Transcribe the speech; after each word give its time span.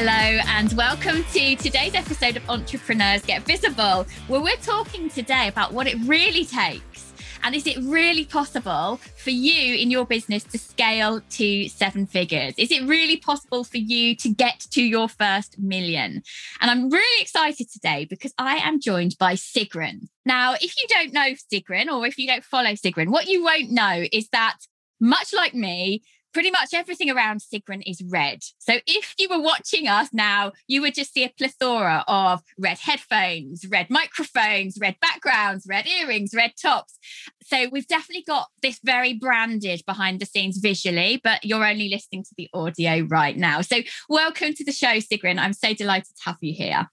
Hello, 0.00 0.12
and 0.12 0.72
welcome 0.74 1.24
to 1.32 1.56
today's 1.56 1.96
episode 1.96 2.36
of 2.36 2.48
Entrepreneurs 2.48 3.22
Get 3.22 3.42
Visible, 3.42 4.06
where 4.28 4.40
we're 4.40 4.54
talking 4.58 5.08
today 5.08 5.48
about 5.48 5.72
what 5.72 5.88
it 5.88 5.96
really 6.04 6.44
takes. 6.44 7.12
And 7.42 7.52
is 7.52 7.66
it 7.66 7.78
really 7.82 8.24
possible 8.24 9.00
for 9.16 9.30
you 9.30 9.74
in 9.74 9.90
your 9.90 10.06
business 10.06 10.44
to 10.44 10.56
scale 10.56 11.20
to 11.30 11.68
seven 11.68 12.06
figures? 12.06 12.54
Is 12.58 12.70
it 12.70 12.86
really 12.86 13.16
possible 13.16 13.64
for 13.64 13.78
you 13.78 14.14
to 14.14 14.28
get 14.28 14.60
to 14.70 14.84
your 14.84 15.08
first 15.08 15.58
million? 15.58 16.22
And 16.60 16.70
I'm 16.70 16.90
really 16.90 17.20
excited 17.20 17.68
today 17.68 18.06
because 18.08 18.32
I 18.38 18.58
am 18.58 18.80
joined 18.80 19.16
by 19.18 19.34
Sigrun. 19.34 20.06
Now, 20.24 20.52
if 20.52 20.80
you 20.80 20.86
don't 20.86 21.12
know 21.12 21.32
Sigrun 21.52 21.88
or 21.88 22.06
if 22.06 22.18
you 22.18 22.28
don't 22.28 22.44
follow 22.44 22.70
Sigrun, 22.70 23.08
what 23.08 23.26
you 23.26 23.42
won't 23.42 23.72
know 23.72 24.04
is 24.12 24.28
that 24.28 24.58
much 25.00 25.32
like 25.32 25.54
me, 25.54 26.04
pretty 26.32 26.50
much 26.50 26.74
everything 26.74 27.10
around 27.10 27.40
Sigrun 27.40 27.82
is 27.86 28.02
red. 28.02 28.40
So 28.58 28.74
if 28.86 29.14
you 29.18 29.28
were 29.28 29.40
watching 29.40 29.88
us 29.88 30.08
now, 30.12 30.52
you 30.66 30.80
would 30.82 30.94
just 30.94 31.12
see 31.12 31.24
a 31.24 31.32
plethora 31.36 32.04
of 32.06 32.42
red 32.58 32.78
headphones, 32.78 33.66
red 33.68 33.88
microphones, 33.90 34.78
red 34.80 34.96
backgrounds, 35.00 35.66
red 35.68 35.86
earrings, 35.86 36.32
red 36.34 36.52
tops. 36.60 36.98
So 37.42 37.68
we've 37.72 37.86
definitely 37.86 38.24
got 38.24 38.48
this 38.62 38.78
very 38.84 39.14
branded 39.14 39.82
behind 39.86 40.20
the 40.20 40.26
scenes 40.26 40.58
visually, 40.58 41.20
but 41.22 41.44
you're 41.44 41.64
only 41.64 41.88
listening 41.88 42.24
to 42.24 42.34
the 42.36 42.48
audio 42.52 43.00
right 43.00 43.36
now. 43.36 43.62
So 43.62 43.78
welcome 44.08 44.54
to 44.54 44.64
the 44.64 44.72
show, 44.72 44.96
Sigrun. 44.98 45.38
I'm 45.38 45.54
so 45.54 45.74
delighted 45.74 46.14
to 46.16 46.22
have 46.24 46.38
you 46.40 46.54
here. 46.54 46.88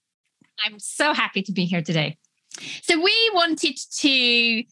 I'm 0.64 0.80
so 0.80 1.14
happy 1.14 1.42
to 1.44 1.52
be 1.52 1.66
here 1.66 1.82
today. 1.82 2.18
So 2.84 3.02
we 3.02 3.32
wanted 3.34 3.78
to 4.00 4.64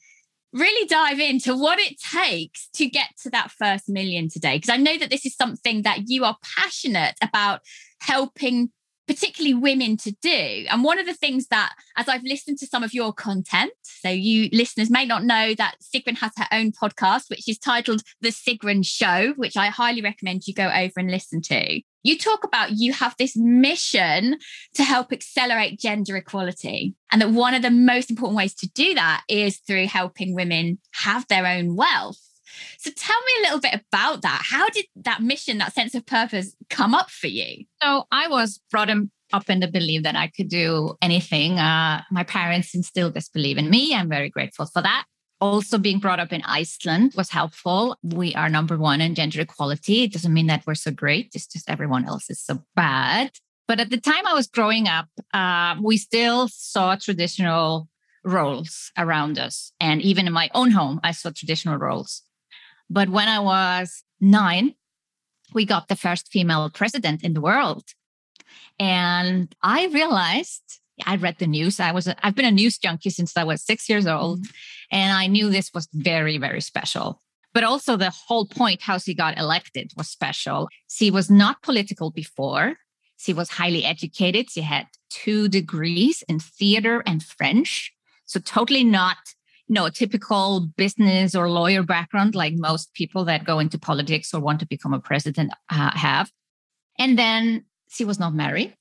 really 0.54 0.88
dive 0.88 1.20
into 1.20 1.58
what 1.58 1.80
it 1.80 2.00
takes 2.00 2.70
to 2.76 2.88
get 2.88 3.10
to 3.24 3.30
that 3.32 3.52
first 3.52 3.90
million 3.90 4.30
today. 4.30 4.58
Because 4.58 4.70
I 4.70 4.78
know 4.78 4.98
that 4.98 5.10
this 5.10 5.26
is 5.26 5.36
something 5.36 5.82
that 5.82 6.04
you 6.08 6.24
are 6.24 6.38
passionate 6.58 7.16
about 7.22 7.62
helping 8.02 8.70
particularly 9.08 9.54
women 9.54 9.98
to 9.98 10.16
do. 10.22 10.66
And 10.70 10.84
one 10.84 11.00
of 11.00 11.06
the 11.06 11.14
things 11.14 11.48
that, 11.48 11.74
as 11.98 12.08
I've 12.08 12.24
listened 12.24 12.58
to 12.60 12.68
some 12.68 12.84
of 12.84 12.94
your 12.94 13.12
content, 13.12 13.74
so 13.82 14.10
you 14.10 14.50
listeners 14.54 14.90
may 14.90 15.06
not 15.06 15.24
know 15.24 15.54
that 15.56 15.76
Sigrun 15.84 16.18
has 16.18 16.32
her 16.38 16.48
own 16.52 16.72
podcast, 16.72 17.30
which 17.30 17.50
is 17.50 17.58
titled 17.58 18.04
The 18.22 18.30
Sigrun 18.30 18.86
Show, 18.86 19.34
which 19.36 19.58
I 19.58 19.68
highly 19.68 20.02
recommend 20.02 20.48
you 20.48 20.54
go 20.54 20.70
over 20.70 20.94
and 20.98 21.12
listen 21.12 21.42
to. 21.44 21.82
You 22.04 22.18
talk 22.18 22.44
about 22.44 22.72
you 22.72 22.94
have 22.94 23.16
this 23.18 23.36
mission 23.36 24.38
to 24.76 24.84
help 24.84 25.12
accelerate 25.12 25.80
gender 25.80 26.18
equality. 26.18 26.96
And 27.12 27.22
that 27.22 27.32
one 27.32 27.54
of 27.54 27.62
the 27.62 27.72
most 27.72 28.10
important 28.10 28.38
ways 28.38 28.54
to 28.56 28.70
do 28.70 28.94
that 28.94 29.24
is 29.30 29.58
through 29.60 29.88
helping 29.88 30.36
women 30.36 30.80
have 30.92 31.28
their 31.28 31.48
own 31.48 31.76
wealth. 31.76 32.20
So 32.78 32.92
tell 32.96 33.20
me 33.20 33.32
a 33.40 33.44
little 33.44 33.60
bit 33.60 33.82
about 33.88 34.22
that. 34.22 34.44
How 34.46 34.70
did 34.70 34.86
that 34.98 35.22
mission, 35.22 35.58
that 35.58 35.74
sense 35.74 35.96
of 35.96 36.06
purpose 36.06 36.56
come 36.70 36.94
up 36.94 37.10
for 37.10 37.28
you? 37.28 37.66
So 37.82 38.04
I 38.12 38.28
was 38.28 38.62
brought 38.70 38.90
up 38.90 39.50
in 39.50 39.60
the 39.60 39.68
belief 39.68 40.04
that 40.04 40.16
I 40.16 40.28
could 40.28 40.50
do 40.50 40.96
anything. 41.02 41.58
Uh, 41.58 42.04
my 42.12 42.24
parents 42.24 42.76
instilled 42.76 43.16
this 43.16 43.30
belief 43.30 43.58
in 43.58 43.70
me. 43.70 43.96
I'm 43.96 44.10
very 44.10 44.30
grateful 44.30 44.68
for 44.68 44.82
that. 44.82 45.06
Also, 45.44 45.78
being 45.78 46.00
brought 46.00 46.22
up 46.22 46.32
in 46.32 46.42
Iceland 46.44 47.16
was 47.18 47.30
helpful. 47.30 47.98
We 48.02 48.34
are 48.34 48.48
number 48.48 48.78
one 48.78 49.02
in 49.02 49.14
gender 49.14 49.42
equality. 49.42 50.04
It 50.04 50.14
doesn't 50.14 50.34
mean 50.34 50.48
that 50.48 50.66
we're 50.66 50.74
so 50.74 50.90
great, 50.90 51.32
it's 51.36 51.48
just 51.48 51.70
everyone 51.70 52.06
else 52.06 52.30
is 52.30 52.40
so 52.40 52.64
bad. 52.78 53.32
But 53.68 53.82
at 53.82 53.90
the 53.90 54.00
time 54.00 54.26
I 54.26 54.34
was 54.34 54.48
growing 54.48 54.88
up, 54.88 55.10
uh, 55.34 55.76
we 55.82 55.98
still 55.98 56.48
saw 56.48 56.96
traditional 56.96 57.90
roles 58.24 58.90
around 58.98 59.38
us. 59.38 59.74
And 59.82 60.02
even 60.02 60.28
in 60.28 60.34
my 60.34 60.50
own 60.54 60.72
home, 60.72 61.02
I 61.04 61.12
saw 61.12 61.30
traditional 61.32 61.76
roles. 61.76 62.22
But 62.90 63.10
when 63.10 63.28
I 63.28 63.40
was 63.42 64.02
nine, 64.22 64.76
we 65.54 65.66
got 65.66 65.90
the 65.90 65.98
first 65.98 66.30
female 66.30 66.70
president 66.70 67.22
in 67.22 67.34
the 67.34 67.42
world. 67.42 67.84
And 68.80 69.54
I 69.62 69.88
realized 69.88 70.80
I 71.06 71.16
read 71.16 71.38
the 71.40 71.48
news. 71.48 71.80
I 71.80 71.92
was 71.92 72.08
a, 72.08 72.16
I've 72.26 72.36
been 72.36 72.46
a 72.46 72.52
news 72.52 72.78
junkie 72.78 73.10
since 73.10 73.36
I 73.36 73.44
was 73.44 73.64
6 73.64 73.90
years 73.90 74.08
old 74.08 74.40
mm-hmm. 74.40 74.96
and 74.96 75.14
I 75.14 75.28
knew 75.28 75.50
this 75.50 75.72
was 75.74 75.88
very 75.94 76.38
very 76.38 76.62
special. 76.62 77.20
But 77.54 77.64
also 77.64 77.96
the 77.96 78.10
whole 78.10 78.48
point 78.48 78.82
how 78.82 78.98
she 78.98 79.14
got 79.14 79.38
elected 79.38 79.92
was 79.96 80.10
special. 80.10 80.70
She 80.90 81.12
was 81.12 81.30
not 81.30 81.62
political 81.62 82.10
before. 82.10 82.78
She 83.18 83.34
was 83.34 83.52
highly 83.52 83.86
educated. 83.86 84.50
She 84.50 84.62
had 84.62 84.88
two 85.10 85.48
degrees 85.48 86.24
in 86.28 86.40
theater 86.40 87.04
and 87.06 87.22
French. 87.22 87.94
So 88.26 88.40
totally 88.40 88.84
not 88.84 89.18
you 89.68 89.76
no 89.76 89.90
typical 89.90 90.68
business 90.78 91.36
or 91.36 91.50
lawyer 91.50 91.84
background 91.84 92.36
like 92.36 92.54
most 92.56 92.94
people 92.94 93.26
that 93.26 93.46
go 93.46 93.60
into 93.60 93.78
politics 93.78 94.34
or 94.34 94.40
want 94.40 94.60
to 94.60 94.66
become 94.66 94.94
a 94.94 95.00
president 95.00 95.52
uh, 95.70 95.92
have. 95.98 96.32
And 97.00 97.18
then 97.18 97.66
she 97.90 98.06
was 98.06 98.20
not 98.20 98.34
married, 98.34 98.76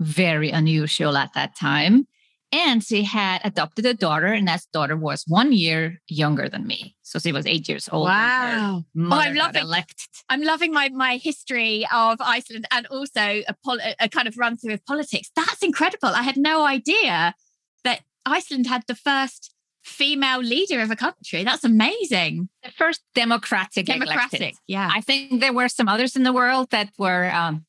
very 0.00 0.50
unusual 0.50 1.16
at 1.16 1.32
that 1.34 1.56
time. 1.56 2.06
And 2.50 2.82
she 2.82 3.02
had 3.02 3.42
adopted 3.44 3.84
a 3.84 3.92
daughter, 3.92 4.28
and 4.28 4.48
that 4.48 4.62
daughter 4.72 4.96
was 4.96 5.24
one 5.26 5.52
year 5.52 6.00
younger 6.08 6.48
than 6.48 6.66
me. 6.66 6.96
So 7.02 7.18
she 7.18 7.30
was 7.30 7.46
eight 7.46 7.68
years 7.68 7.90
old. 7.92 8.06
Wow. 8.06 8.84
Oh, 8.84 9.06
I'm 9.10 9.34
loving 9.34 9.60
elected. 9.60 10.08
I'm 10.30 10.42
loving 10.42 10.72
my 10.72 10.88
my 10.88 11.18
history 11.18 11.86
of 11.92 12.16
Iceland 12.20 12.66
and 12.70 12.86
also 12.86 13.42
a, 13.46 13.54
pol- 13.62 13.80
a 14.00 14.08
kind 14.08 14.26
of 14.26 14.38
run 14.38 14.56
through 14.56 14.72
of 14.74 14.86
politics. 14.86 15.30
That's 15.36 15.62
incredible. 15.62 16.08
I 16.08 16.22
had 16.22 16.38
no 16.38 16.64
idea 16.64 17.34
that 17.84 18.00
Iceland 18.24 18.66
had 18.66 18.84
the 18.86 18.94
first 18.94 19.54
female 19.84 20.40
leader 20.40 20.80
of 20.80 20.90
a 20.90 20.96
country. 20.96 21.44
That's 21.44 21.64
amazing. 21.64 22.48
The 22.62 22.70
first 22.70 23.02
democratic, 23.14 23.86
democratic. 23.86 24.40
Elected. 24.40 24.54
Yeah, 24.66 24.88
I 24.90 25.02
think 25.02 25.40
there 25.40 25.52
were 25.52 25.68
some 25.68 25.88
others 25.88 26.16
in 26.16 26.22
the 26.22 26.32
world 26.32 26.70
that 26.70 26.90
were 26.98 27.30
um, 27.30 27.66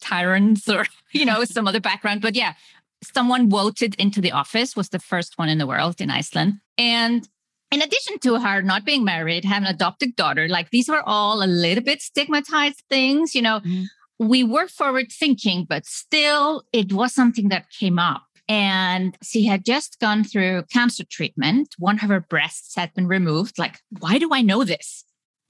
tyrants 0.00 0.68
or 0.68 0.84
you 1.12 1.24
know 1.24 1.44
some 1.44 1.68
other 1.68 1.80
background, 1.80 2.20
but 2.22 2.34
yeah, 2.34 2.54
someone 3.02 3.50
voted 3.50 3.94
into 3.96 4.20
the 4.20 4.32
office 4.32 4.76
was 4.76 4.88
the 4.90 4.98
first 4.98 5.38
one 5.38 5.48
in 5.48 5.58
the 5.58 5.66
world 5.66 6.00
in 6.00 6.10
Iceland, 6.10 6.60
and. 6.76 7.28
In 7.70 7.82
addition 7.82 8.18
to 8.20 8.40
her 8.40 8.62
not 8.62 8.86
being 8.86 9.04
married, 9.04 9.44
having 9.44 9.68
an 9.68 9.74
adopted 9.74 10.16
daughter, 10.16 10.48
like 10.48 10.70
these 10.70 10.88
were 10.88 11.02
all 11.04 11.42
a 11.42 11.46
little 11.46 11.84
bit 11.84 12.00
stigmatized 12.00 12.82
things, 12.88 13.34
you 13.34 13.42
know. 13.42 13.60
Mm. 13.60 13.84
We 14.18 14.42
were 14.42 14.68
forward 14.68 15.12
thinking, 15.12 15.66
but 15.68 15.84
still 15.84 16.62
it 16.72 16.94
was 16.94 17.12
something 17.12 17.50
that 17.50 17.68
came 17.68 17.98
up 17.98 18.22
and 18.48 19.16
she 19.22 19.44
had 19.44 19.64
just 19.64 20.00
gone 20.00 20.24
through 20.24 20.64
cancer 20.72 21.04
treatment. 21.04 21.74
One 21.78 21.96
of 22.02 22.08
her 22.08 22.20
breasts 22.20 22.74
had 22.74 22.94
been 22.94 23.06
removed. 23.06 23.58
Like, 23.58 23.80
why 23.98 24.18
do 24.18 24.30
I 24.32 24.40
know 24.40 24.64
this? 24.64 25.04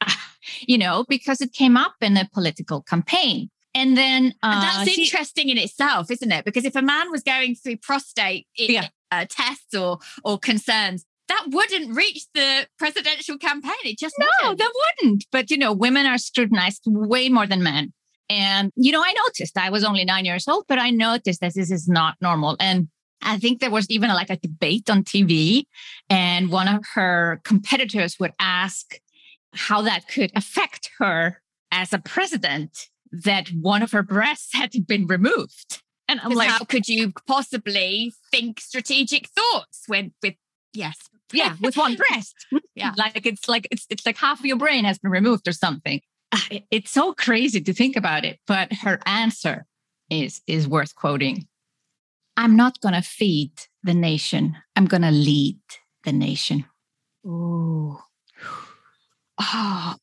you 0.66 0.76
know, 0.76 1.04
because 1.08 1.40
it 1.40 1.52
came 1.52 1.76
up 1.76 1.94
in 2.00 2.16
a 2.16 2.28
political 2.32 2.82
campaign. 2.82 3.50
And 3.74 3.96
then 3.96 4.34
uh, 4.42 4.50
and 4.52 4.62
that's 4.62 4.90
she, 4.90 5.02
interesting 5.02 5.50
in 5.50 5.58
itself, 5.58 6.10
isn't 6.10 6.32
it? 6.32 6.44
Because 6.44 6.64
if 6.64 6.74
a 6.74 6.82
man 6.82 7.10
was 7.10 7.22
going 7.22 7.54
through 7.54 7.76
prostate 7.78 8.46
yeah. 8.56 8.88
uh, 9.12 9.26
tests 9.28 9.74
or 9.74 9.98
or 10.24 10.38
concerns, 10.38 11.04
that 11.28 11.44
wouldn't 11.48 11.94
reach 11.94 12.24
the 12.34 12.66
presidential 12.78 13.38
campaign. 13.38 13.74
It 13.84 13.98
just 13.98 14.14
no, 14.18 14.26
wouldn't. 14.42 14.58
that 14.58 14.72
wouldn't. 14.74 15.26
But 15.30 15.50
you 15.50 15.58
know, 15.58 15.72
women 15.72 16.06
are 16.06 16.18
scrutinized 16.18 16.82
way 16.86 17.28
more 17.28 17.46
than 17.46 17.62
men. 17.62 17.92
And, 18.30 18.72
you 18.76 18.92
know, 18.92 19.02
I 19.02 19.14
noticed 19.26 19.56
I 19.56 19.70
was 19.70 19.84
only 19.84 20.04
nine 20.04 20.24
years 20.24 20.46
old, 20.46 20.64
but 20.68 20.78
I 20.78 20.90
noticed 20.90 21.40
that 21.40 21.54
this 21.54 21.70
is 21.70 21.88
not 21.88 22.16
normal. 22.20 22.56
And 22.60 22.88
I 23.22 23.38
think 23.38 23.60
there 23.60 23.70
was 23.70 23.88
even 23.90 24.10
like 24.10 24.30
a 24.30 24.36
debate 24.36 24.88
on 24.90 25.02
TV, 25.02 25.64
and 26.08 26.50
one 26.50 26.68
of 26.68 26.84
her 26.94 27.40
competitors 27.42 28.16
would 28.20 28.32
ask 28.38 28.94
how 29.54 29.82
that 29.82 30.06
could 30.08 30.30
affect 30.36 30.90
her 30.98 31.40
as 31.72 31.92
a 31.92 31.98
president 31.98 32.88
that 33.12 33.48
one 33.48 33.82
of 33.82 33.92
her 33.92 34.02
breasts 34.02 34.54
had 34.54 34.72
been 34.86 35.06
removed. 35.06 35.82
And 36.08 36.20
I'm 36.20 36.32
like, 36.32 36.48
how 36.48 36.64
could 36.64 36.88
you 36.88 37.12
possibly 37.26 38.14
think 38.30 38.60
strategic 38.60 39.28
thoughts 39.28 39.84
when 39.86 40.14
with 40.22 40.34
yes, 40.72 40.96
yeah, 41.32 41.56
with 41.60 41.76
one 41.76 41.96
breast? 42.08 42.34
yeah, 42.74 42.94
like 42.96 43.26
it's 43.26 43.46
like 43.48 43.68
it's 43.70 43.86
it's 43.90 44.06
like 44.06 44.16
half 44.16 44.40
of 44.40 44.46
your 44.46 44.56
brain 44.56 44.84
has 44.84 44.98
been 44.98 45.10
removed 45.10 45.46
or 45.46 45.52
something. 45.52 46.00
Ah, 46.30 46.46
it's 46.70 46.90
so 46.90 47.14
crazy 47.14 47.60
to 47.62 47.72
think 47.72 47.96
about 47.96 48.22
it 48.22 48.38
but 48.46 48.70
her 48.82 49.00
answer 49.06 49.64
is 50.10 50.42
is 50.46 50.68
worth 50.68 50.94
quoting 50.94 51.46
i'm 52.36 52.54
not 52.54 52.78
going 52.80 52.94
to 52.94 53.00
feed 53.00 53.52
the 53.82 53.94
nation 53.94 54.54
i'm 54.76 54.84
going 54.84 55.02
to 55.02 55.10
lead 55.10 55.58
the 56.04 56.12
nation 56.12 56.66
Ooh. 57.26 57.98
oh 59.40 59.94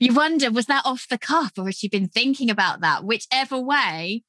you 0.00 0.12
wonder 0.12 0.50
was 0.50 0.66
that 0.66 0.84
off 0.84 1.06
the 1.08 1.18
cuff 1.18 1.52
or 1.56 1.66
has 1.66 1.76
she 1.76 1.88
been 1.88 2.08
thinking 2.08 2.50
about 2.50 2.80
that 2.80 3.04
whichever 3.04 3.60
way 3.60 4.24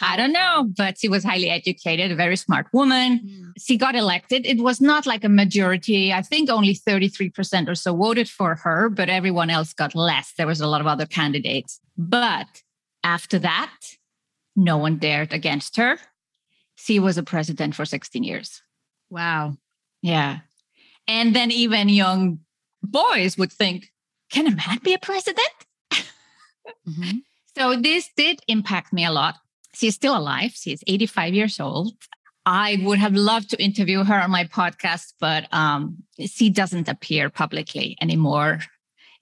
I 0.00 0.16
don't 0.16 0.32
know, 0.32 0.70
but 0.76 0.98
she 0.98 1.08
was 1.08 1.24
highly 1.24 1.50
educated, 1.50 2.12
a 2.12 2.16
very 2.16 2.36
smart 2.36 2.66
woman. 2.72 3.20
Mm. 3.20 3.52
She 3.58 3.76
got 3.76 3.94
elected. 3.94 4.46
It 4.46 4.58
was 4.58 4.80
not 4.80 5.06
like 5.06 5.24
a 5.24 5.28
majority. 5.28 6.12
I 6.12 6.22
think 6.22 6.50
only 6.50 6.74
33% 6.74 7.68
or 7.68 7.74
so 7.74 7.96
voted 7.96 8.28
for 8.28 8.56
her, 8.56 8.88
but 8.88 9.08
everyone 9.08 9.50
else 9.50 9.72
got 9.72 9.94
less. 9.94 10.32
There 10.36 10.46
was 10.46 10.60
a 10.60 10.66
lot 10.66 10.80
of 10.80 10.86
other 10.86 11.06
candidates. 11.06 11.80
But 11.96 12.62
after 13.02 13.38
that, 13.40 13.74
no 14.54 14.76
one 14.76 14.98
dared 14.98 15.32
against 15.32 15.76
her. 15.76 15.98
She 16.74 16.98
was 16.98 17.16
a 17.16 17.22
president 17.22 17.74
for 17.74 17.84
16 17.84 18.22
years. 18.22 18.62
Wow. 19.08 19.56
Yeah. 20.02 20.40
And 21.08 21.34
then 21.34 21.50
even 21.50 21.88
young 21.88 22.40
boys 22.82 23.38
would 23.38 23.52
think, 23.52 23.90
can 24.30 24.46
a 24.46 24.54
man 24.54 24.78
be 24.82 24.94
a 24.94 24.98
president? 24.98 25.48
mm-hmm. 25.92 27.18
So 27.56 27.76
this 27.76 28.10
did 28.16 28.40
impact 28.48 28.92
me 28.92 29.04
a 29.04 29.10
lot. 29.10 29.36
She's 29.72 29.94
still 29.94 30.16
alive. 30.16 30.52
She's 30.54 30.82
85 30.86 31.34
years 31.34 31.60
old. 31.60 31.94
I 32.46 32.78
would 32.82 32.98
have 32.98 33.14
loved 33.14 33.50
to 33.50 33.62
interview 33.62 34.04
her 34.04 34.20
on 34.20 34.30
my 34.30 34.44
podcast, 34.44 35.14
but 35.18 35.52
um, 35.52 35.96
she 36.20 36.48
doesn't 36.48 36.88
appear 36.88 37.28
publicly 37.28 37.96
anymore. 38.00 38.60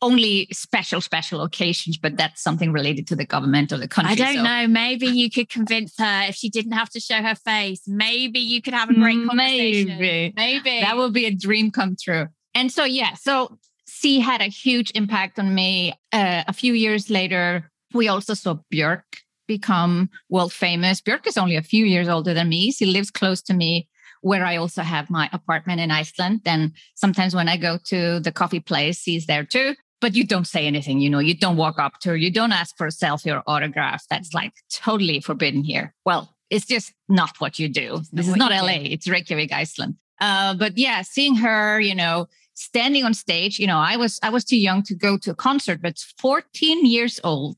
Only 0.02 0.48
special, 0.52 1.00
special 1.00 1.40
occasions, 1.40 1.96
but 1.96 2.18
that's 2.18 2.42
something 2.42 2.70
related 2.70 3.06
to 3.06 3.16
the 3.16 3.24
government 3.24 3.72
or 3.72 3.78
the 3.78 3.88
country. 3.88 4.12
I 4.12 4.14
don't 4.16 4.36
so. 4.36 4.42
know. 4.42 4.66
Maybe 4.68 5.06
you 5.06 5.30
could 5.30 5.48
convince 5.48 5.94
her 5.98 6.26
if 6.28 6.34
she 6.34 6.50
didn't 6.50 6.72
have 6.72 6.90
to 6.90 7.00
show 7.00 7.22
her 7.22 7.34
face. 7.34 7.82
Maybe 7.86 8.40
you 8.40 8.60
could 8.60 8.74
have 8.74 8.90
a 8.90 8.94
great 8.94 9.26
conversation. 9.26 9.98
Maybe. 9.98 10.34
Maybe. 10.36 10.80
That 10.80 10.98
would 10.98 11.14
be 11.14 11.24
a 11.24 11.34
dream 11.34 11.70
come 11.70 11.96
true. 11.98 12.26
And 12.54 12.70
so, 12.70 12.84
yeah, 12.84 13.14
so 13.14 13.58
she 13.94 14.20
had 14.20 14.40
a 14.40 14.44
huge 14.44 14.90
impact 14.94 15.38
on 15.38 15.54
me. 15.54 15.92
Uh, 16.12 16.42
a 16.48 16.52
few 16.52 16.74
years 16.74 17.10
later, 17.10 17.70
we 17.92 18.08
also 18.08 18.34
saw 18.34 18.58
Björk 18.72 19.02
become 19.46 20.10
world 20.28 20.52
famous. 20.52 21.00
Björk 21.00 21.26
is 21.26 21.38
only 21.38 21.56
a 21.56 21.62
few 21.62 21.84
years 21.84 22.08
older 22.08 22.34
than 22.34 22.48
me. 22.48 22.72
She 22.72 22.86
lives 22.86 23.10
close 23.10 23.40
to 23.42 23.54
me 23.54 23.88
where 24.20 24.44
I 24.44 24.56
also 24.56 24.82
have 24.82 25.10
my 25.10 25.28
apartment 25.32 25.80
in 25.80 25.90
Iceland. 25.90 26.40
And 26.46 26.72
sometimes 26.94 27.34
when 27.34 27.48
I 27.48 27.56
go 27.56 27.78
to 27.84 28.20
the 28.20 28.32
coffee 28.32 28.60
place, 28.60 29.00
she's 29.00 29.26
there 29.26 29.44
too. 29.44 29.74
But 30.00 30.14
you 30.14 30.26
don't 30.26 30.46
say 30.46 30.66
anything, 30.66 31.00
you 31.00 31.08
know, 31.08 31.18
you 31.18 31.34
don't 31.34 31.56
walk 31.56 31.78
up 31.78 32.00
to 32.00 32.10
her, 32.10 32.16
you 32.16 32.30
don't 32.30 32.52
ask 32.52 32.76
for 32.76 32.86
a 32.86 32.90
selfie 32.90 33.34
or 33.34 33.42
autograph. 33.46 34.04
That's 34.10 34.34
like 34.34 34.52
totally 34.70 35.20
forbidden 35.20 35.62
here. 35.62 35.94
Well, 36.04 36.34
it's 36.50 36.66
just 36.66 36.92
not 37.08 37.36
what 37.38 37.58
you 37.58 37.68
do. 37.68 38.02
This 38.12 38.28
is 38.28 38.36
not 38.36 38.50
LA, 38.50 38.80
it's 38.94 39.08
Reykjavik, 39.08 39.52
Iceland. 39.52 39.96
Uh, 40.20 40.54
but 40.54 40.76
yeah, 40.76 41.02
seeing 41.02 41.36
her, 41.36 41.80
you 41.80 41.94
know, 41.94 42.26
standing 42.54 43.04
on 43.04 43.14
stage, 43.14 43.58
you 43.58 43.66
know, 43.66 43.78
I 43.78 43.96
was 43.96 44.18
I 44.22 44.30
was 44.30 44.44
too 44.44 44.58
young 44.58 44.82
to 44.84 44.94
go 44.94 45.18
to 45.18 45.30
a 45.32 45.34
concert, 45.34 45.82
but 45.82 45.98
14 46.18 46.86
years 46.86 47.20
old, 47.22 47.56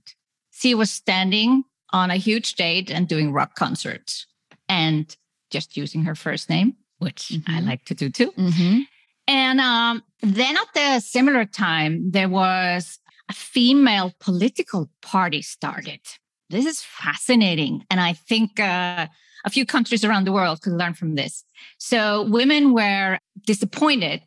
she 0.51 0.75
was 0.75 0.91
standing 0.91 1.65
on 1.93 2.11
a 2.11 2.17
huge 2.17 2.47
stage 2.47 2.91
and 2.91 3.07
doing 3.07 3.33
rock 3.33 3.55
concerts 3.55 4.27
and 4.69 5.17
just 5.51 5.77
using 5.77 6.05
her 6.05 6.15
first 6.15 6.51
name, 6.51 6.75
which 6.99 7.31
mm-hmm. 7.33 7.51
I 7.51 7.61
like 7.61 7.85
to 7.87 7.95
do 7.95 8.11
too. 8.11 8.33
Mm-hmm. 8.33 8.81
And 9.29 9.61
um, 9.61 10.03
then 10.23 10.57
at 10.57 10.75
the 10.75 11.01
similar 11.01 11.45
time, 11.45 12.11
there 12.11 12.29
was 12.29 12.99
a 13.29 13.33
female 13.33 14.15
political 14.21 14.89
party 15.03 15.43
started. 15.43 16.01
This 16.49 16.65
is 16.65 16.81
fascinating. 16.81 17.85
And 17.91 18.01
I 18.01 18.13
think 18.13 18.61
uh, 18.61 19.09
a 19.45 19.51
few 19.51 19.67
countries 19.67 20.05
around 20.05 20.27
the 20.27 20.33
world 20.33 20.63
could 20.63 20.75
learn 20.75 20.95
from 20.95 21.17
this. 21.17 21.45
So 21.79 22.23
women 22.23 22.73
were 22.73 23.19
disappointed 23.45 24.23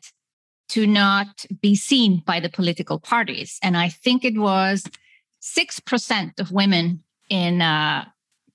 to 0.70 0.86
not 0.86 1.44
be 1.60 1.74
seen 1.74 2.22
by 2.24 2.40
the 2.40 2.48
political 2.48 2.98
parties. 2.98 3.58
And 3.62 3.76
I 3.76 3.88
think 3.88 4.24
it 4.24 4.38
was 4.38 4.84
6% 5.42 6.40
of 6.40 6.52
women 6.52 7.02
in 7.28 7.60
uh, 7.60 8.04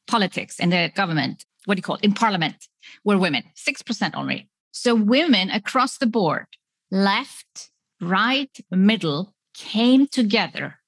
politics, 0.08 0.60
in 0.60 0.70
the 0.70 0.92
government, 0.96 1.46
what 1.66 1.76
do 1.76 1.80
you 1.80 1.84
call 1.84 1.98
it, 1.98 2.04
in 2.04 2.14
parliament, 2.14 2.68
were 3.04 3.18
women, 3.18 3.44
6% 3.56 4.12
only. 4.14 4.50
So 4.72 4.96
women 4.96 5.50
across 5.50 5.98
the 5.98 6.08
board, 6.08 6.48
left, 6.92 7.70
right, 8.00 8.56
middle, 8.72 9.34
came 9.54 10.08
together 10.08 10.80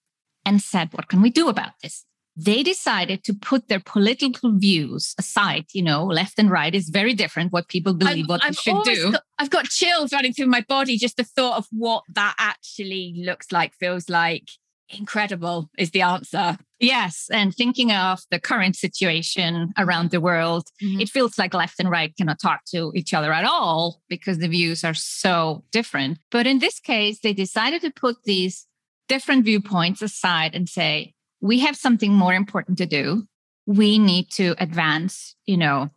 and 0.46 0.62
said, 0.62 0.90
what 0.94 1.08
can 1.08 1.22
we 1.22 1.30
do 1.30 1.50
about 1.50 1.72
this? 1.82 2.06
They 2.40 2.62
decided 2.62 3.24
to 3.24 3.34
put 3.34 3.68
their 3.68 3.80
political 3.80 4.58
views 4.58 5.16
aside. 5.18 5.66
You 5.74 5.82
know, 5.82 6.06
left 6.06 6.38
and 6.38 6.52
right 6.52 6.74
is 6.74 6.90
very 6.90 7.14
different. 7.14 7.52
What 7.52 7.68
people 7.68 7.94
believe, 7.94 8.26
I'm, 8.26 8.28
what 8.28 8.44
i 8.44 8.52
should 8.52 8.84
do. 8.84 9.12
Got, 9.12 9.24
I've 9.40 9.50
got 9.50 9.66
chills 9.66 10.14
running 10.14 10.34
through 10.34 10.48
my 10.48 10.64
body 10.68 10.98
just 10.98 11.18
the 11.18 11.24
thought 11.24 11.58
of 11.58 11.68
what 11.72 12.04
that 12.14 12.36
actually 12.38 13.14
looks 13.18 13.52
like, 13.52 13.74
feels 13.74 14.08
like 14.08 14.50
incredible 14.90 15.70
is 15.78 15.92
the 15.92 16.02
answer. 16.02 16.58
Yes. 16.80 17.28
And 17.32 17.54
thinking 17.54 17.92
of 17.92 18.22
the 18.30 18.40
current 18.40 18.76
situation 18.76 19.74
around 19.78 20.12
the 20.12 20.22
world, 20.22 20.68
mm-hmm. 20.82 21.02
it 21.02 21.10
feels 21.10 21.38
like 21.38 21.54
left 21.54 21.80
and 21.80 21.90
right 21.90 22.16
cannot 22.16 22.40
talk 22.40 22.62
to 22.72 22.92
each 22.96 23.14
other 23.14 23.34
at 23.34 23.46
all 23.46 24.02
because 24.10 24.38
the 24.38 24.48
views 24.48 24.84
are 24.84 24.94
so 24.94 25.64
different. 25.72 26.20
But 26.32 26.48
in 26.48 26.60
this 26.60 26.80
case, 26.80 27.20
they 27.20 27.34
decided 27.34 27.82
to 27.82 27.92
put 27.92 28.18
these 28.26 28.68
different 29.08 29.46
viewpoints 29.46 30.02
aside 30.02 30.54
and 30.54 30.70
say, 30.70 31.14
we 31.42 31.60
have 31.60 31.76
something 31.76 32.14
more 32.14 32.34
important 32.34 32.78
to 32.80 32.86
do. 32.86 33.28
We 33.66 34.00
need 34.00 34.32
to 34.32 34.56
advance, 34.60 35.36
you 35.46 35.58
know, 35.58 35.90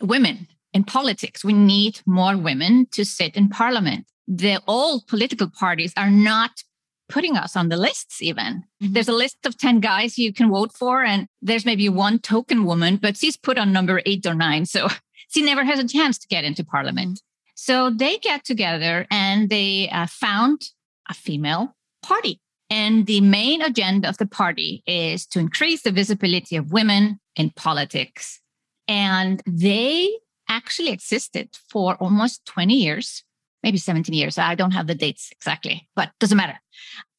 women 0.00 0.48
in 0.72 0.84
politics. 0.84 1.44
We 1.44 1.52
need 1.52 2.00
more 2.06 2.36
women 2.36 2.86
to 2.92 3.04
sit 3.04 3.36
in 3.36 3.48
parliament. 3.48 4.06
The 4.26 4.60
old 4.66 5.06
political 5.06 5.48
parties 5.48 5.92
are 5.96 6.10
not 6.10 6.62
putting 7.08 7.36
us 7.36 7.56
on 7.56 7.68
the 7.68 7.76
lists 7.76 8.22
even 8.22 8.64
mm-hmm. 8.82 8.92
there's 8.92 9.08
a 9.08 9.12
list 9.12 9.38
of 9.46 9.56
10 9.56 9.80
guys 9.80 10.18
you 10.18 10.32
can 10.32 10.50
vote 10.50 10.72
for 10.72 11.02
and 11.02 11.26
there's 11.40 11.64
maybe 11.64 11.88
one 11.88 12.18
token 12.18 12.64
woman 12.64 12.96
but 12.96 13.16
she's 13.16 13.36
put 13.36 13.58
on 13.58 13.72
number 13.72 14.02
eight 14.06 14.26
or 14.26 14.34
nine 14.34 14.66
so 14.66 14.88
she 15.28 15.42
never 15.42 15.64
has 15.64 15.78
a 15.78 15.88
chance 15.88 16.18
to 16.18 16.28
get 16.28 16.44
into 16.44 16.64
parliament 16.64 17.14
mm-hmm. 17.14 17.52
so 17.54 17.90
they 17.90 18.18
get 18.18 18.44
together 18.44 19.06
and 19.10 19.48
they 19.48 19.88
uh, 19.90 20.06
found 20.06 20.68
a 21.08 21.14
female 21.14 21.74
party 22.02 22.40
and 22.70 23.06
the 23.06 23.20
main 23.20 23.62
agenda 23.62 24.08
of 24.08 24.18
the 24.18 24.26
party 24.26 24.82
is 24.86 25.26
to 25.26 25.38
increase 25.38 25.82
the 25.82 25.92
visibility 25.92 26.56
of 26.56 26.72
women 26.72 27.20
in 27.36 27.50
politics 27.50 28.40
and 28.86 29.42
they 29.46 30.10
actually 30.48 30.90
existed 30.90 31.50
for 31.70 31.94
almost 31.96 32.44
20 32.46 32.74
years 32.74 33.24
maybe 33.62 33.78
17 33.78 34.14
years. 34.14 34.38
I 34.38 34.54
don't 34.54 34.72
have 34.72 34.86
the 34.86 34.94
dates 34.94 35.30
exactly, 35.32 35.88
but 35.96 36.10
doesn't 36.20 36.36
matter. 36.36 36.58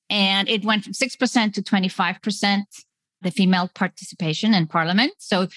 And 0.10 0.50
it 0.50 0.66
went 0.66 0.84
from 0.84 0.94
6% 0.94 1.54
to 1.54 1.62
25%, 1.62 2.64
the 3.22 3.32
female 3.32 3.70
participation 3.74 4.54
in 4.54 4.68
parliament. 4.68 5.14
So 5.20 5.48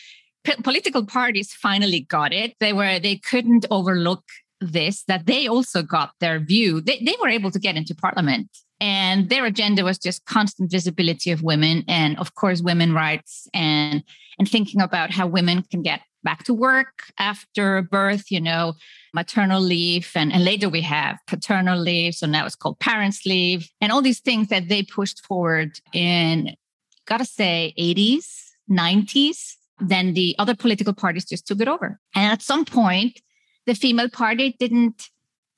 p- 0.44 0.62
political 0.62 1.06
parties 1.06 1.52
finally 1.52 2.00
got 2.00 2.32
it. 2.32 2.54
They 2.60 2.72
were, 2.72 2.98
they 2.98 3.16
couldn't 3.16 3.66
overlook 3.70 4.24
this, 4.60 5.04
that 5.04 5.26
they 5.26 5.46
also 5.46 5.82
got 5.82 6.12
their 6.20 6.38
view. 6.38 6.80
They, 6.80 7.02
they 7.04 7.16
were 7.20 7.28
able 7.28 7.50
to 7.50 7.58
get 7.58 7.76
into 7.76 7.94
parliament 7.94 8.48
and 8.82 9.28
their 9.28 9.46
agenda 9.46 9.84
was 9.84 9.96
just 9.96 10.26
constant 10.26 10.70
visibility 10.70 11.30
of 11.30 11.42
women 11.42 11.84
and 11.86 12.18
of 12.18 12.34
course 12.34 12.60
women 12.60 12.92
rights 12.92 13.48
and 13.54 14.02
and 14.38 14.50
thinking 14.50 14.80
about 14.80 15.12
how 15.12 15.26
women 15.26 15.62
can 15.62 15.82
get 15.82 16.00
back 16.24 16.44
to 16.44 16.54
work 16.54 17.04
after 17.18 17.82
birth, 17.82 18.30
you 18.30 18.40
know, 18.40 18.74
maternal 19.12 19.60
leave. 19.60 20.10
And, 20.14 20.32
and 20.32 20.44
later 20.44 20.68
we 20.68 20.80
have 20.80 21.18
paternal 21.26 21.78
leave. 21.78 22.14
So 22.14 22.26
now 22.26 22.46
it's 22.46 22.54
called 22.54 22.78
parents' 22.78 23.26
leave 23.26 23.68
and 23.80 23.92
all 23.92 24.02
these 24.02 24.20
things 24.20 24.48
that 24.48 24.68
they 24.68 24.82
pushed 24.82 25.24
forward 25.26 25.78
in, 25.92 26.54
gotta 27.06 27.24
say, 27.24 27.74
80s, 27.78 28.50
90s. 28.70 29.56
Then 29.80 30.14
the 30.14 30.34
other 30.38 30.54
political 30.54 30.94
parties 30.94 31.24
just 31.24 31.46
took 31.46 31.60
it 31.60 31.68
over. 31.68 32.00
And 32.14 32.32
at 32.32 32.42
some 32.42 32.64
point, 32.64 33.20
the 33.66 33.74
female 33.74 34.08
party 34.08 34.56
didn't 34.58 35.08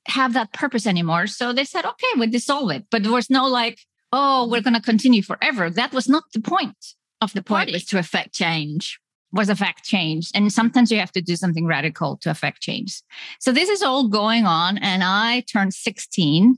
have 0.07 0.33
that 0.33 0.53
purpose 0.53 0.85
anymore. 0.85 1.27
So 1.27 1.53
they 1.53 1.65
said, 1.65 1.85
okay, 1.85 2.07
we'll 2.15 2.29
dissolve 2.29 2.71
it. 2.71 2.85
But 2.91 3.03
there 3.03 3.11
was 3.11 3.29
no 3.29 3.47
like, 3.47 3.79
oh, 4.11 4.47
we're 4.47 4.61
going 4.61 4.75
to 4.75 4.81
continue 4.81 5.21
forever. 5.21 5.69
That 5.69 5.93
was 5.93 6.07
not 6.07 6.23
the 6.33 6.41
point 6.41 6.93
of 7.21 7.33
the 7.33 7.41
party. 7.41 7.71
Point 7.71 7.73
was 7.73 7.85
to 7.85 7.99
affect 7.99 8.33
change 8.33 8.99
was 9.35 9.49
affect 9.49 9.83
change. 9.83 10.31
And 10.33 10.51
sometimes 10.51 10.91
you 10.91 10.99
have 10.99 11.11
to 11.11 11.21
do 11.21 11.35
something 11.35 11.67
radical 11.67 12.17
to 12.21 12.31
affect 12.31 12.61
change. 12.61 13.01
So 13.39 13.51
this 13.51 13.69
is 13.69 13.83
all 13.83 14.07
going 14.07 14.45
on. 14.45 14.77
And 14.77 15.03
I 15.03 15.41
turned 15.41 15.73
16 15.73 16.57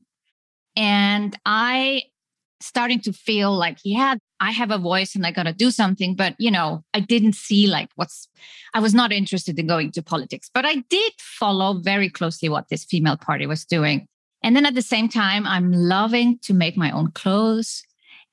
and 0.76 1.40
I 1.44 2.04
starting 2.62 3.02
to 3.02 3.14
feel 3.14 3.52
like, 3.52 3.80
yeah, 3.84 4.16
I 4.40 4.52
have 4.52 4.72
a 4.72 4.78
voice 4.78 5.16
and 5.16 5.26
I 5.26 5.32
got 5.32 5.44
to 5.44 5.54
do 5.54 5.72
something. 5.72 6.16
But, 6.16 6.36
you 6.38 6.52
know, 6.52 6.84
I 6.94 7.00
didn't 7.00 7.34
see 7.34 7.68
like 7.68 7.90
what's, 7.96 8.28
I 8.74 8.80
was 8.80 8.94
not 8.94 9.12
interested 9.12 9.58
in 9.58 9.68
going 9.68 9.92
to 9.92 10.04
politics, 10.04 10.50
but 10.54 10.66
I 10.66 10.76
did 10.90 11.14
follow 11.18 11.80
very 11.80 12.10
closely 12.10 12.50
what 12.50 12.70
this 12.70 12.86
female 12.86 13.18
party 13.18 13.48
was 13.48 13.66
doing. 13.66 14.08
And 14.44 14.56
then 14.56 14.66
at 14.66 14.76
the 14.76 14.82
same 14.82 15.10
time, 15.10 15.48
I'm 15.48 15.72
loving 15.72 16.40
to 16.44 16.54
make 16.54 16.78
my 16.78 16.92
own 16.92 17.12
clothes. 17.12 17.84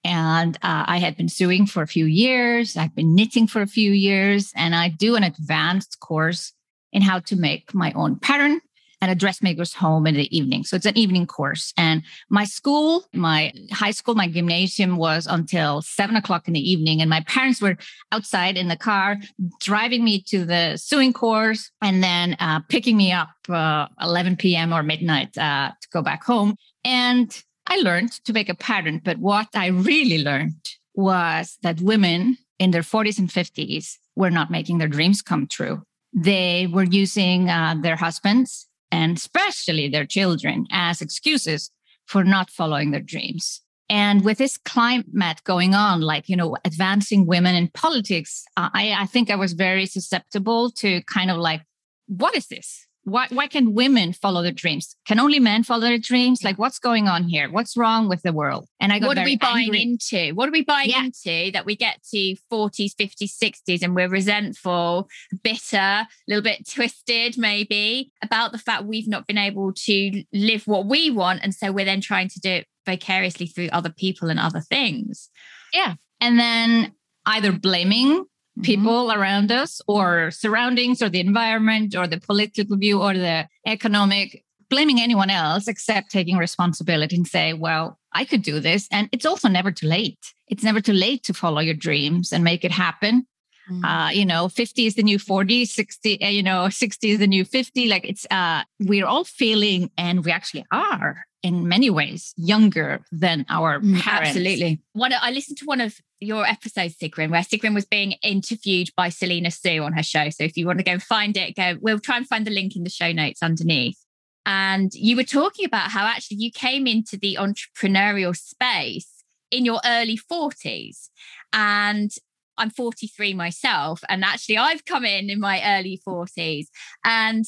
And 0.05 0.57
uh, 0.57 0.85
I 0.87 0.99
had 0.99 1.17
been 1.17 1.31
sewing 1.31 1.67
for 1.67 1.83
a 1.83 1.87
few 1.87 2.05
years. 2.05 2.77
I've 2.77 2.95
been 2.95 3.15
knitting 3.15 3.47
for 3.47 3.63
a 3.63 3.67
few 3.67 3.91
years, 3.91 4.53
and 4.55 4.75
I 4.75 4.91
do 4.91 5.17
an 5.17 5.25
advanced 5.25 5.99
course 6.01 6.53
in 6.93 7.01
how 7.01 7.21
to 7.21 7.37
make 7.37 7.73
my 7.73 7.91
own 7.93 8.19
pattern 8.19 8.61
and 9.05 9.11
a 9.11 9.15
dressmaker's 9.15 9.75
home 9.75 10.07
in 10.07 10.15
the 10.15 10.35
evening. 10.35 10.65
So 10.65 10.77
it's 10.77 10.87
an 10.87 10.97
evening 10.97 11.27
course. 11.27 11.75
And 11.77 12.03
my 12.31 12.45
school, 12.45 13.05
my 13.13 13.53
high 13.71 13.91
school, 13.91 14.15
my 14.15 14.29
gymnasium 14.29 14.97
was 14.97 15.27
until 15.27 15.83
seven 15.83 16.17
o'clock 16.17 16.49
in 16.49 16.55
the 16.55 16.71
evening. 16.71 17.03
And 17.03 17.11
my 17.11 17.21
parents 17.27 17.61
were 17.61 17.77
outside 18.13 18.57
in 18.57 18.69
the 18.69 18.79
car 18.79 19.19
driving 19.61 20.05
me 20.05 20.23
to 20.29 20.47
the 20.47 20.79
sewing 20.79 21.13
course 21.13 21.71
and 21.83 22.03
then 22.03 22.35
uh, 22.41 22.61
picking 22.71 22.97
me 22.97 23.13
up 23.13 23.29
uh, 23.51 23.89
11 24.01 24.37
p.m. 24.37 24.73
or 24.73 24.83
midnight 24.83 25.37
uh, 25.37 25.73
to 25.79 25.89
go 25.93 26.01
back 26.01 26.25
home. 26.25 26.57
And 26.83 27.39
I 27.67 27.77
learned 27.77 28.13
to 28.25 28.33
make 28.33 28.49
a 28.49 28.55
pattern. 28.55 29.03
But 29.05 29.19
what 29.19 29.49
I 29.55 29.67
really 29.67 30.25
learned 30.25 30.67
was 30.95 31.59
that 31.63 31.83
women 31.83 32.39
in 32.59 32.71
their 32.71 32.81
40s 32.81 33.19
and 33.19 33.29
50s 33.29 33.99
were 34.17 34.31
not 34.31 34.51
making 34.51 34.79
their 34.79 34.89
dreams 34.89 35.21
come 35.21 35.47
true. 35.47 35.83
They 36.15 36.69
were 36.73 36.85
using 36.85 37.51
uh, 37.51 37.75
their 37.83 37.97
husbands 37.97 38.67
and 38.95 39.17
especially 39.17 39.89
their 39.89 40.07
children 40.07 40.67
as 40.71 41.01
excuses 41.01 41.71
for 42.07 42.23
not 42.23 42.49
following 42.49 42.93
their 42.93 43.01
dreams. 43.01 43.61
And 43.89 44.25
with 44.25 44.39
this 44.39 44.57
climate 44.57 45.43
going 45.45 45.75
on, 45.75 46.01
like, 46.01 46.29
you 46.29 46.37
know, 46.37 46.57
advancing 46.65 47.27
women 47.27 47.55
in 47.57 47.69
politics, 47.75 48.45
I, 48.57 48.95
I 48.97 49.07
think 49.07 49.31
I 49.31 49.37
was 49.37 49.53
very 49.53 49.87
susceptible 49.87 50.71
to 50.83 51.03
kind 51.03 51.31
of 51.31 51.39
like, 51.39 51.63
what 52.07 52.37
is 52.37 52.47
this? 52.47 52.87
Why 53.05 53.27
why 53.31 53.47
can 53.47 53.75
women 53.75 54.13
follow 54.13 54.43
their 54.43 54.53
dreams? 54.53 54.97
Can 55.07 55.21
only 55.21 55.39
men 55.39 55.63
follow 55.63 55.83
their 55.83 55.99
dreams? 55.99 56.43
Like 56.43 56.59
what's 56.59 56.79
going 56.79 57.09
on 57.09 57.25
here? 57.25 57.51
What's 57.51 57.77
wrong 57.77 58.09
with 58.09 58.23
the 58.23 58.33
world? 58.33 58.69
And 58.81 58.93
I 58.93 58.99
got 58.99 59.09
what 59.09 59.19
are 59.19 59.25
we 59.25 59.37
buying 59.37 59.75
angry. 59.75 59.83
into? 59.83 60.35
What 60.35 60.49
are 60.49 60.53
we 60.53 60.65
buying 60.65 60.91
yeah. 60.91 61.05
into 61.05 61.51
that 61.53 61.67
we 61.67 61.77
get 61.77 62.03
to 62.13 62.37
40s, 62.53 62.95
50s, 62.95 63.37
60s 63.43 63.83
and 63.83 63.95
we're 63.95 64.09
resentful, 64.09 65.09
bitter, 65.43 65.77
a 65.77 66.09
little 66.27 66.43
bit 66.43 66.69
twisted 66.69 67.37
maybe 67.39 68.11
about 68.23 68.53
the 68.53 68.59
fact 68.59 68.85
we've 68.85 69.09
not 69.09 69.27
been 69.27 69.39
able 69.39 69.73
to 69.73 70.25
live 70.33 70.67
what 70.67 70.87
we 70.87 71.11
want 71.11 71.41
and 71.43 71.55
so 71.55 71.73
we're 71.73 71.85
then 71.85 72.01
trying 72.01 72.29
to 72.29 72.41
do 72.41 72.51
it 72.51 72.67
vicariously 72.87 73.47
through 73.47 73.69
other 73.73 73.91
people 73.91 74.29
and 74.29 74.41
other 74.41 74.61
things. 74.61 75.31
Yeah. 75.73 75.95
And 76.21 76.39
then 76.39 76.95
either 77.27 77.53
blaming. 77.53 78.25
People 78.63 79.09
mm-hmm. 79.09 79.21
around 79.21 79.51
us 79.51 79.81
or 79.89 80.31
surroundings 80.31 81.03
or 81.03 81.09
the 81.09 81.21
environment 81.21 81.95
or 81.97 82.07
the 82.07 82.21
political 82.21 82.77
view 82.77 83.03
or 83.03 83.15
the 83.15 83.49
economic 83.67 84.45
blaming 84.71 85.01
anyone 85.01 85.31
else 85.31 85.69
except 85.69 86.11
taking 86.11 86.37
responsibility 86.37 87.17
and 87.17 87.27
say 87.27 87.53
well 87.53 87.99
i 88.13 88.25
could 88.25 88.43
do 88.43 88.61
this. 88.61 88.89
And 88.91 89.09
it's 89.13 89.27
also 89.27 89.49
never 89.49 89.73
too 89.73 89.87
late. 89.87 90.19
It's 90.49 90.63
never 90.63 90.81
too 90.81 90.93
late 90.93 91.25
to 91.25 91.35
follow 91.35 91.61
your 91.61 91.75
dreams 91.75 92.33
and 92.33 92.45
make 92.45 92.65
it 92.65 92.73
happen. 92.73 93.27
Mm-hmm. 93.71 93.85
uh, 93.85 94.11
you 94.11 94.27
know 94.27 94.51
50 94.51 94.85
is 94.85 94.95
the 94.95 95.03
new 95.03 95.19
40 95.19 95.65
60 95.65 96.23
uh, 96.23 96.29
you 96.29 96.43
know 96.43 96.69
60 96.69 97.11
is 97.11 97.19
the 97.19 97.27
new 97.27 97.47
50 97.47 97.89
like 97.89 98.05
it's 98.05 98.27
uh 98.31 98.63
we're 98.81 99.07
all 99.07 99.25
feeling 99.25 99.91
and 99.97 100.23
we 100.23 100.31
actually 100.31 100.67
are 100.71 101.25
in 101.45 101.69
many 101.69 101.91
ways 101.91 102.33
younger 102.39 103.05
than 103.13 103.45
our 103.51 103.79
mm, 103.79 104.01
parents. 104.01 104.31
Absolutely. 104.31 104.81
One, 104.95 105.13
I 105.13 105.31
listened 105.31 105.59
to 105.59 105.67
one 105.67 105.83
of 105.83 106.01
your 106.19 106.47
episodes, 106.47 106.97
Sigrun, 106.97 107.31
where 107.31 107.43
Sigrun 107.43 107.75
was 107.75 107.85
being 107.85 108.13
interviewed 108.23 108.89
by 108.97 109.11
Selena 109.11 109.51
Soo 109.51 109.83
on 109.83 109.93
her 109.93 110.03
show. 110.03 110.31
So 110.31 110.43
if 110.43 110.57
you 110.57 110.67
want 110.67 110.79
to 110.79 110.85
go 110.85 110.93
and 110.93 111.03
find 111.03 111.37
it, 111.37 111.55
go. 111.55 111.77
We'll 111.83 112.01
try 112.01 112.17
and 112.17 112.27
find 112.27 112.47
the 112.47 112.51
link 112.51 112.75
in 112.77 112.83
the 112.83 112.91
show 112.91 113.13
notes 113.13 113.43
underneath. 113.43 113.99
And 114.47 114.93
you 114.95 115.17
were 115.17 115.23
talking 115.25 115.67
about 115.67 115.91
how 115.91 116.07
actually 116.07 116.39
you 116.39 116.51
came 116.51 116.87
into 116.87 117.19
the 117.19 117.37
entrepreneurial 117.39 118.35
space 118.35 119.23
in 119.51 119.67
your 119.67 119.81
early 119.85 120.19
40s. 120.19 121.11
And 121.53 122.11
I'm 122.57 122.71
43 122.71 123.35
myself. 123.35 124.01
And 124.09 124.25
actually, 124.25 124.57
I've 124.57 124.87
come 124.87 125.05
in 125.05 125.29
in 125.29 125.41
my 125.41 125.61
early 125.79 126.01
40s. 126.09 126.69
And 127.05 127.45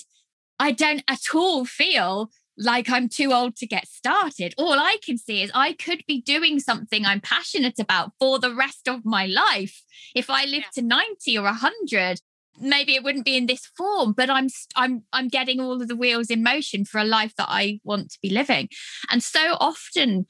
I 0.59 0.73
don't 0.73 1.03
at 1.09 1.35
all 1.35 1.65
feel 1.65 2.31
like 2.59 2.89
I'm 2.91 3.09
too 3.09 3.33
old 3.33 3.57
to 3.57 3.67
get 3.67 3.87
started. 3.87 4.55
All 4.57 4.75
I 4.75 4.97
can 5.05 5.19
see 5.19 5.43
is 5.43 5.51
I 5.55 5.73
could 5.73 6.03
be 6.07 6.21
doing 6.21 6.59
something 6.61 7.05
I'm 7.05 7.21
passionate 7.21 7.79
about 7.79 8.13
for 8.19 8.39
the 8.39 8.55
rest 8.55 8.89
of 8.89 9.05
my 9.05 9.27
life. 9.27 9.83
If 10.15 10.31
I 10.31 10.45
live 10.45 10.65
yeah. 10.65 10.83
to 10.83 10.83
90 10.83 11.39
or 11.39 11.45
100, 11.45 12.21
maybe 12.59 12.95
it 12.95 13.05
wouldn't 13.05 13.25
be 13.25 13.37
in 13.37 13.47
this 13.47 13.67
form, 13.77 14.13
but 14.13 14.31
I'm 14.31 14.49
I'm 14.77 15.05
I'm 15.13 15.29
getting 15.29 15.61
all 15.61 15.81
of 15.83 15.89
the 15.89 15.97
wheels 15.97 16.31
in 16.31 16.43
motion 16.43 16.85
for 16.85 16.99
a 16.99 17.05
life 17.05 17.35
that 17.37 17.49
I 17.49 17.81
want 17.85 18.11
to 18.13 18.19
be 18.23 18.31
living. 18.31 18.69
And 19.11 19.23
so 19.23 19.57
often 19.61 20.27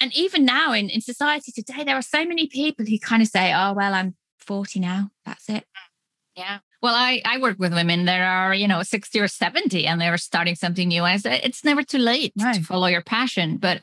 and 0.00 0.14
even 0.14 0.44
now 0.44 0.72
in, 0.72 0.90
in 0.90 1.00
society 1.00 1.52
today, 1.52 1.84
there 1.84 1.96
are 1.96 2.02
so 2.02 2.24
many 2.24 2.46
people 2.46 2.84
who 2.84 2.98
kind 2.98 3.22
of 3.22 3.28
say, 3.28 3.52
oh, 3.54 3.72
well, 3.72 3.94
I'm 3.94 4.16
40 4.38 4.80
now. 4.80 5.10
That's 5.24 5.48
it. 5.48 5.64
Mm. 5.64 5.90
Yeah. 6.36 6.58
Well, 6.84 6.94
I, 6.94 7.22
I 7.24 7.38
work 7.38 7.58
with 7.58 7.72
women 7.72 8.04
that 8.04 8.20
are, 8.20 8.52
you 8.52 8.68
know, 8.68 8.82
60 8.82 9.18
or 9.18 9.26
70 9.26 9.86
and 9.86 9.98
they're 9.98 10.18
starting 10.18 10.54
something 10.54 10.88
new. 10.88 11.02
I 11.02 11.16
said, 11.16 11.40
it's 11.42 11.64
never 11.64 11.82
too 11.82 11.96
late 11.96 12.34
right. 12.38 12.56
to 12.56 12.62
follow 12.62 12.88
your 12.88 13.00
passion. 13.00 13.56
But 13.56 13.80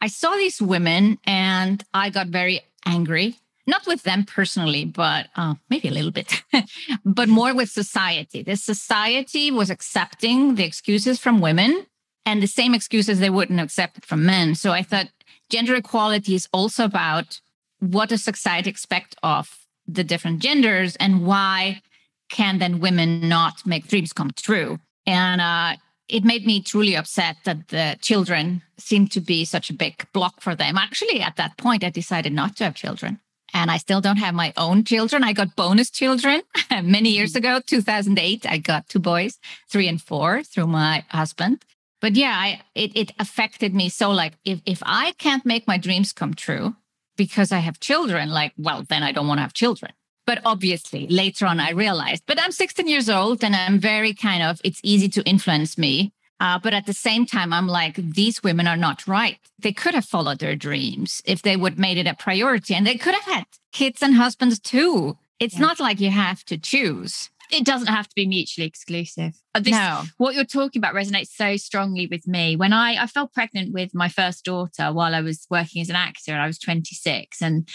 I 0.00 0.06
saw 0.06 0.30
these 0.36 0.62
women 0.62 1.18
and 1.26 1.84
I 1.92 2.08
got 2.08 2.28
very 2.28 2.62
angry, 2.86 3.36
not 3.66 3.86
with 3.86 4.04
them 4.04 4.24
personally, 4.24 4.86
but 4.86 5.26
uh, 5.36 5.56
maybe 5.68 5.88
a 5.88 5.90
little 5.90 6.10
bit, 6.10 6.42
but 7.04 7.28
more 7.28 7.54
with 7.54 7.68
society. 7.68 8.42
the 8.42 8.56
society 8.56 9.50
was 9.50 9.68
accepting 9.68 10.54
the 10.54 10.64
excuses 10.64 11.20
from 11.20 11.42
women 11.42 11.84
and 12.24 12.42
the 12.42 12.46
same 12.46 12.72
excuses 12.72 13.18
they 13.20 13.28
wouldn't 13.28 13.60
accept 13.60 14.06
from 14.06 14.24
men. 14.24 14.54
So 14.54 14.72
I 14.72 14.82
thought 14.82 15.08
gender 15.50 15.74
equality 15.74 16.34
is 16.36 16.48
also 16.54 16.84
about 16.86 17.42
what 17.80 18.08
does 18.08 18.24
society 18.24 18.70
expect 18.70 19.14
of 19.22 19.58
the 19.86 20.04
different 20.04 20.38
genders 20.38 20.96
and 20.96 21.26
why 21.26 21.82
can 22.30 22.58
then 22.58 22.80
women 22.80 23.28
not 23.28 23.66
make 23.66 23.88
dreams 23.88 24.12
come 24.12 24.30
true? 24.34 24.78
And 25.06 25.40
uh, 25.40 25.76
it 26.08 26.24
made 26.24 26.46
me 26.46 26.62
truly 26.62 26.96
upset 26.96 27.36
that 27.44 27.68
the 27.68 27.96
children 28.00 28.62
seemed 28.78 29.12
to 29.12 29.20
be 29.20 29.44
such 29.44 29.70
a 29.70 29.74
big 29.74 30.06
block 30.12 30.40
for 30.40 30.54
them. 30.54 30.78
Actually, 30.78 31.20
at 31.20 31.36
that 31.36 31.56
point, 31.56 31.84
I 31.84 31.90
decided 31.90 32.32
not 32.32 32.56
to 32.56 32.64
have 32.64 32.74
children. 32.74 33.20
And 33.52 33.70
I 33.70 33.78
still 33.78 34.00
don't 34.00 34.18
have 34.18 34.34
my 34.34 34.52
own 34.56 34.84
children. 34.84 35.24
I 35.24 35.32
got 35.32 35.56
bonus 35.56 35.90
children 35.90 36.42
many 36.82 37.10
years 37.10 37.34
ago, 37.34 37.60
2008. 37.64 38.46
I 38.48 38.58
got 38.58 38.88
two 38.88 39.00
boys, 39.00 39.38
three 39.68 39.88
and 39.88 40.00
four, 40.00 40.42
through 40.44 40.68
my 40.68 41.04
husband. 41.08 41.64
But 42.00 42.14
yeah, 42.16 42.34
I, 42.34 42.62
it, 42.74 42.96
it 42.96 43.12
affected 43.18 43.74
me. 43.74 43.88
So, 43.88 44.10
like, 44.10 44.34
if, 44.44 44.60
if 44.64 44.82
I 44.86 45.12
can't 45.18 45.44
make 45.44 45.66
my 45.66 45.78
dreams 45.78 46.12
come 46.12 46.34
true 46.34 46.76
because 47.16 47.52
I 47.52 47.58
have 47.58 47.80
children, 47.80 48.30
like, 48.30 48.52
well, 48.56 48.84
then 48.88 49.02
I 49.02 49.12
don't 49.12 49.26
want 49.26 49.38
to 49.38 49.42
have 49.42 49.52
children. 49.52 49.92
But 50.30 50.42
obviously, 50.44 51.08
later 51.08 51.44
on, 51.44 51.58
I 51.58 51.72
realized, 51.72 52.22
but 52.24 52.40
I'm 52.40 52.52
16 52.52 52.86
years 52.86 53.10
old 53.10 53.42
and 53.42 53.56
I'm 53.56 53.80
very 53.80 54.14
kind 54.14 54.44
of, 54.44 54.60
it's 54.62 54.78
easy 54.84 55.08
to 55.08 55.24
influence 55.24 55.76
me. 55.76 56.12
Uh, 56.38 56.56
but 56.56 56.72
at 56.72 56.86
the 56.86 56.92
same 56.92 57.26
time, 57.26 57.52
I'm 57.52 57.66
like, 57.66 57.96
these 57.96 58.40
women 58.40 58.68
are 58.68 58.76
not 58.76 59.08
right. 59.08 59.40
They 59.58 59.72
could 59.72 59.92
have 59.94 60.04
followed 60.04 60.38
their 60.38 60.54
dreams 60.54 61.20
if 61.24 61.42
they 61.42 61.56
would 61.56 61.80
made 61.80 61.98
it 61.98 62.06
a 62.06 62.14
priority 62.14 62.76
and 62.76 62.86
they 62.86 62.96
could 62.96 63.16
have 63.16 63.24
had 63.24 63.46
kids 63.72 64.04
and 64.04 64.14
husbands 64.14 64.60
too. 64.60 65.18
It's 65.40 65.54
yeah. 65.54 65.62
not 65.62 65.80
like 65.80 65.98
you 65.98 66.10
have 66.10 66.44
to 66.44 66.56
choose. 66.56 67.28
It 67.50 67.64
doesn't 67.64 67.88
have 67.88 68.06
to 68.06 68.14
be 68.14 68.28
mutually 68.28 68.68
exclusive. 68.68 69.34
Uh, 69.52 69.58
this, 69.58 69.72
no. 69.72 70.04
What 70.18 70.36
you're 70.36 70.44
talking 70.44 70.78
about 70.78 70.94
resonates 70.94 71.30
so 71.30 71.56
strongly 71.56 72.06
with 72.06 72.28
me. 72.28 72.54
When 72.54 72.72
I, 72.72 73.02
I 73.02 73.08
fell 73.08 73.26
pregnant 73.26 73.72
with 73.72 73.96
my 73.96 74.08
first 74.08 74.44
daughter 74.44 74.92
while 74.92 75.12
I 75.12 75.22
was 75.22 75.48
working 75.50 75.82
as 75.82 75.90
an 75.90 75.96
actor 75.96 76.30
and 76.30 76.40
I 76.40 76.46
was 76.46 76.60
26 76.60 77.42
and 77.42 77.68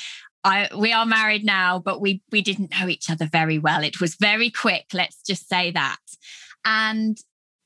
I, 0.45 0.69
we 0.77 0.93
are 0.93 1.07
married 1.07 1.43
now, 1.43 1.79
but 1.79 1.99
we 1.99 2.21
we 2.31 2.41
didn't 2.41 2.71
know 2.79 2.87
each 2.87 3.09
other 3.09 3.25
very 3.25 3.57
well. 3.57 3.83
It 3.83 3.99
was 3.99 4.15
very 4.15 4.51
quick, 4.51 4.85
let's 4.93 5.21
just 5.23 5.49
say 5.49 5.71
that. 5.71 5.97
And 6.63 7.17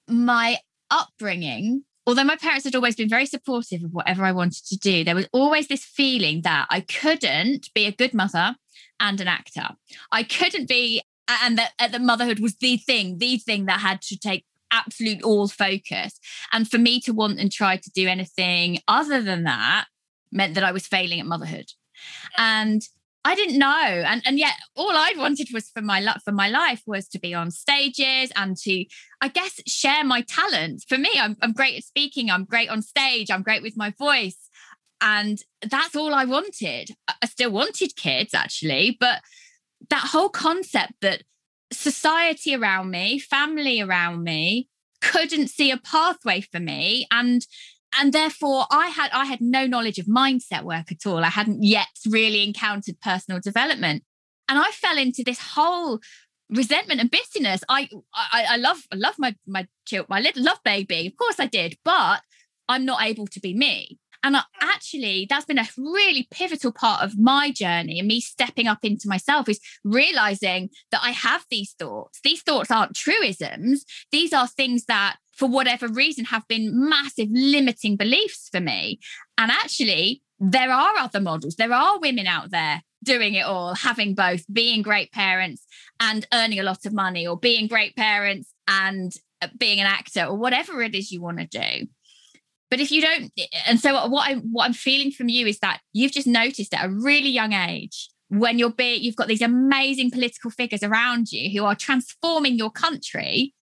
my 0.08 0.60
upbringing, 0.90 1.84
although 2.08 2.24
my 2.24 2.38
parents 2.38 2.64
had 2.64 2.76
always 2.76 2.96
been 2.96 3.10
very 3.10 3.26
supportive 3.26 3.84
of 3.84 3.92
whatever 3.92 4.24
I 4.24 4.32
wanted 4.32 4.66
to 4.68 4.78
do, 4.78 5.04
there 5.04 5.14
was 5.14 5.28
always 5.34 5.68
this 5.68 5.84
feeling 5.84 6.42
that 6.44 6.68
I 6.70 6.80
couldn't 6.80 7.70
be 7.76 7.86
a 7.86 7.92
good 7.92 8.14
mother 8.14 8.56
and 9.00 9.20
an 9.20 9.28
actor. 9.28 9.70
I 10.12 10.24
couldn't 10.24 10.70
be, 10.70 11.02
and 11.44 11.58
that 11.58 11.74
uh, 11.80 11.90
the 11.90 12.00
motherhood 12.00 12.40
was 12.40 12.56
the 12.56 12.78
thing, 12.78 13.18
the 13.18 13.38
thing 13.38 13.66
that 13.66 13.82
had 13.82 14.02
to 14.04 14.18
take 14.18 14.46
absolute 14.72 15.22
all 15.22 15.50
focus. 15.50 16.18
And 16.54 16.70
for 16.70 16.78
me 16.78 17.02
to 17.02 17.12
want 17.12 17.40
and 17.40 17.52
try 17.52 17.76
to 17.76 17.92
do 17.92 18.08
anything 18.08 18.80
other 18.88 19.22
than 19.22 19.44
that 19.44 19.88
meant 20.32 20.56
that 20.56 20.64
I 20.64 20.72
was 20.72 20.88
failing 20.88 21.20
at 21.20 21.26
motherhood. 21.26 21.74
And 22.38 22.82
I 23.26 23.36
didn't 23.36 23.60
know. 23.60 23.68
And, 23.68 24.22
and 24.26 24.40
yet 24.40 24.54
all 24.76 24.92
I 24.92 25.14
wanted 25.18 25.50
was 25.54 25.70
for 25.70 25.82
my 25.82 26.06
for 26.24 26.32
my 26.32 26.50
life 26.50 26.82
was 26.88 27.08
to 27.10 27.20
be 27.20 27.34
on 27.34 27.52
stages 27.52 28.32
and 28.36 28.56
to, 28.58 28.86
I 29.22 29.28
guess, 29.28 29.60
share 29.68 30.04
my 30.04 30.22
talent. 30.22 30.86
For 30.88 30.98
me, 30.98 31.12
I'm, 31.20 31.36
I'm 31.42 31.54
great 31.54 31.78
at 31.78 31.84
speaking. 31.84 32.32
I'm 32.32 32.46
great 32.46 32.70
on 32.70 32.82
stage. 32.82 33.30
I'm 33.30 33.44
great 33.44 33.62
with 33.62 33.78
my 33.78 33.94
voice. 33.98 34.50
And 35.02 35.42
that's 35.62 35.96
all 35.96 36.14
I 36.14 36.26
wanted. 36.26 36.92
I 37.22 37.26
still 37.26 37.52
wanted 37.52 37.96
kids 37.96 38.34
actually, 38.34 38.98
but 39.00 39.22
that 39.90 40.10
whole 40.12 40.30
concept 40.30 40.94
that 41.02 41.24
society 41.72 42.56
around 42.56 42.90
me, 42.92 43.20
family 43.20 43.82
around 43.82 44.24
me 44.24 44.68
couldn't 45.02 45.48
see 45.48 45.72
a 45.72 45.78
pathway 45.78 46.42
for 46.42 46.60
me. 46.60 47.08
And 47.12 47.46
and 47.98 48.14
therefore 48.14 48.66
i 48.72 48.88
had 48.88 49.10
i 49.14 49.26
had 49.26 49.42
no 49.42 49.66
knowledge 49.66 50.00
of 50.00 50.06
mindset 50.06 50.64
work 50.64 50.92
at 50.92 51.06
all 51.06 51.24
i 51.24 51.30
hadn't 51.30 51.64
yet 51.64 51.88
really 52.08 52.44
encountered 52.44 53.00
personal 53.02 53.40
development 53.40 54.04
and 54.48 54.60
i 54.60 54.70
fell 54.72 54.98
into 54.98 55.24
this 55.24 55.40
whole 55.40 56.00
resentment 56.50 57.00
and 57.00 57.12
bitterness. 57.12 57.62
I 57.70 57.90
I, 58.14 58.46
I 58.52 58.58
love 58.58 58.80
I 58.92 58.96
love 58.96 59.16
my 59.18 59.36
my 59.48 59.68
child, 59.86 60.08
my 60.10 60.20
little 60.20 60.44
love 60.44 60.60
baby. 60.64 61.08
Of 61.08 61.18
course 61.18 61.40
I 61.40 61.46
did, 61.46 61.78
but 61.86 62.22
I'm 62.68 62.86
not 62.86 63.04
able 63.04 63.28
to 63.28 63.40
be 63.40 63.54
me. 63.54 64.00
And 64.22 64.36
mm. 64.36 64.44
actually, 64.62 65.28
that's 65.30 65.46
been 65.46 65.60
a 65.60 65.68
really 65.78 66.28
pivotal 66.32 66.72
part 66.72 67.04
of 67.04 67.18
my 67.18 67.52
journey 67.52 68.00
and 68.00 68.08
me 68.08 68.20
stepping 68.20 68.68
up 68.68 68.80
into 68.84 69.08
myself 69.08 69.48
is 69.48 69.60
realizing 69.84 70.70
that 70.92 71.02
I 71.04 71.12
have 71.12 71.46
these 71.50 71.74
thoughts. 71.78 72.20
These 72.24 72.42
thoughts 72.42 72.72
aren't 72.72 72.96
truisms. 72.96 73.86
These 74.12 74.34
are 74.34 74.48
things 74.48 74.86
that, 74.86 75.18
for 75.40 75.48
whatever 75.48 75.88
reason, 75.88 76.26
have 76.26 76.46
been 76.50 76.90
massive 76.90 77.30
limiting 77.32 77.96
beliefs 77.96 78.50
for 78.52 78.60
me. 78.60 79.00
And 79.38 79.50
actually, 79.50 80.22
there 80.38 80.72
are 80.72 80.98
other 80.98 81.22
models. 81.22 81.56
There 81.56 81.74
are 81.74 82.00
women 82.00 82.28
out 82.28 82.52
there 82.52 82.82
doing 83.04 83.36
it 83.36 83.46
all, 83.46 83.74
having 83.74 84.14
both 84.14 84.44
being 84.52 84.82
great 84.82 85.14
parents 85.14 85.66
and 86.02 86.28
earning 86.34 86.60
a 86.60 86.64
lot 86.64 86.86
of 86.86 86.92
money, 86.92 87.26
or 87.26 87.40
being 87.40 87.68
great 87.68 87.96
parents 87.96 88.54
and 88.68 89.14
uh, 89.42 89.48
being 89.58 89.80
an 89.80 89.88
actor, 89.88 90.26
or 90.26 90.36
whatever 90.36 90.82
it 90.82 90.94
is 90.94 91.10
you 91.10 91.22
want 91.22 91.40
to 91.40 91.48
do. 91.48 91.88
But 92.70 92.82
if 92.82 92.92
you 92.92 93.02
don't, 93.02 93.32
and 93.66 93.80
so 93.80 94.08
what 94.10 94.30
I'm 94.30 94.42
what 94.52 94.66
I'm 94.66 94.74
feeling 94.74 95.12
from 95.12 95.30
you 95.30 95.48
is 95.48 95.60
that 95.60 95.80
you've 95.94 96.12
just 96.12 96.28
noticed 96.28 96.74
at 96.74 96.86
a 96.86 96.90
really 96.90 97.30
young 97.30 97.54
age 97.54 98.10
when 98.30 98.60
you're 98.60 98.70
big, 98.72 99.02
you've 99.02 99.16
got 99.16 99.28
these 99.28 99.42
amazing 99.42 100.12
political 100.12 100.52
figures 100.52 100.84
around 100.84 101.32
you 101.32 101.50
who 101.52 101.66
are 101.66 101.76
transforming 101.76 102.56
your 102.56 102.70
country, 102.70 103.54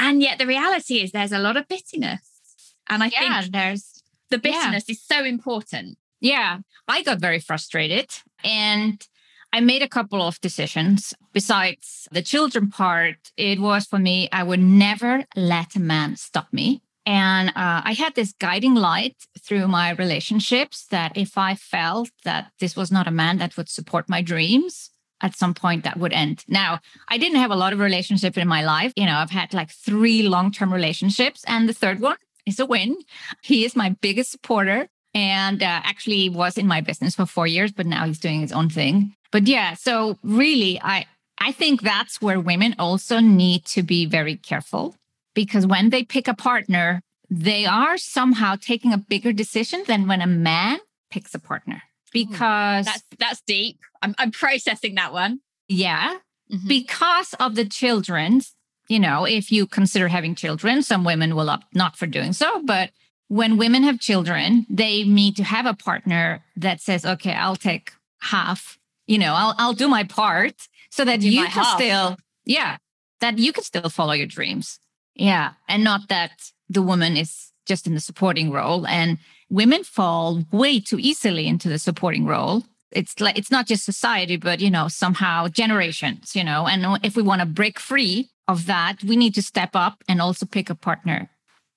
and 0.00 0.20
yet 0.20 0.38
the 0.38 0.46
reality 0.46 1.00
is 1.02 1.12
there's 1.12 1.32
a 1.32 1.38
lot 1.38 1.56
of 1.56 1.68
bitterness, 1.68 2.74
and 2.88 3.04
I 3.04 3.10
yeah, 3.12 3.40
think 3.40 3.52
there's 3.52 4.02
the 4.30 4.38
bitterness 4.38 4.84
yeah. 4.88 4.92
is 4.92 5.02
so 5.02 5.24
important. 5.24 5.98
Yeah, 6.20 6.58
I 6.88 7.02
got 7.02 7.20
very 7.20 7.38
frustrated, 7.38 8.10
and 8.42 9.06
I 9.52 9.60
made 9.60 9.82
a 9.82 9.88
couple 9.88 10.22
of 10.22 10.40
decisions. 10.40 11.14
Besides 11.32 12.08
the 12.10 12.22
children 12.22 12.70
part, 12.70 13.32
it 13.36 13.60
was 13.60 13.86
for 13.86 13.98
me, 13.98 14.28
I 14.32 14.42
would 14.42 14.60
never 14.60 15.24
let 15.36 15.76
a 15.76 15.80
man 15.80 16.16
stop 16.16 16.52
me. 16.52 16.82
And 17.06 17.48
uh, 17.50 17.82
I 17.84 17.94
had 17.94 18.14
this 18.14 18.32
guiding 18.32 18.74
light 18.74 19.16
through 19.40 19.66
my 19.68 19.90
relationships 19.90 20.86
that 20.90 21.16
if 21.16 21.36
I 21.36 21.54
felt 21.54 22.10
that 22.24 22.52
this 22.60 22.76
was 22.76 22.92
not 22.92 23.08
a 23.08 23.12
man 23.12 23.38
that 23.38 23.56
would 23.56 23.68
support 23.68 24.08
my 24.08 24.22
dreams, 24.22 24.90
at 25.22 25.36
some 25.36 25.54
point 25.54 25.84
that 25.84 25.98
would 25.98 26.12
end. 26.12 26.44
Now, 26.48 26.80
I 27.08 27.18
didn't 27.18 27.38
have 27.38 27.50
a 27.50 27.56
lot 27.56 27.72
of 27.72 27.78
relationships 27.78 28.36
in 28.36 28.48
my 28.48 28.64
life. 28.64 28.92
You 28.96 29.06
know, 29.06 29.16
I've 29.16 29.30
had 29.30 29.54
like 29.54 29.70
three 29.70 30.22
long 30.22 30.52
term 30.52 30.72
relationships, 30.72 31.44
and 31.46 31.68
the 31.68 31.74
third 31.74 32.00
one 32.00 32.16
is 32.46 32.58
a 32.58 32.66
win. 32.66 32.96
He 33.42 33.64
is 33.64 33.76
my 33.76 33.90
biggest 34.00 34.30
supporter 34.30 34.88
and 35.14 35.62
uh, 35.62 35.80
actually 35.84 36.28
was 36.28 36.56
in 36.56 36.66
my 36.66 36.80
business 36.80 37.16
for 37.16 37.26
four 37.26 37.46
years, 37.46 37.72
but 37.72 37.86
now 37.86 38.06
he's 38.06 38.18
doing 38.18 38.40
his 38.40 38.52
own 38.52 38.70
thing. 38.70 39.14
But 39.32 39.46
yeah, 39.46 39.74
so 39.74 40.18
really, 40.22 40.80
I 40.82 41.06
I 41.38 41.52
think 41.52 41.80
that's 41.80 42.20
where 42.20 42.38
women 42.38 42.74
also 42.78 43.18
need 43.20 43.64
to 43.66 43.82
be 43.82 44.06
very 44.06 44.36
careful 44.36 44.94
because 45.34 45.66
when 45.66 45.90
they 45.90 46.04
pick 46.04 46.28
a 46.28 46.34
partner, 46.34 47.00
they 47.30 47.64
are 47.64 47.96
somehow 47.96 48.56
taking 48.56 48.92
a 48.92 48.98
bigger 48.98 49.32
decision 49.32 49.84
than 49.86 50.06
when 50.06 50.20
a 50.20 50.26
man 50.26 50.78
picks 51.10 51.34
a 51.34 51.38
partner. 51.38 51.82
Because 52.12 52.86
that's 52.86 53.02
that's 53.18 53.40
deep. 53.42 53.78
I'm 54.02 54.14
I'm 54.18 54.30
processing 54.30 54.94
that 54.96 55.12
one. 55.12 55.40
Yeah. 55.68 56.18
Mm-hmm. 56.52 56.66
Because 56.66 57.34
of 57.34 57.54
the 57.54 57.64
children, 57.64 58.40
you 58.88 58.98
know, 58.98 59.24
if 59.24 59.52
you 59.52 59.66
consider 59.66 60.08
having 60.08 60.34
children, 60.34 60.82
some 60.82 61.04
women 61.04 61.36
will 61.36 61.48
opt 61.48 61.74
not 61.74 61.96
for 61.96 62.06
doing 62.06 62.32
so. 62.32 62.62
But 62.64 62.90
when 63.28 63.56
women 63.56 63.84
have 63.84 64.00
children, 64.00 64.66
they 64.68 65.04
need 65.04 65.36
to 65.36 65.44
have 65.44 65.66
a 65.66 65.74
partner 65.74 66.44
that 66.56 66.80
says, 66.80 67.06
okay, 67.06 67.32
I'll 67.32 67.54
take 67.54 67.92
half, 68.20 68.78
you 69.06 69.18
know, 69.18 69.34
I'll 69.34 69.54
I'll 69.58 69.74
do 69.74 69.86
my 69.86 70.04
part 70.04 70.54
so 70.90 71.04
that 71.04 71.22
you 71.22 71.42
can 71.42 71.50
half. 71.50 71.76
still, 71.76 72.16
yeah, 72.44 72.78
that 73.20 73.38
you 73.38 73.52
can 73.52 73.62
still 73.62 73.88
follow 73.88 74.12
your 74.12 74.26
dreams. 74.26 74.80
Yeah. 75.14 75.52
And 75.68 75.84
not 75.84 76.08
that 76.08 76.32
the 76.68 76.82
woman 76.82 77.16
is 77.16 77.52
just 77.66 77.86
in 77.86 77.94
the 77.94 78.00
supporting 78.00 78.50
role. 78.50 78.86
And 78.86 79.18
women 79.50 79.84
fall 79.84 80.44
way 80.52 80.80
too 80.80 80.98
easily 80.98 81.46
into 81.46 81.68
the 81.68 81.78
supporting 81.78 82.24
role. 82.24 82.64
It's 82.92 83.20
like 83.20 83.38
it's 83.38 83.50
not 83.50 83.66
just 83.66 83.84
society, 83.84 84.36
but 84.36 84.60
you 84.60 84.70
know, 84.70 84.88
somehow 84.88 85.48
generations, 85.48 86.34
you 86.34 86.42
know. 86.42 86.66
And 86.66 86.98
if 87.04 87.16
we 87.16 87.22
want 87.22 87.40
to 87.40 87.46
break 87.46 87.78
free 87.78 88.30
of 88.48 88.66
that, 88.66 89.04
we 89.04 89.16
need 89.16 89.34
to 89.34 89.42
step 89.42 89.70
up 89.74 90.02
and 90.08 90.20
also 90.20 90.46
pick 90.46 90.70
a 90.70 90.74
partner 90.74 91.30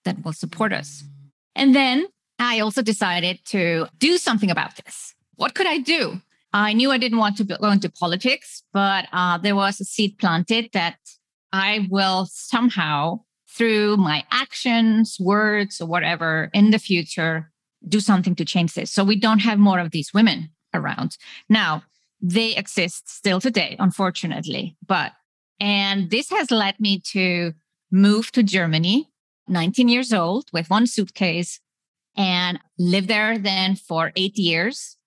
that 0.05 0.23
will 0.23 0.33
support 0.33 0.73
us. 0.73 1.03
And 1.55 1.75
then 1.75 2.07
I 2.39 2.59
also 2.59 2.81
decided 2.81 3.39
to 3.47 3.87
do 3.99 4.17
something 4.17 4.49
about 4.49 4.75
this. 4.77 5.13
What 5.35 5.53
could 5.53 5.67
I 5.67 5.77
do? 5.79 6.21
I 6.51 6.73
knew 6.73 6.91
I 6.91 6.97
didn't 6.97 7.17
want 7.17 7.37
to 7.37 7.43
go 7.43 7.69
into 7.69 7.89
politics, 7.89 8.63
but 8.73 9.07
uh, 9.11 9.37
there 9.39 9.55
was 9.55 9.79
a 9.79 9.85
seed 9.85 10.17
planted 10.19 10.69
that 10.73 10.97
I 11.51 11.87
will 11.89 12.27
somehow, 12.31 13.21
through 13.49 13.97
my 13.97 14.23
actions, 14.31 15.17
words, 15.19 15.81
or 15.81 15.87
whatever 15.87 16.49
in 16.53 16.71
the 16.71 16.79
future, 16.79 17.51
do 17.87 17.99
something 17.99 18.35
to 18.35 18.45
change 18.45 18.73
this. 18.73 18.91
So 18.91 19.03
we 19.03 19.19
don't 19.19 19.39
have 19.39 19.59
more 19.59 19.79
of 19.79 19.91
these 19.91 20.13
women 20.13 20.49
around. 20.73 21.17
Now, 21.49 21.83
they 22.21 22.55
exist 22.55 23.09
still 23.09 23.41
today, 23.41 23.75
unfortunately. 23.79 24.77
But, 24.85 25.11
and 25.59 26.09
this 26.09 26.29
has 26.29 26.51
led 26.51 26.79
me 26.79 27.01
to 27.11 27.53
move 27.91 28.31
to 28.31 28.43
Germany, 28.43 29.09
19 29.47 29.89
years 29.89 30.13
old, 30.13 30.45
with 30.53 30.69
one 30.69 30.87
suitcase, 30.87 31.59
and 32.15 32.59
live 32.79 33.07
there 33.07 33.37
then 33.37 33.75
for 33.75 34.11
eight 34.15 34.37
years, 34.37 34.97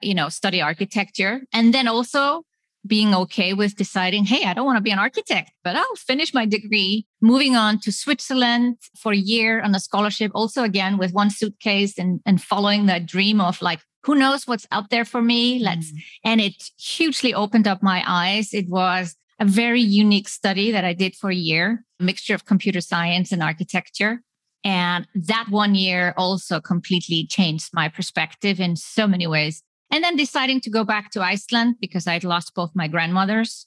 you 0.00 0.14
know, 0.14 0.28
study 0.28 0.62
architecture. 0.62 1.42
And 1.52 1.74
then 1.74 1.88
also 1.88 2.44
being 2.86 3.14
okay 3.14 3.52
with 3.52 3.76
deciding, 3.76 4.24
hey, 4.24 4.44
I 4.44 4.54
don't 4.54 4.66
want 4.66 4.76
to 4.76 4.82
be 4.82 4.90
an 4.90 4.98
architect, 4.98 5.52
but 5.62 5.76
I'll 5.76 5.96
finish 5.96 6.34
my 6.34 6.46
degree, 6.46 7.06
moving 7.20 7.54
on 7.54 7.78
to 7.80 7.92
Switzerland 7.92 8.78
for 8.96 9.12
a 9.12 9.16
year 9.16 9.60
on 9.60 9.74
a 9.74 9.80
scholarship, 9.80 10.32
also 10.34 10.64
again 10.64 10.98
with 10.98 11.12
one 11.12 11.30
suitcase 11.30 11.98
and, 11.98 12.20
and 12.26 12.42
following 12.42 12.86
that 12.86 13.06
dream 13.06 13.40
of 13.40 13.62
like, 13.62 13.80
who 14.02 14.16
knows 14.16 14.46
what's 14.46 14.66
out 14.72 14.90
there 14.90 15.04
for 15.04 15.22
me? 15.22 15.60
Let's, 15.60 15.92
mm. 15.92 15.98
and 16.24 16.40
it 16.40 16.70
hugely 16.76 17.32
opened 17.32 17.68
up 17.68 17.82
my 17.82 18.02
eyes. 18.04 18.52
It 18.52 18.68
was 18.68 19.14
a 19.38 19.44
very 19.44 19.80
unique 19.80 20.28
study 20.28 20.72
that 20.72 20.84
I 20.84 20.92
did 20.92 21.14
for 21.14 21.30
a 21.30 21.34
year, 21.34 21.84
a 22.00 22.02
mixture 22.02 22.34
of 22.34 22.44
computer 22.44 22.80
science 22.80 23.30
and 23.30 23.42
architecture. 23.42 24.22
And 24.64 25.06
that 25.14 25.46
one 25.50 25.74
year 25.74 26.14
also 26.16 26.60
completely 26.60 27.26
changed 27.26 27.70
my 27.72 27.88
perspective 27.88 28.60
in 28.60 28.76
so 28.76 29.06
many 29.06 29.26
ways 29.26 29.62
and 29.92 30.02
then 30.02 30.16
deciding 30.16 30.60
to 30.62 30.70
go 30.70 30.82
back 30.84 31.10
to 31.10 31.22
Iceland 31.22 31.76
because 31.80 32.06
I'd 32.06 32.24
lost 32.24 32.54
both 32.54 32.70
my 32.74 32.88
grandmothers 32.88 33.66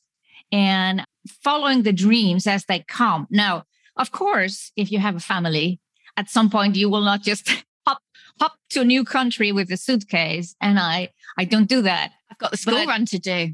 and 0.51 1.05
following 1.43 1.83
the 1.83 1.93
dreams 1.93 2.47
as 2.47 2.65
they 2.65 2.79
come. 2.87 3.27
Now, 3.29 3.63
of 3.95 4.11
course, 4.11 4.71
if 4.75 4.91
you 4.91 4.99
have 4.99 5.15
a 5.15 5.19
family, 5.19 5.79
at 6.17 6.29
some 6.29 6.49
point 6.49 6.75
you 6.75 6.89
will 6.89 7.01
not 7.01 7.21
just 7.21 7.49
hop 7.87 8.01
hop 8.39 8.53
to 8.71 8.81
a 8.81 8.85
new 8.85 9.05
country 9.05 9.51
with 9.51 9.71
a 9.71 9.77
suitcase. 9.77 10.55
And 10.59 10.79
I 10.79 11.09
I 11.37 11.45
don't 11.45 11.69
do 11.69 11.83
that. 11.83 12.11
I've 12.31 12.39
got 12.39 12.51
the 12.51 12.57
school 12.57 12.79
but, 12.79 12.87
run 12.87 13.05
to 13.05 13.19
do. 13.19 13.49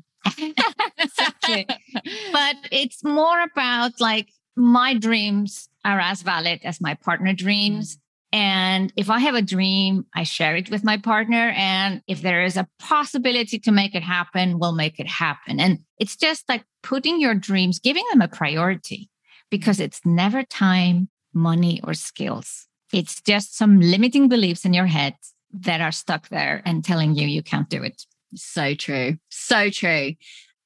exactly. 0.97 1.67
but 2.31 2.55
it's 2.71 3.03
more 3.03 3.41
about 3.41 3.99
like 3.99 4.29
my 4.55 4.93
dreams 4.93 5.67
are 5.83 5.99
as 5.99 6.21
valid 6.21 6.61
as 6.63 6.79
my 6.79 6.93
partner 6.95 7.33
dreams. 7.33 7.97
And 8.33 8.93
if 8.95 9.09
I 9.09 9.19
have 9.19 9.35
a 9.35 9.41
dream, 9.41 10.05
I 10.15 10.23
share 10.23 10.55
it 10.55 10.71
with 10.71 10.83
my 10.83 10.97
partner. 10.97 11.49
And 11.55 12.01
if 12.07 12.21
there 12.21 12.43
is 12.43 12.55
a 12.55 12.67
possibility 12.79 13.59
to 13.59 13.71
make 13.71 13.93
it 13.93 14.03
happen, 14.03 14.57
we'll 14.57 14.71
make 14.71 14.99
it 14.99 15.07
happen. 15.07 15.59
And 15.59 15.79
it's 15.99 16.15
just 16.15 16.47
like 16.47 16.63
putting 16.81 17.19
your 17.19 17.35
dreams, 17.35 17.79
giving 17.79 18.05
them 18.09 18.21
a 18.21 18.29
priority 18.29 19.09
because 19.49 19.81
it's 19.81 20.01
never 20.05 20.43
time, 20.43 21.09
money, 21.33 21.81
or 21.83 21.93
skills. 21.93 22.67
It's 22.93 23.21
just 23.21 23.57
some 23.57 23.81
limiting 23.81 24.29
beliefs 24.29 24.63
in 24.63 24.73
your 24.73 24.87
head 24.87 25.15
that 25.53 25.81
are 25.81 25.91
stuck 25.91 26.29
there 26.29 26.61
and 26.65 26.85
telling 26.85 27.15
you 27.15 27.27
you 27.27 27.43
can't 27.43 27.69
do 27.69 27.83
it. 27.83 28.05
So 28.35 28.75
true. 28.75 29.17
So 29.29 29.69
true 29.69 30.13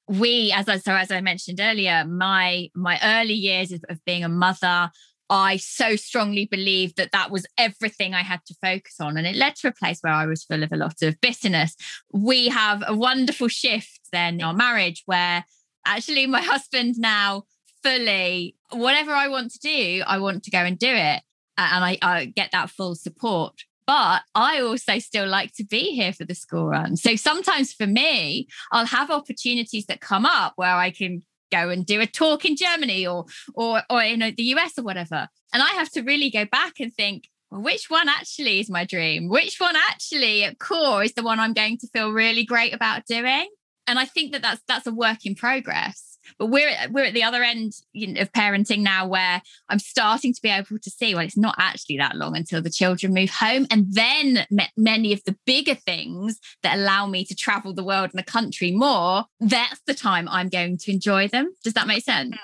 we 0.07 0.51
as 0.55 0.69
I 0.69 0.77
so 0.77 0.93
as 0.93 1.11
I 1.11 1.21
mentioned 1.21 1.59
earlier, 1.59 2.05
my 2.05 2.69
my 2.75 2.99
early 3.03 3.33
years 3.33 3.71
of, 3.71 3.83
of, 3.89 4.03
being 4.05 4.23
a 4.23 4.29
mother, 4.29 4.91
I 5.29 5.57
so 5.57 5.95
strongly 5.95 6.45
believed 6.45 6.97
that 6.97 7.11
that 7.11 7.31
was 7.31 7.45
everything 7.57 8.13
I 8.13 8.21
had 8.21 8.41
to 8.45 8.55
focus 8.61 8.95
on. 8.99 9.17
And 9.17 9.25
it 9.25 9.35
led 9.35 9.55
to 9.57 9.67
a 9.67 9.73
place 9.73 9.99
where 10.01 10.13
I 10.13 10.25
was 10.25 10.43
full 10.43 10.63
of 10.63 10.71
a 10.71 10.77
lot 10.77 11.01
of 11.01 11.19
bitterness. 11.21 11.75
We 12.13 12.49
have 12.49 12.83
a 12.85 12.95
wonderful 12.95 13.47
shift 13.47 14.01
then 14.11 14.35
in 14.35 14.43
our 14.43 14.53
marriage 14.53 15.03
where 15.05 15.45
actually 15.85 16.27
my 16.27 16.41
husband 16.43 16.95
now 16.97 17.43
fully, 17.83 18.55
whatever 18.71 19.11
I 19.11 19.27
want 19.27 19.51
to 19.51 19.59
do, 19.59 20.03
I 20.05 20.19
want 20.19 20.43
to 20.43 20.51
go 20.51 20.59
and 20.59 20.77
do 20.77 20.89
it. 20.89 21.21
And 21.57 21.85
I, 21.85 21.97
I 22.01 22.25
get 22.25 22.51
that 22.51 22.69
full 22.69 22.95
support. 22.95 23.53
But 23.87 24.23
I 24.33 24.61
also 24.61 24.97
still 24.97 25.27
like 25.27 25.53
to 25.55 25.63
be 25.63 25.95
here 25.95 26.11
for 26.11 26.25
the 26.25 26.33
school 26.33 26.65
run. 26.65 26.97
So 26.97 27.15
sometimes 27.15 27.71
for 27.71 27.85
me, 27.85 28.47
I'll 28.71 28.87
have 28.87 29.11
opportunities 29.11 29.85
that 29.85 30.01
come 30.01 30.25
up 30.25 30.53
where 30.55 30.75
I 30.75 30.89
can 30.89 31.23
go 31.55 31.69
and 31.69 31.85
do 31.85 32.01
a 32.01 32.07
talk 32.07 32.45
in 32.45 32.55
Germany 32.55 33.05
or 33.07 33.25
or 33.53 33.81
or 33.89 34.01
in 34.01 34.21
uh, 34.21 34.31
the 34.35 34.43
US 34.55 34.77
or 34.77 34.83
whatever. 34.83 35.27
And 35.53 35.63
I 35.63 35.69
have 35.69 35.89
to 35.91 36.01
really 36.01 36.29
go 36.29 36.45
back 36.45 36.79
and 36.79 36.93
think, 36.93 37.29
well, 37.49 37.61
which 37.61 37.89
one 37.89 38.09
actually 38.09 38.59
is 38.59 38.69
my 38.69 38.85
dream? 38.85 39.29
Which 39.29 39.59
one 39.59 39.75
actually 39.75 40.43
at 40.43 40.59
core 40.59 41.03
is 41.03 41.13
the 41.13 41.23
one 41.23 41.39
I'm 41.39 41.53
going 41.53 41.77
to 41.79 41.87
feel 41.87 42.11
really 42.11 42.45
great 42.45 42.73
about 42.73 43.05
doing? 43.05 43.47
And 43.87 43.99
I 43.99 44.05
think 44.05 44.31
that 44.31 44.41
that's 44.41 44.61
that's 44.67 44.87
a 44.87 44.93
work 44.93 45.25
in 45.25 45.35
progress. 45.35 46.14
But 46.37 46.47
we're 46.47 46.71
we're 46.91 47.05
at 47.05 47.13
the 47.13 47.23
other 47.23 47.43
end 47.43 47.73
you 47.93 48.07
know, 48.07 48.21
of 48.21 48.31
parenting 48.31 48.79
now, 48.79 49.07
where 49.07 49.41
I'm 49.69 49.79
starting 49.79 50.33
to 50.33 50.41
be 50.41 50.49
able 50.49 50.79
to 50.79 50.89
see 50.89 51.15
well, 51.15 51.23
it's 51.23 51.37
not 51.37 51.55
actually 51.57 51.97
that 51.97 52.15
long 52.15 52.35
until 52.35 52.61
the 52.61 52.69
children 52.69 53.13
move 53.13 53.29
home, 53.29 53.67
and 53.71 53.87
then 53.89 54.45
many 54.77 55.13
of 55.13 55.23
the 55.25 55.37
bigger 55.45 55.75
things 55.75 56.39
that 56.63 56.77
allow 56.77 57.05
me 57.05 57.25
to 57.25 57.35
travel 57.35 57.73
the 57.73 57.83
world 57.83 58.11
and 58.13 58.19
the 58.19 58.31
country 58.31 58.71
more. 58.71 59.25
That's 59.39 59.81
the 59.85 59.93
time 59.93 60.27
I'm 60.29 60.49
going 60.49 60.77
to 60.79 60.91
enjoy 60.91 61.27
them. 61.27 61.53
Does 61.63 61.73
that 61.73 61.87
make 61.87 62.03
sense? 62.03 62.35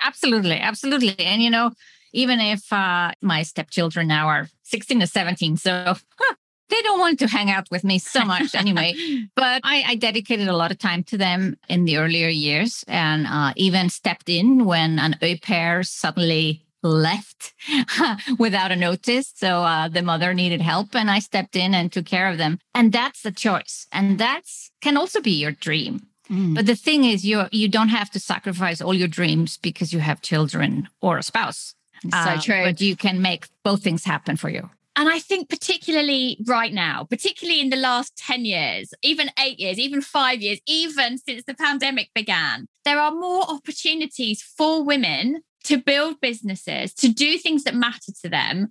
Absolutely, 0.00 0.58
absolutely. 0.58 1.18
And 1.18 1.42
you 1.42 1.50
know, 1.50 1.72
even 2.12 2.40
if 2.40 2.72
uh, 2.72 3.12
my 3.20 3.42
stepchildren 3.42 4.08
now 4.08 4.28
are 4.28 4.48
16 4.64 5.00
to 5.00 5.06
17, 5.06 5.56
so 5.56 5.94
huh, 6.18 6.34
they 6.68 6.82
don't 6.82 7.00
want 7.00 7.18
to 7.20 7.26
hang 7.26 7.50
out 7.50 7.70
with 7.70 7.84
me 7.84 7.98
so 7.98 8.24
much 8.24 8.54
anyway. 8.54 8.94
but 9.34 9.60
I, 9.64 9.84
I, 9.86 9.94
dedicated 9.94 10.48
a 10.48 10.56
lot 10.56 10.70
of 10.70 10.78
time 10.78 11.02
to 11.04 11.18
them 11.18 11.56
in 11.68 11.84
the 11.84 11.96
earlier 11.96 12.28
years 12.28 12.84
and 12.86 13.26
uh, 13.26 13.52
even 13.56 13.88
stepped 13.88 14.28
in 14.28 14.64
when 14.64 14.98
an 14.98 15.16
au 15.22 15.36
pair 15.36 15.82
suddenly 15.82 16.64
left 16.82 17.54
without 18.38 18.70
a 18.70 18.76
notice. 18.76 19.32
So 19.34 19.62
uh, 19.64 19.88
the 19.88 20.02
mother 20.02 20.34
needed 20.34 20.60
help 20.60 20.94
and 20.94 21.10
I 21.10 21.18
stepped 21.18 21.56
in 21.56 21.74
and 21.74 21.92
took 21.92 22.06
care 22.06 22.28
of 22.28 22.38
them. 22.38 22.58
And 22.74 22.92
that's 22.92 23.22
the 23.22 23.32
choice. 23.32 23.86
And 23.92 24.18
that's 24.18 24.70
can 24.80 24.96
also 24.96 25.20
be 25.20 25.32
your 25.32 25.52
dream. 25.52 26.06
Mm. 26.30 26.54
But 26.54 26.66
the 26.66 26.76
thing 26.76 27.04
is, 27.04 27.24
you 27.24 27.44
you 27.50 27.68
don't 27.68 27.88
have 27.88 28.10
to 28.10 28.20
sacrifice 28.20 28.82
all 28.82 28.94
your 28.94 29.08
dreams 29.08 29.56
because 29.56 29.94
you 29.94 30.00
have 30.00 30.20
children 30.20 30.88
or 31.00 31.18
a 31.18 31.22
spouse. 31.22 31.74
So 32.02 32.10
uh, 32.12 32.40
true. 32.40 32.64
But 32.64 32.80
you 32.80 32.96
can 32.96 33.22
make 33.22 33.48
both 33.64 33.82
things 33.82 34.04
happen 34.04 34.36
for 34.36 34.50
you. 34.50 34.70
And 34.98 35.08
I 35.08 35.20
think, 35.20 35.48
particularly 35.48 36.38
right 36.48 36.72
now, 36.72 37.04
particularly 37.08 37.60
in 37.60 37.70
the 37.70 37.76
last 37.76 38.16
10 38.16 38.44
years, 38.44 38.90
even 39.04 39.30
eight 39.38 39.60
years, 39.60 39.78
even 39.78 40.02
five 40.02 40.42
years, 40.42 40.58
even 40.66 41.18
since 41.18 41.44
the 41.44 41.54
pandemic 41.54 42.10
began, 42.16 42.66
there 42.84 42.98
are 42.98 43.12
more 43.12 43.44
opportunities 43.48 44.42
for 44.42 44.82
women 44.82 45.42
to 45.64 45.78
build 45.78 46.20
businesses, 46.20 46.92
to 46.94 47.08
do 47.08 47.38
things 47.38 47.62
that 47.62 47.76
matter 47.76 48.10
to 48.22 48.28
them 48.28 48.70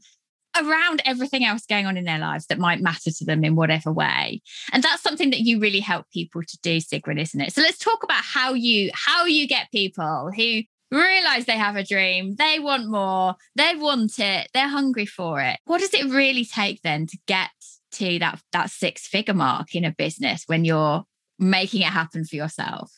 around 0.62 1.02
everything 1.06 1.46
else 1.46 1.66
going 1.66 1.86
on 1.86 1.96
in 1.96 2.04
their 2.04 2.20
lives 2.20 2.48
that 2.48 2.60
might 2.60 2.82
matter 2.82 3.10
to 3.10 3.24
them 3.24 3.46
in 3.46 3.56
whatever 3.56 3.94
way. 3.94 4.42
And 4.74 4.84
that's 4.84 5.04
something 5.04 5.30
that 5.30 5.42
you 5.42 5.62
really 5.62 5.80
help 5.80 6.08
people 6.12 6.42
to 6.42 6.58
do, 6.62 6.78
Sigrun, 6.78 7.22
isn't 7.22 7.40
it? 7.40 7.54
So 7.54 7.62
let's 7.62 7.78
talk 7.78 8.04
about 8.04 8.24
how 8.26 8.54
you 8.54 8.92
how 8.94 9.26
you 9.26 9.48
get 9.48 9.72
people 9.72 10.30
who 10.36 10.64
realize 10.92 11.46
they 11.46 11.58
have 11.58 11.76
a 11.76 11.84
dream, 11.84 12.36
they 12.36 12.60
want 12.60 12.88
more, 12.88 13.36
they 13.56 13.76
want 13.76 14.20
it, 14.20 14.50
they're 14.54 14.68
hungry 14.68 15.06
for 15.06 15.42
it. 15.42 15.60
What 15.66 15.82
does 15.82 15.94
it 15.94 16.12
really 16.12 16.46
take 16.46 16.82
then 16.82 17.08
to 17.08 17.18
get 17.28 17.50
to 17.94 18.20
that 18.20 18.42
that 18.52 18.70
six 18.70 19.08
figure 19.08 19.34
mark 19.34 19.76
in 19.76 19.86
a 19.86 19.92
business 19.92 20.44
when 20.48 20.66
you're 20.66 21.04
making 21.40 21.82
it 21.82 21.88
happen 21.88 22.26
for 22.26 22.36
yourself? 22.36 22.92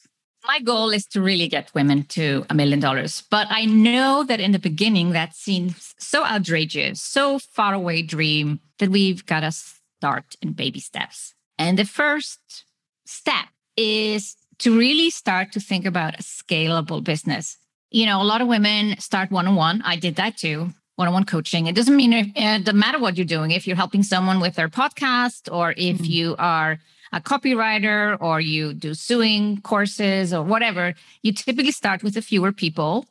My 0.45 0.59
goal 0.59 0.91
is 0.91 1.05
to 1.07 1.21
really 1.21 1.47
get 1.47 1.73
women 1.75 2.03
to 2.09 2.45
a 2.49 2.55
million 2.55 2.79
dollars. 2.79 3.23
But 3.29 3.47
I 3.49 3.65
know 3.65 4.23
that 4.23 4.39
in 4.39 4.53
the 4.53 4.59
beginning, 4.59 5.11
that 5.11 5.35
seems 5.35 5.93
so 5.99 6.25
outrageous, 6.25 7.01
so 7.01 7.39
far 7.39 7.73
away 7.73 8.01
dream 8.01 8.61
that 8.79 8.89
we've 8.89 9.25
got 9.25 9.41
to 9.41 9.51
start 9.51 10.35
in 10.41 10.53
baby 10.53 10.79
steps. 10.79 11.33
And 11.57 11.77
the 11.77 11.85
first 11.85 12.63
step 13.05 13.47
is 13.75 14.37
to 14.59 14.77
really 14.77 15.09
start 15.09 15.51
to 15.51 15.59
think 15.59 15.85
about 15.85 16.19
a 16.19 16.23
scalable 16.23 17.03
business 17.03 17.57
you 17.91 18.05
know, 18.05 18.21
a 18.21 18.23
lot 18.23 18.41
of 18.41 18.47
women 18.47 18.99
start 18.99 19.31
one 19.31 19.47
on 19.47 19.55
one. 19.55 19.81
I 19.83 19.95
did 19.95 20.15
that 20.15 20.37
too, 20.37 20.69
one 20.95 21.07
on 21.07 21.13
one 21.13 21.25
coaching. 21.25 21.67
It 21.67 21.75
doesn't 21.75 21.95
mean 21.95 22.13
it 22.13 22.33
doesn't 22.35 22.79
matter 22.79 22.99
what 22.99 23.17
you're 23.17 23.25
doing. 23.25 23.51
If 23.51 23.67
you're 23.67 23.75
helping 23.75 24.03
someone 24.03 24.39
with 24.39 24.55
their 24.55 24.69
podcast, 24.69 25.51
or 25.51 25.71
if 25.71 25.97
mm-hmm. 25.97 26.03
you 26.05 26.35
are 26.37 26.79
a 27.11 27.19
copywriter, 27.19 28.17
or 28.21 28.39
you 28.39 28.73
do 28.73 28.93
sewing 28.93 29.61
courses, 29.61 30.33
or 30.33 30.43
whatever, 30.43 30.93
you 31.23 31.33
typically 31.33 31.71
start 31.71 32.03
with 32.03 32.15
a 32.17 32.21
fewer 32.21 32.51
people 32.51 33.05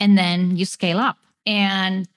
and 0.00 0.16
then 0.16 0.56
you 0.56 0.64
scale 0.64 0.98
up. 0.98 1.18
And 1.44 2.08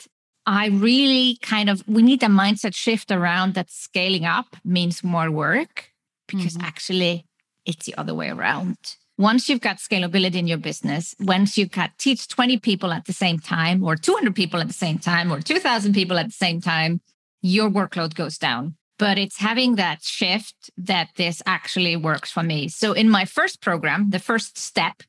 I 0.45 0.67
really 0.67 1.37
kind 1.41 1.69
of, 1.69 1.83
we 1.87 2.03
need 2.03 2.23
a 2.23 2.27
mindset 2.27 2.75
shift 2.75 3.11
around 3.11 3.55
that 3.55 3.69
scaling 3.69 4.25
up 4.25 4.55
means 4.63 5.03
more 5.03 5.29
work 5.29 5.91
because 6.27 6.55
mm-hmm. 6.55 6.65
actually 6.65 7.25
it's 7.65 7.85
the 7.85 7.95
other 7.95 8.13
way 8.13 8.29
around 8.29 8.77
once 9.17 9.47
you've 9.47 9.61
got 9.61 9.77
scalability 9.77 10.35
in 10.35 10.47
your 10.47 10.57
business, 10.57 11.15
once 11.19 11.57
you've 11.57 11.71
got 11.71 11.97
teach 11.97 12.27
20 12.27 12.57
people 12.59 12.91
at 12.91 13.05
the 13.05 13.13
same 13.13 13.39
time, 13.39 13.83
or 13.83 13.95
200 13.95 14.35
people 14.35 14.59
at 14.59 14.67
the 14.67 14.73
same 14.73 14.99
time, 14.99 15.31
or 15.31 15.39
2,000 15.39 15.93
people 15.93 16.17
at 16.19 16.27
the 16.27 16.33
same 16.33 16.59
time, 16.59 17.01
your 17.41 17.69
workload 17.69 18.15
goes 18.15 18.37
down. 18.37 18.75
But 18.97 19.17
it's 19.17 19.39
having 19.39 19.75
that 19.75 20.03
shift 20.03 20.71
that 20.77 21.09
this 21.17 21.41
actually 21.45 21.95
works 21.95 22.31
for 22.31 22.43
me. 22.43 22.69
So, 22.69 22.93
in 22.93 23.09
my 23.09 23.25
first 23.25 23.61
program, 23.61 24.09
the 24.11 24.19
first 24.19 24.57
step, 24.57 25.03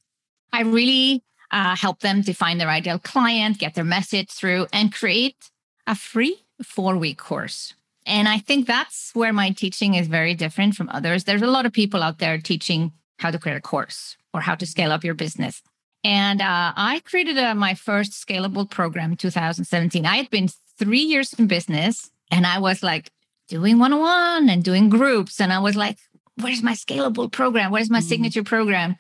I 0.53 0.63
really 0.63 1.23
uh, 1.53 1.77
help 1.77 2.01
them 2.01 2.23
define 2.23 2.59
their 2.59 2.69
ideal 2.69 2.99
client, 2.99 3.59
get 3.59 3.75
their 3.75 3.85
message 3.85 4.31
through, 4.31 4.67
and 4.73 4.93
create 4.93 5.51
a 5.87 5.95
free 5.95 6.45
four 6.65 6.97
week 6.97 7.19
course. 7.19 7.75
And 8.07 8.29
I 8.29 8.39
think 8.39 8.67
that's 8.67 9.11
where 9.15 9.33
my 9.33 9.51
teaching 9.51 9.95
is 9.95 10.09
very 10.09 10.35
different 10.35 10.75
from 10.75 10.89
others. 10.89 11.25
There's 11.25 11.43
a 11.43 11.47
lot 11.47 11.67
of 11.67 11.73
people 11.73 12.03
out 12.03 12.19
there 12.19 12.39
teaching 12.39 12.93
how 13.19 13.31
to 13.31 13.39
create 13.39 13.57
a 13.57 13.61
course 13.61 14.17
or 14.35 14.41
how 14.41 14.55
to 14.55 14.67
scale 14.67 14.93
up 14.93 15.05
your 15.05 15.15
business. 15.15 15.63
And 16.05 16.41
uh, 16.41 16.73
I 16.77 17.01
created 17.05 17.37
a, 17.37 17.51
uh, 17.51 17.55
my 17.55 17.75
first 17.75 18.13
scalable 18.13 18.71
program 18.71 19.13
in 19.13 19.17
2017. 19.17 20.07
I 20.07 20.17
had 20.17 20.31
been 20.31 20.49
three 20.79 21.01
years 21.01 21.33
in 21.33 21.47
business 21.47 22.11
and 22.31 22.47
I 22.47 22.59
was 22.59 22.83
like 22.83 23.11
doing 23.49 23.79
one 23.79 23.93
on 23.93 24.01
one 24.01 24.49
and 24.49 24.63
doing 24.63 24.89
groups. 24.89 25.41
And 25.41 25.53
I 25.53 25.59
was 25.59 25.77
like, 25.77 25.99
where's 26.41 26.63
my 26.63 26.73
scalable 26.73 27.31
program? 27.31 27.71
Where's 27.71 27.91
my 27.91 28.01
mm. 28.01 28.05
signature 28.09 28.45
program? 28.45 28.97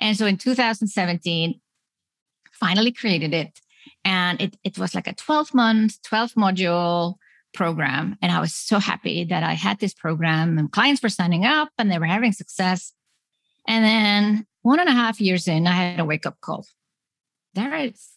And 0.00 0.16
so 0.16 0.26
in 0.26 0.38
2017, 0.38 1.60
finally 2.52 2.92
created 2.92 3.34
it. 3.34 3.60
And 4.04 4.40
it, 4.40 4.56
it 4.64 4.78
was 4.78 4.94
like 4.94 5.06
a 5.06 5.14
12 5.14 5.52
month, 5.52 6.00
12 6.02 6.34
module 6.34 7.14
program. 7.52 8.16
And 8.22 8.30
I 8.32 8.40
was 8.40 8.54
so 8.54 8.78
happy 8.78 9.24
that 9.24 9.42
I 9.42 9.54
had 9.54 9.78
this 9.78 9.92
program 9.92 10.58
and 10.58 10.70
clients 10.70 11.02
were 11.02 11.08
signing 11.08 11.44
up 11.44 11.70
and 11.78 11.90
they 11.90 11.98
were 11.98 12.06
having 12.06 12.32
success. 12.32 12.92
And 13.70 13.84
then 13.84 14.46
one 14.62 14.80
and 14.80 14.88
a 14.88 14.92
half 14.92 15.20
years 15.20 15.46
in, 15.46 15.68
I 15.68 15.70
had 15.70 16.00
a 16.00 16.04
wake 16.04 16.26
up 16.26 16.40
call. 16.40 16.66
There 17.54 17.72
is 17.76 18.08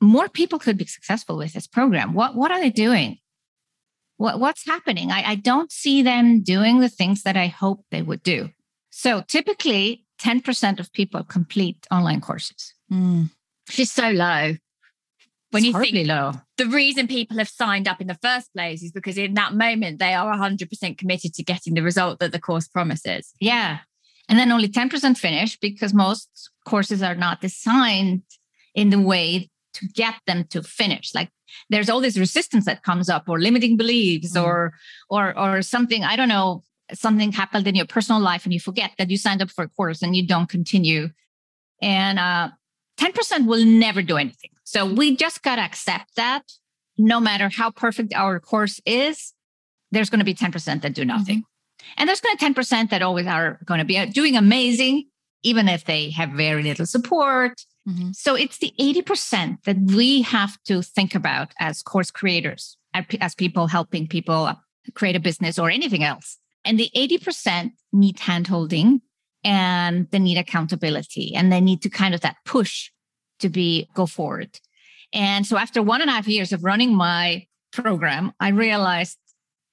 more 0.00 0.28
people 0.28 0.60
could 0.60 0.78
be 0.78 0.86
successful 0.86 1.36
with 1.36 1.54
this 1.54 1.66
program. 1.66 2.14
What 2.14 2.36
what 2.36 2.52
are 2.52 2.60
they 2.60 2.70
doing? 2.70 3.18
What 4.16 4.38
what's 4.38 4.64
happening? 4.64 5.10
I, 5.10 5.30
I 5.30 5.34
don't 5.34 5.72
see 5.72 6.02
them 6.02 6.42
doing 6.42 6.78
the 6.78 6.88
things 6.88 7.24
that 7.24 7.36
I 7.36 7.48
hope 7.48 7.84
they 7.90 8.00
would 8.00 8.22
do. 8.22 8.50
So 8.90 9.22
typically, 9.22 10.04
10% 10.20 10.78
of 10.78 10.92
people 10.92 11.24
complete 11.24 11.84
online 11.90 12.20
courses. 12.20 12.72
Mm. 12.92 13.30
Which 13.66 13.88
so 13.88 14.10
low. 14.10 14.54
When 15.50 15.64
it's 15.64 15.74
you 15.74 15.80
think 15.80 16.06
low. 16.06 16.32
the 16.58 16.66
reason 16.66 17.08
people 17.08 17.38
have 17.38 17.48
signed 17.48 17.88
up 17.88 18.00
in 18.00 18.06
the 18.06 18.18
first 18.22 18.52
place 18.54 18.82
is 18.82 18.92
because 18.92 19.18
in 19.18 19.34
that 19.34 19.52
moment 19.54 19.98
they 19.98 20.14
are 20.14 20.32
100% 20.32 20.96
committed 20.96 21.34
to 21.34 21.42
getting 21.42 21.74
the 21.74 21.82
result 21.82 22.20
that 22.20 22.30
the 22.30 22.38
course 22.38 22.68
promises. 22.68 23.32
Yeah. 23.40 23.80
And 24.28 24.38
then 24.38 24.52
only 24.52 24.68
10% 24.68 25.18
finish 25.18 25.58
because 25.58 25.92
most 25.92 26.50
courses 26.64 27.02
are 27.02 27.14
not 27.14 27.40
designed 27.40 28.22
in 28.74 28.90
the 28.90 29.00
way 29.00 29.50
to 29.74 29.86
get 29.88 30.14
them 30.26 30.44
to 30.50 30.62
finish. 30.62 31.14
Like 31.14 31.30
there's 31.70 31.90
all 31.90 32.00
this 32.00 32.18
resistance 32.18 32.64
that 32.66 32.82
comes 32.82 33.08
up 33.08 33.28
or 33.28 33.40
limiting 33.40 33.76
beliefs 33.76 34.36
mm. 34.36 34.42
or 34.42 34.74
or 35.10 35.36
or 35.38 35.62
something, 35.62 36.04
I 36.04 36.16
don't 36.16 36.28
know, 36.28 36.62
something 36.94 37.32
happened 37.32 37.66
in 37.66 37.74
your 37.74 37.86
personal 37.86 38.20
life 38.20 38.44
and 38.44 38.52
you 38.52 38.60
forget 38.60 38.92
that 38.98 39.10
you 39.10 39.16
signed 39.16 39.42
up 39.42 39.50
for 39.50 39.64
a 39.64 39.68
course 39.68 40.02
and 40.02 40.14
you 40.14 40.26
don't 40.26 40.48
continue. 40.48 41.10
And 41.80 42.18
uh 42.18 42.50
10% 42.98 43.46
will 43.46 43.64
never 43.64 44.02
do 44.02 44.16
anything. 44.16 44.50
So 44.64 44.86
we 44.86 45.16
just 45.16 45.42
got 45.42 45.56
to 45.56 45.62
accept 45.62 46.14
that 46.16 46.42
no 46.98 47.20
matter 47.20 47.48
how 47.48 47.70
perfect 47.70 48.14
our 48.14 48.38
course 48.38 48.80
is, 48.86 49.32
there's 49.90 50.10
going 50.10 50.20
to 50.20 50.24
be 50.24 50.34
10% 50.34 50.82
that 50.82 50.94
do 50.94 51.04
nothing. 51.04 51.38
Mm-hmm. 51.38 51.51
And 51.96 52.08
there's 52.08 52.20
going 52.20 52.36
to 52.36 52.44
10% 52.44 52.90
that 52.90 53.02
always 53.02 53.26
are 53.26 53.58
going 53.64 53.78
to 53.78 53.84
be 53.84 54.04
doing 54.06 54.36
amazing, 54.36 55.08
even 55.42 55.68
if 55.68 55.84
they 55.84 56.10
have 56.10 56.30
very 56.30 56.62
little 56.62 56.86
support. 56.86 57.64
Mm-hmm. 57.88 58.12
So 58.12 58.34
it's 58.34 58.58
the 58.58 58.72
80% 58.78 59.64
that 59.64 59.76
we 59.78 60.22
have 60.22 60.62
to 60.64 60.82
think 60.82 61.14
about 61.14 61.52
as 61.58 61.82
course 61.82 62.10
creators, 62.10 62.76
as 63.20 63.34
people 63.34 63.66
helping 63.66 64.06
people 64.06 64.52
create 64.94 65.16
a 65.16 65.20
business 65.20 65.58
or 65.58 65.70
anything 65.70 66.04
else. 66.04 66.38
And 66.64 66.78
the 66.78 66.90
80% 66.94 67.72
need 67.92 68.18
handholding 68.18 69.00
and 69.44 70.08
they 70.10 70.20
need 70.20 70.38
accountability 70.38 71.34
and 71.34 71.52
they 71.52 71.60
need 71.60 71.82
to 71.82 71.90
kind 71.90 72.14
of 72.14 72.20
that 72.20 72.36
push 72.44 72.90
to 73.40 73.48
be 73.48 73.88
go 73.94 74.06
forward. 74.06 74.60
And 75.12 75.44
so 75.44 75.56
after 75.56 75.82
one 75.82 76.00
and 76.00 76.08
a 76.08 76.12
half 76.12 76.28
years 76.28 76.52
of 76.52 76.64
running 76.64 76.94
my 76.94 77.46
program, 77.72 78.32
I 78.38 78.50
realized 78.50 79.18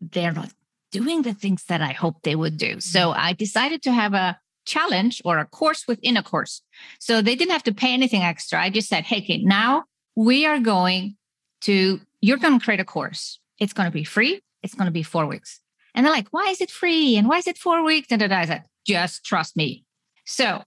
they're 0.02 0.32
not 0.32 0.52
doing 0.91 1.21
the 1.21 1.34
things 1.34 1.63
that 1.65 1.82
I 1.82 1.91
hoped 1.91 2.23
they 2.23 2.36
would 2.36 2.58
do. 2.58 2.80
So 2.80 2.99
mm-hmm. 2.99 3.19
I 3.19 3.34
decided 3.34 3.82
to 3.84 3.91
have 3.91 4.13
a 4.13 4.39
challenge 4.65 5.21
or 5.25 5.39
a 5.39 5.45
course 5.45 5.88
within 5.88 6.17
a 6.17 6.23
course. 6.23 6.62
So 6.99 7.21
they 7.21 7.36
didn't 7.36 7.52
have 7.52 7.63
to 7.63 7.73
pay 7.73 7.93
anything 7.93 8.21
extra. 8.21 8.62
I 8.62 8.69
just 8.69 8.89
said, 8.89 9.04
hey, 9.04 9.21
Kate, 9.21 9.43
now 9.43 9.86
we 10.15 10.45
are 10.45 10.60
going 10.60 11.15
to, 11.62 11.99
you're 12.21 12.38
going 12.38 12.60
to 12.60 12.63
create 12.63 12.80
a 12.80 12.86
course. 12.86 13.39
It's 13.60 13.73
going 13.73 13.88
to 13.88 13.93
be 13.93 14.04
free. 14.04 14.41
It's 14.63 14.75
going 14.75 14.86
to 14.86 14.91
be 14.91 15.04
four 15.04 15.25
weeks. 15.25 15.60
And 15.95 16.06
they're 16.06 16.13
like, 16.13 16.28
why 16.32 16.47
is 16.49 16.62
it 16.62 16.71
free? 16.71 17.17
And 17.17 17.28
why 17.28 17.38
is 17.38 17.47
it 17.47 17.58
four 17.58 17.84
weeks? 17.84 18.08
And 18.12 18.21
I 18.21 18.45
said, 18.45 18.63
just 18.86 19.25
trust 19.25 19.58
me. 19.58 19.84
So 20.25 20.63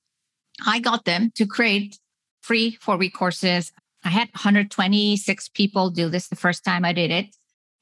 I 0.67 0.81
got 0.81 1.05
them 1.05 1.31
to 1.37 1.47
create 1.47 1.99
free 2.41 2.77
four 2.81 2.97
week 2.97 3.15
courses. 3.15 3.73
I 4.05 4.09
had 4.09 4.29
126 4.33 5.49
people 5.51 5.91
do 5.91 6.09
this 6.09 6.29
the 6.29 6.37
first 6.37 6.65
time 6.65 6.85
I 6.85 6.93
did 6.93 7.11
it. 7.11 7.27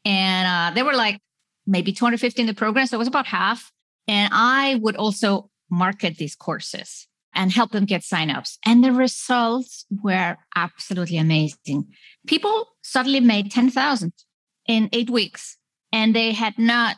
And 0.05 0.47
uh, 0.47 0.75
they 0.75 0.83
were 0.83 0.95
like 0.95 1.21
maybe 1.71 1.93
250 1.93 2.41
in 2.41 2.47
the 2.47 2.55
program. 2.55 2.87
So 2.87 2.97
it 2.97 2.99
was 2.99 3.09
about 3.09 3.27
half. 3.27 3.73
And 4.09 4.31
I 4.33 4.75
would 4.83 4.97
also 4.97 5.51
market 5.71 6.17
these 6.17 6.35
courses 6.35 7.07
and 7.33 7.53
help 7.53 7.71
them 7.71 7.85
get 7.85 8.03
signups. 8.03 8.59
And 8.67 8.83
the 8.83 8.93
results 8.93 9.87
were 10.03 10.37
absolutely 10.57 11.17
amazing. 11.17 11.87
People 12.27 12.67
suddenly 12.83 13.21
made 13.21 13.53
10,000 13.53 14.13
in 14.67 14.89
eight 14.93 15.11
weeks, 15.11 15.57
and 15.93 16.15
they 16.15 16.33
had 16.33 16.59
not 16.59 16.97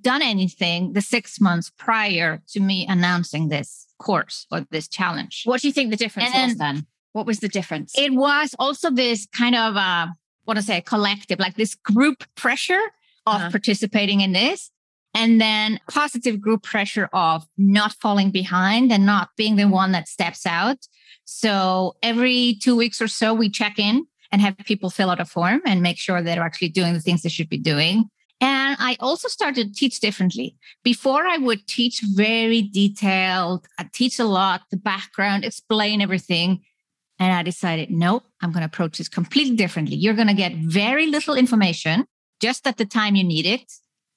done 0.00 0.22
anything 0.22 0.94
the 0.94 1.02
six 1.02 1.40
months 1.40 1.70
prior 1.78 2.42
to 2.48 2.60
me 2.60 2.86
announcing 2.88 3.48
this 3.48 3.86
course 3.98 4.46
or 4.50 4.66
this 4.70 4.88
challenge. 4.88 5.42
What 5.44 5.60
do 5.60 5.68
you 5.68 5.72
think 5.72 5.90
the 5.90 5.96
difference 5.96 6.30
and 6.34 6.50
was 6.50 6.58
then? 6.58 6.86
What 7.12 7.26
was 7.26 7.40
the 7.40 7.48
difference? 7.48 7.92
It 7.96 8.14
was 8.14 8.54
also 8.58 8.90
this 8.90 9.26
kind 9.36 9.54
of, 9.54 9.76
uh, 9.76 10.08
what 10.44 10.56
I 10.56 10.60
say, 10.60 10.80
collective, 10.80 11.38
like 11.38 11.56
this 11.56 11.74
group 11.74 12.24
pressure 12.34 12.80
of 13.26 13.34
uh-huh. 13.34 13.50
participating 13.50 14.20
in 14.20 14.32
this. 14.32 14.70
And 15.14 15.40
then 15.40 15.78
positive 15.90 16.40
group 16.40 16.62
pressure 16.62 17.10
of 17.12 17.46
not 17.58 17.92
falling 17.92 18.30
behind 18.30 18.90
and 18.90 19.04
not 19.04 19.28
being 19.36 19.56
the 19.56 19.68
one 19.68 19.92
that 19.92 20.08
steps 20.08 20.46
out. 20.46 20.78
So 21.24 21.96
every 22.02 22.56
two 22.62 22.76
weeks 22.76 23.00
or 23.00 23.08
so, 23.08 23.34
we 23.34 23.50
check 23.50 23.78
in 23.78 24.06
and 24.30 24.40
have 24.40 24.56
people 24.58 24.88
fill 24.88 25.10
out 25.10 25.20
a 25.20 25.26
form 25.26 25.60
and 25.66 25.82
make 25.82 25.98
sure 25.98 26.22
they're 26.22 26.42
actually 26.42 26.70
doing 26.70 26.94
the 26.94 27.00
things 27.00 27.22
they 27.22 27.28
should 27.28 27.50
be 27.50 27.58
doing. 27.58 28.08
And 28.40 28.76
I 28.80 28.96
also 28.98 29.28
started 29.28 29.68
to 29.68 29.72
teach 29.72 30.00
differently. 30.00 30.56
Before 30.82 31.26
I 31.26 31.36
would 31.36 31.66
teach 31.68 32.00
very 32.14 32.62
detailed, 32.62 33.66
I 33.78 33.88
teach 33.92 34.18
a 34.18 34.24
lot, 34.24 34.62
the 34.70 34.78
background, 34.78 35.44
explain 35.44 36.00
everything. 36.00 36.62
And 37.20 37.32
I 37.32 37.42
decided, 37.44 37.90
nope, 37.90 38.24
I'm 38.40 38.50
going 38.50 38.62
to 38.62 38.66
approach 38.66 38.98
this 38.98 39.08
completely 39.08 39.54
differently. 39.54 39.94
You're 39.94 40.14
going 40.14 40.26
to 40.26 40.34
get 40.34 40.54
very 40.54 41.06
little 41.06 41.34
information 41.34 42.06
just 42.42 42.66
at 42.66 42.76
the 42.76 42.84
time 42.84 43.14
you 43.14 43.24
need 43.24 43.46
it, 43.46 43.72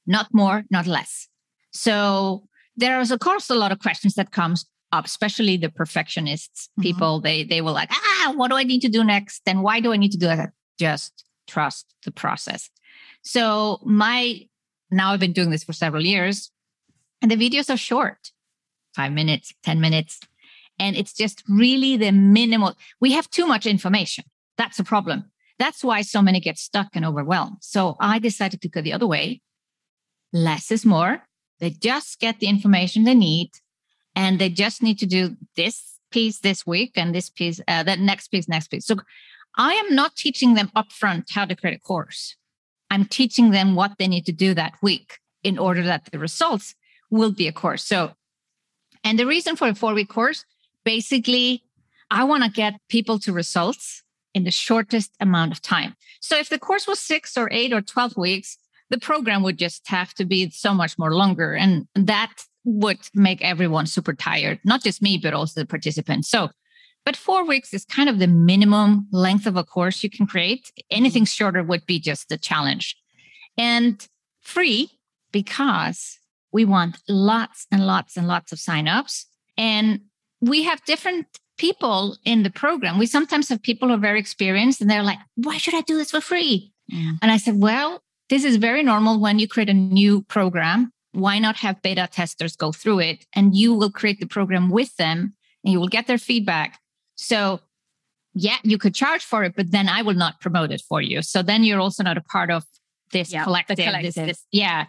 not 0.07 0.33
more, 0.33 0.63
not 0.71 0.87
less. 0.87 1.27
So 1.71 2.47
there 2.75 2.99
is, 2.99 3.11
of 3.11 3.19
course, 3.19 3.49
a 3.49 3.55
lot 3.55 3.71
of 3.71 3.79
questions 3.79 4.15
that 4.15 4.31
comes 4.31 4.65
up, 4.91 5.05
especially 5.05 5.57
the 5.57 5.69
perfectionists 5.69 6.67
mm-hmm. 6.67 6.81
people. 6.81 7.21
They 7.21 7.43
they 7.43 7.61
will 7.61 7.73
like, 7.73 7.91
ah, 7.91 8.33
what 8.35 8.49
do 8.49 8.57
I 8.57 8.63
need 8.63 8.81
to 8.81 8.89
do 8.89 9.03
next? 9.03 9.41
And 9.45 9.61
why 9.61 9.79
do 9.79 9.93
I 9.93 9.97
need 9.97 10.11
to 10.11 10.17
do 10.17 10.27
that? 10.27 10.51
Just 10.79 11.23
trust 11.47 11.93
the 12.03 12.11
process. 12.11 12.69
So 13.21 13.79
my 13.85 14.47
now 14.91 15.11
I've 15.11 15.19
been 15.19 15.33
doing 15.33 15.51
this 15.51 15.63
for 15.63 15.73
several 15.73 16.03
years, 16.03 16.51
and 17.21 17.29
the 17.29 17.35
videos 17.35 17.73
are 17.73 17.77
short, 17.77 18.31
five 18.95 19.11
minutes, 19.11 19.53
10 19.63 19.79
minutes. 19.79 20.19
And 20.77 20.95
it's 20.97 21.13
just 21.13 21.43
really 21.47 21.95
the 21.95 22.11
minimal. 22.11 22.75
We 22.99 23.13
have 23.13 23.29
too 23.29 23.47
much 23.47 23.65
information. 23.65 24.25
That's 24.57 24.79
a 24.79 24.83
problem. 24.83 25.31
That's 25.57 25.83
why 25.83 26.01
so 26.01 26.21
many 26.21 26.39
get 26.39 26.57
stuck 26.57 26.89
and 26.93 27.05
overwhelmed. 27.05 27.57
So 27.61 27.95
I 27.99 28.19
decided 28.19 28.61
to 28.61 28.69
go 28.69 28.81
the 28.81 28.93
other 28.93 29.07
way. 29.07 29.41
Less 30.33 30.71
is 30.71 30.85
more. 30.85 31.23
They 31.59 31.69
just 31.69 32.19
get 32.19 32.39
the 32.39 32.47
information 32.47 33.03
they 33.03 33.15
need 33.15 33.51
and 34.15 34.39
they 34.39 34.49
just 34.49 34.83
need 34.83 34.99
to 34.99 35.05
do 35.05 35.37
this 35.55 35.99
piece 36.11 36.39
this 36.39 36.65
week 36.65 36.93
and 36.95 37.15
this 37.15 37.29
piece, 37.29 37.61
uh, 37.67 37.83
that 37.83 37.99
next 37.99 38.29
piece, 38.29 38.47
next 38.47 38.67
piece. 38.67 38.85
So 38.85 38.95
I 39.55 39.73
am 39.73 39.95
not 39.95 40.15
teaching 40.15 40.53
them 40.53 40.71
upfront 40.75 41.31
how 41.31 41.45
to 41.45 41.55
create 41.55 41.77
a 41.77 41.79
course. 41.79 42.35
I'm 42.89 43.05
teaching 43.05 43.51
them 43.51 43.75
what 43.75 43.93
they 43.97 44.07
need 44.07 44.25
to 44.25 44.31
do 44.31 44.53
that 44.53 44.73
week 44.81 45.19
in 45.43 45.57
order 45.57 45.83
that 45.83 46.05
the 46.11 46.19
results 46.19 46.75
will 47.09 47.31
be 47.31 47.47
a 47.47 47.51
course. 47.51 47.83
So, 47.83 48.11
and 49.03 49.17
the 49.17 49.25
reason 49.25 49.55
for 49.55 49.67
a 49.67 49.75
four 49.75 49.93
week 49.93 50.09
course, 50.09 50.45
basically, 50.83 51.63
I 52.11 52.23
want 52.23 52.43
to 52.43 52.49
get 52.49 52.75
people 52.89 53.19
to 53.19 53.33
results 53.33 54.03
in 54.35 54.43
the 54.43 54.51
shortest 54.51 55.15
amount 55.19 55.51
of 55.51 55.61
time. 55.61 55.95
So 56.19 56.37
if 56.37 56.49
the 56.49 56.59
course 56.59 56.85
was 56.85 56.99
six 56.99 57.37
or 57.37 57.49
eight 57.51 57.73
or 57.73 57.81
12 57.81 58.17
weeks, 58.17 58.57
the 58.89 58.99
program 58.99 59.41
would 59.41 59.57
just 59.57 59.87
have 59.87 60.13
to 60.15 60.25
be 60.25 60.49
so 60.51 60.73
much 60.73 60.99
more 60.99 61.15
longer. 61.15 61.55
And 61.55 61.87
that 61.95 62.43
would 62.65 62.99
make 63.15 63.41
everyone 63.41 63.87
super 63.87 64.13
tired, 64.13 64.59
not 64.63 64.83
just 64.83 65.01
me, 65.01 65.17
but 65.17 65.33
also 65.33 65.61
the 65.61 65.65
participants. 65.65 66.29
So, 66.29 66.49
but 67.05 67.15
four 67.15 67.45
weeks 67.45 67.73
is 67.73 67.85
kind 67.85 68.09
of 68.09 68.19
the 68.19 68.27
minimum 68.27 69.07
length 69.11 69.45
of 69.47 69.55
a 69.55 69.63
course 69.63 70.03
you 70.03 70.09
can 70.09 70.27
create. 70.27 70.71
Anything 70.91 71.25
shorter 71.25 71.63
would 71.63 71.85
be 71.85 71.99
just 71.99 72.31
a 72.31 72.37
challenge. 72.37 72.95
And 73.57 74.05
free 74.41 74.91
because 75.31 76.19
we 76.51 76.65
want 76.65 76.97
lots 77.07 77.67
and 77.71 77.85
lots 77.85 78.17
and 78.17 78.27
lots 78.27 78.51
of 78.51 78.59
signups. 78.59 79.25
And 79.57 80.01
we 80.41 80.63
have 80.63 80.83
different 80.85 81.27
people 81.57 82.17
in 82.25 82.43
the 82.43 82.49
program. 82.49 82.97
We 82.97 83.05
sometimes 83.05 83.49
have 83.49 83.61
people 83.61 83.87
who 83.87 83.95
are 83.95 83.99
very 83.99 84.19
experienced 84.19 84.81
and 84.81 84.89
they're 84.89 85.03
like, 85.03 85.19
why 85.35 85.57
should 85.57 85.75
I 85.75 85.81
do 85.81 85.97
this 85.97 86.11
for 86.11 86.21
free? 86.21 86.73
Mm. 86.91 87.19
And 87.21 87.31
I 87.31 87.37
said, 87.37 87.59
well, 87.59 88.01
this 88.29 88.43
is 88.43 88.57
very 88.57 88.83
normal 88.83 89.19
when 89.19 89.39
you 89.39 89.47
create 89.47 89.69
a 89.69 89.73
new 89.73 90.23
program. 90.23 90.91
Why 91.11 91.39
not 91.39 91.57
have 91.57 91.81
beta 91.81 92.09
testers 92.11 92.55
go 92.55 92.71
through 92.71 92.99
it 92.99 93.25
and 93.33 93.55
you 93.55 93.73
will 93.73 93.91
create 93.91 94.19
the 94.19 94.25
program 94.25 94.69
with 94.69 94.95
them 94.97 95.35
and 95.63 95.71
you 95.71 95.79
will 95.79 95.87
get 95.87 96.07
their 96.07 96.17
feedback. 96.17 96.79
So, 97.15 97.61
yeah, 98.33 98.57
you 98.63 98.77
could 98.77 98.93
charge 98.93 99.23
for 99.23 99.43
it, 99.45 99.53
but 99.55 99.71
then 99.71 99.87
I 99.87 100.01
will 100.01 100.13
not 100.13 100.41
promote 100.41 100.71
it 100.71 100.81
for 100.81 101.01
you. 101.01 101.21
So 101.21 101.41
then 101.41 101.63
you're 101.63 101.79
also 101.79 102.03
not 102.03 102.17
a 102.17 102.21
part 102.21 102.51
of 102.51 102.65
this 103.11 103.31
yeah, 103.31 103.45
collective. 103.45 103.77
collective. 103.77 104.13
This, 104.13 104.25
this, 104.25 104.45
yeah. 104.51 104.87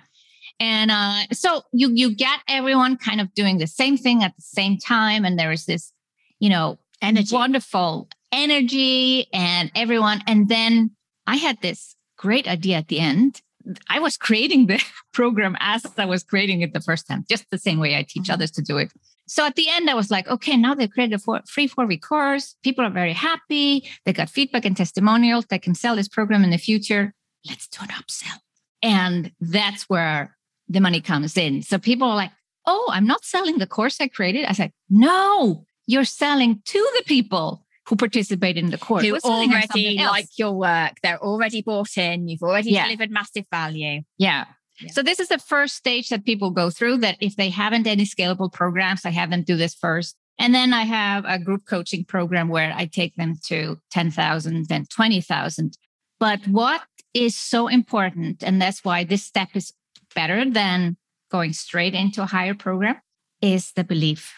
And 0.58 0.90
uh, 0.90 1.22
so 1.32 1.62
you 1.72 1.90
you 1.92 2.14
get 2.14 2.40
everyone 2.48 2.96
kind 2.96 3.20
of 3.20 3.32
doing 3.34 3.58
the 3.58 3.66
same 3.66 3.96
thing 3.96 4.22
at 4.22 4.34
the 4.36 4.42
same 4.42 4.78
time, 4.78 5.24
and 5.24 5.38
there 5.38 5.52
is 5.52 5.66
this 5.66 5.92
you 6.38 6.50
know, 6.50 6.78
energy. 7.02 7.34
wonderful 7.34 8.08
energy 8.32 9.28
and 9.32 9.70
everyone. 9.74 10.22
And 10.26 10.48
then 10.48 10.90
I 11.26 11.36
had 11.36 11.60
this 11.62 11.96
great 12.16 12.48
idea 12.48 12.76
at 12.78 12.88
the 12.88 13.00
end. 13.00 13.40
I 13.88 13.98
was 13.98 14.16
creating 14.16 14.66
the 14.66 14.82
program 15.12 15.56
as 15.60 15.84
I 15.98 16.04
was 16.04 16.22
creating 16.22 16.60
it 16.62 16.72
the 16.72 16.80
first 16.80 17.08
time, 17.08 17.24
just 17.28 17.46
the 17.50 17.58
same 17.58 17.78
way 17.78 17.96
I 17.96 18.02
teach 18.02 18.24
mm-hmm. 18.24 18.32
others 18.32 18.50
to 18.52 18.62
do 18.62 18.78
it. 18.78 18.92
So 19.28 19.44
at 19.44 19.56
the 19.56 19.68
end, 19.68 19.90
I 19.90 19.94
was 19.94 20.10
like, 20.10 20.28
okay, 20.28 20.56
now 20.56 20.74
they've 20.74 20.90
created 20.90 21.20
a 21.20 21.42
free 21.48 21.66
four 21.66 21.86
week 21.86 22.02
course. 22.02 22.54
People 22.62 22.84
are 22.84 22.90
very 22.90 23.12
happy. 23.12 23.88
They 24.04 24.12
got 24.12 24.30
feedback 24.30 24.64
and 24.64 24.76
testimonials. 24.76 25.46
They 25.46 25.58
can 25.58 25.74
sell 25.74 25.96
this 25.96 26.08
program 26.08 26.44
in 26.44 26.50
the 26.50 26.58
future. 26.58 27.12
Let's 27.48 27.66
do 27.66 27.78
an 27.82 27.88
upsell. 27.88 28.38
And 28.82 29.32
that's 29.40 29.84
where 29.84 30.36
the 30.68 30.80
money 30.80 31.00
comes 31.00 31.36
in. 31.36 31.62
So 31.62 31.78
people 31.78 32.08
are 32.08 32.14
like, 32.14 32.30
oh, 32.66 32.88
I'm 32.92 33.06
not 33.06 33.24
selling 33.24 33.58
the 33.58 33.66
course 33.66 34.00
I 34.00 34.08
created. 34.08 34.44
I 34.44 34.52
said, 34.52 34.72
no, 34.88 35.64
you're 35.86 36.04
selling 36.04 36.60
to 36.64 36.78
the 36.96 37.04
people 37.04 37.64
who 37.88 37.96
participate 37.96 38.56
in 38.56 38.70
the 38.70 38.78
course 38.78 39.04
who 39.04 39.16
already 39.24 39.96
like 39.98 40.28
your 40.36 40.52
work 40.52 40.92
they're 41.02 41.22
already 41.22 41.62
bought 41.62 41.96
in 41.96 42.28
you've 42.28 42.42
already 42.42 42.70
yeah. 42.70 42.84
delivered 42.84 43.10
massive 43.10 43.44
value 43.50 44.02
yeah. 44.18 44.44
yeah. 44.80 44.90
So 44.92 45.02
this 45.02 45.20
is 45.20 45.28
the 45.28 45.38
first 45.38 45.76
stage 45.76 46.08
that 46.10 46.24
people 46.24 46.50
go 46.50 46.70
through 46.70 46.98
that 46.98 47.16
if 47.20 47.36
they 47.36 47.48
haven't 47.48 47.86
any 47.86 48.04
scalable 48.04 48.52
programs, 48.52 49.06
I 49.06 49.10
have 49.10 49.30
them 49.30 49.42
do 49.42 49.56
this 49.56 49.74
first. 49.74 50.16
And 50.38 50.54
then 50.54 50.74
I 50.74 50.82
have 50.82 51.24
a 51.26 51.38
group 51.38 51.64
coaching 51.66 52.04
program 52.04 52.48
where 52.48 52.72
I 52.76 52.86
take 52.86 53.14
them 53.16 53.36
to 53.46 53.78
10,000, 53.90 54.68
then 54.68 54.84
20,000. 54.86 55.78
But 56.20 56.46
what 56.46 56.82
is 57.14 57.36
so 57.36 57.68
important, 57.68 58.42
and 58.42 58.60
that's 58.60 58.84
why 58.84 59.04
this 59.04 59.22
step 59.22 59.48
is 59.54 59.72
better 60.14 60.48
than 60.48 60.96
going 61.30 61.52
straight 61.52 61.94
into 61.94 62.22
a 62.22 62.26
higher 62.26 62.54
program, 62.54 62.96
is 63.40 63.72
the 63.72 63.84
belief 63.84 64.34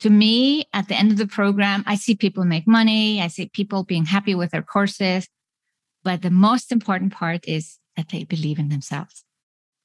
to 0.00 0.10
me, 0.10 0.66
at 0.72 0.88
the 0.88 0.94
end 0.94 1.10
of 1.10 1.18
the 1.18 1.26
program, 1.26 1.82
I 1.86 1.96
see 1.96 2.14
people 2.14 2.44
make 2.44 2.66
money. 2.66 3.22
I 3.22 3.28
see 3.28 3.48
people 3.48 3.84
being 3.84 4.04
happy 4.04 4.34
with 4.34 4.50
their 4.50 4.62
courses. 4.62 5.28
But 6.04 6.22
the 6.22 6.30
most 6.30 6.70
important 6.70 7.12
part 7.12 7.46
is 7.48 7.78
that 7.96 8.10
they 8.10 8.24
believe 8.24 8.58
in 8.58 8.68
themselves. 8.68 9.24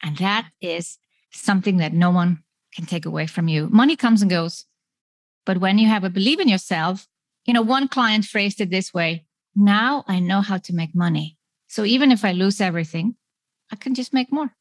And 0.03 0.17
that 0.17 0.49
is 0.61 0.97
something 1.31 1.77
that 1.77 1.93
no 1.93 2.11
one 2.11 2.43
can 2.75 2.85
take 2.85 3.05
away 3.05 3.25
from 3.27 3.47
you. 3.47 3.69
Money 3.69 3.95
comes 3.95 4.21
and 4.21 4.29
goes. 4.29 4.65
But 5.45 5.59
when 5.59 5.77
you 5.77 5.87
have 5.87 6.03
a 6.03 6.09
belief 6.09 6.39
in 6.39 6.49
yourself, 6.49 7.07
you 7.45 7.53
know, 7.53 7.61
one 7.61 7.87
client 7.87 8.25
phrased 8.25 8.61
it 8.61 8.69
this 8.69 8.93
way 8.93 9.25
now 9.55 10.03
I 10.07 10.19
know 10.19 10.41
how 10.41 10.57
to 10.57 10.73
make 10.73 10.95
money. 10.95 11.37
So 11.67 11.83
even 11.83 12.11
if 12.11 12.23
I 12.23 12.31
lose 12.31 12.61
everything, 12.61 13.15
I 13.71 13.75
can 13.75 13.93
just 13.93 14.13
make 14.13 14.31
more. 14.31 14.55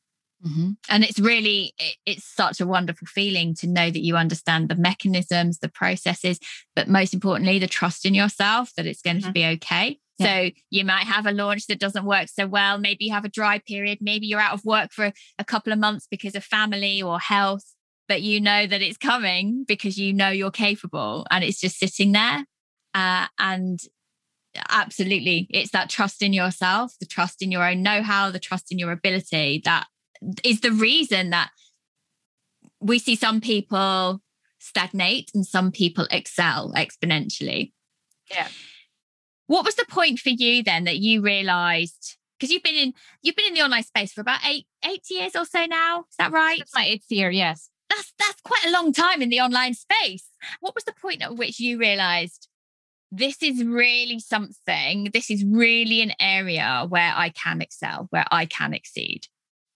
Mm-hmm. 0.46 0.70
And 0.88 1.04
it's 1.04 1.18
really, 1.18 1.74
it's 2.06 2.24
such 2.24 2.60
a 2.60 2.66
wonderful 2.66 3.06
feeling 3.06 3.54
to 3.56 3.66
know 3.66 3.90
that 3.90 4.02
you 4.02 4.16
understand 4.16 4.68
the 4.68 4.74
mechanisms, 4.76 5.58
the 5.58 5.68
processes, 5.68 6.38
but 6.74 6.88
most 6.88 7.12
importantly, 7.12 7.58
the 7.58 7.66
trust 7.66 8.06
in 8.06 8.14
yourself 8.14 8.72
that 8.76 8.86
it's 8.86 9.02
going 9.02 9.18
mm-hmm. 9.18 9.26
to 9.26 9.32
be 9.32 9.46
okay. 9.46 9.98
Yeah. 10.18 10.26
So 10.26 10.50
you 10.70 10.84
might 10.84 11.04
have 11.04 11.26
a 11.26 11.32
launch 11.32 11.66
that 11.66 11.80
doesn't 11.80 12.04
work 12.04 12.28
so 12.28 12.46
well. 12.46 12.78
Maybe 12.78 13.06
you 13.06 13.12
have 13.12 13.24
a 13.24 13.30
dry 13.30 13.58
period. 13.58 13.98
Maybe 14.00 14.26
you're 14.26 14.40
out 14.40 14.54
of 14.54 14.64
work 14.64 14.92
for 14.92 15.12
a 15.38 15.44
couple 15.44 15.72
of 15.72 15.78
months 15.78 16.06
because 16.10 16.34
of 16.34 16.44
family 16.44 17.02
or 17.02 17.18
health, 17.18 17.64
but 18.08 18.22
you 18.22 18.40
know 18.40 18.66
that 18.66 18.82
it's 18.82 18.98
coming 18.98 19.64
because 19.66 19.98
you 19.98 20.12
know 20.12 20.30
you're 20.30 20.50
capable 20.50 21.26
and 21.30 21.44
it's 21.44 21.60
just 21.60 21.78
sitting 21.78 22.12
there. 22.12 22.44
Uh, 22.92 23.26
and 23.38 23.80
absolutely, 24.68 25.46
it's 25.50 25.70
that 25.70 25.88
trust 25.88 26.22
in 26.22 26.32
yourself, 26.32 26.94
the 27.00 27.06
trust 27.06 27.40
in 27.40 27.50
your 27.50 27.66
own 27.66 27.82
know 27.82 28.02
how, 28.02 28.30
the 28.30 28.38
trust 28.38 28.72
in 28.72 28.78
your 28.78 28.92
ability 28.92 29.62
that 29.64 29.86
is 30.44 30.60
the 30.60 30.72
reason 30.72 31.30
that 31.30 31.50
we 32.80 32.98
see 32.98 33.16
some 33.16 33.40
people 33.40 34.20
stagnate 34.58 35.30
and 35.34 35.46
some 35.46 35.70
people 35.70 36.06
excel 36.10 36.72
exponentially. 36.74 37.72
Yeah. 38.30 38.48
What 39.46 39.64
was 39.64 39.74
the 39.74 39.86
point 39.88 40.18
for 40.18 40.30
you 40.30 40.62
then 40.62 40.84
that 40.84 40.98
you 40.98 41.22
realized 41.22 42.16
because 42.38 42.52
you've 42.52 42.62
been 42.62 42.74
in 42.74 42.94
you've 43.22 43.36
been 43.36 43.48
in 43.48 43.54
the 43.54 43.62
online 43.62 43.82
space 43.82 44.12
for 44.12 44.20
about 44.20 44.40
eight 44.46 44.66
eight 44.86 45.04
years 45.10 45.36
or 45.36 45.44
so 45.44 45.66
now. 45.66 46.00
Is 46.00 46.16
that 46.18 46.32
right? 46.32 46.58
That's 46.58 46.74
my 46.74 46.86
eighth 46.86 47.10
year, 47.10 47.30
yes. 47.30 47.68
That's 47.88 48.12
that's 48.18 48.40
quite 48.42 48.64
a 48.66 48.70
long 48.70 48.92
time 48.92 49.20
in 49.22 49.28
the 49.28 49.40
online 49.40 49.74
space. 49.74 50.28
What 50.60 50.74
was 50.74 50.84
the 50.84 50.92
point 50.92 51.22
at 51.22 51.36
which 51.36 51.58
you 51.58 51.78
realized 51.78 52.48
this 53.12 53.42
is 53.42 53.64
really 53.64 54.20
something, 54.20 55.10
this 55.12 55.30
is 55.30 55.44
really 55.44 56.00
an 56.00 56.12
area 56.20 56.86
where 56.88 57.12
I 57.14 57.30
can 57.30 57.60
excel, 57.60 58.06
where 58.10 58.26
I 58.30 58.46
can 58.46 58.72
exceed? 58.72 59.26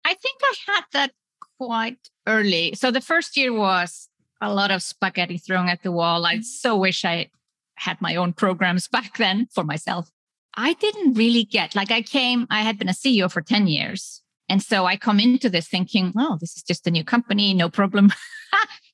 I 0.05 0.15
think 0.15 0.41
I 0.43 0.55
had 0.67 0.85
that 0.93 1.13
quite 1.59 1.99
early. 2.27 2.75
So 2.75 2.91
the 2.91 3.01
first 3.01 3.37
year 3.37 3.53
was 3.53 4.09
a 4.41 4.53
lot 4.53 4.71
of 4.71 4.83
spaghetti 4.83 5.39
thrown 5.39 5.69
at 5.69 5.83
the 5.83 5.93
wall. 5.93 6.27
I 6.27 6.35
mm-hmm. 6.35 6.43
so 6.43 6.77
wish 6.77 7.05
I 7.05 7.31
had 7.77 8.01
my 8.01 8.17
own 8.17 8.33
programs 8.33 8.89
back 8.97 9.17
then 9.17 9.49
for 9.53 9.65
myself. 9.65 10.11
I 10.57 10.75
didn't 10.75 11.15
really 11.15 11.45
get 11.45 11.75
like 11.75 11.91
I 11.91 12.03
came, 12.03 12.47
I 12.51 12.63
had 12.63 12.79
been 12.79 12.89
a 12.89 12.93
CEO 12.93 13.31
for 13.31 13.43
10 13.43 13.67
years. 13.67 14.23
And 14.49 14.63
so 14.63 14.85
I 14.85 14.97
come 14.97 15.19
into 15.19 15.49
this 15.49 15.67
thinking, 15.67 16.13
oh, 16.17 16.37
this 16.41 16.57
is 16.57 16.63
just 16.63 16.87
a 16.87 16.91
new 16.91 17.05
company, 17.05 17.55
no 17.55 17.69
problem. 17.69 18.13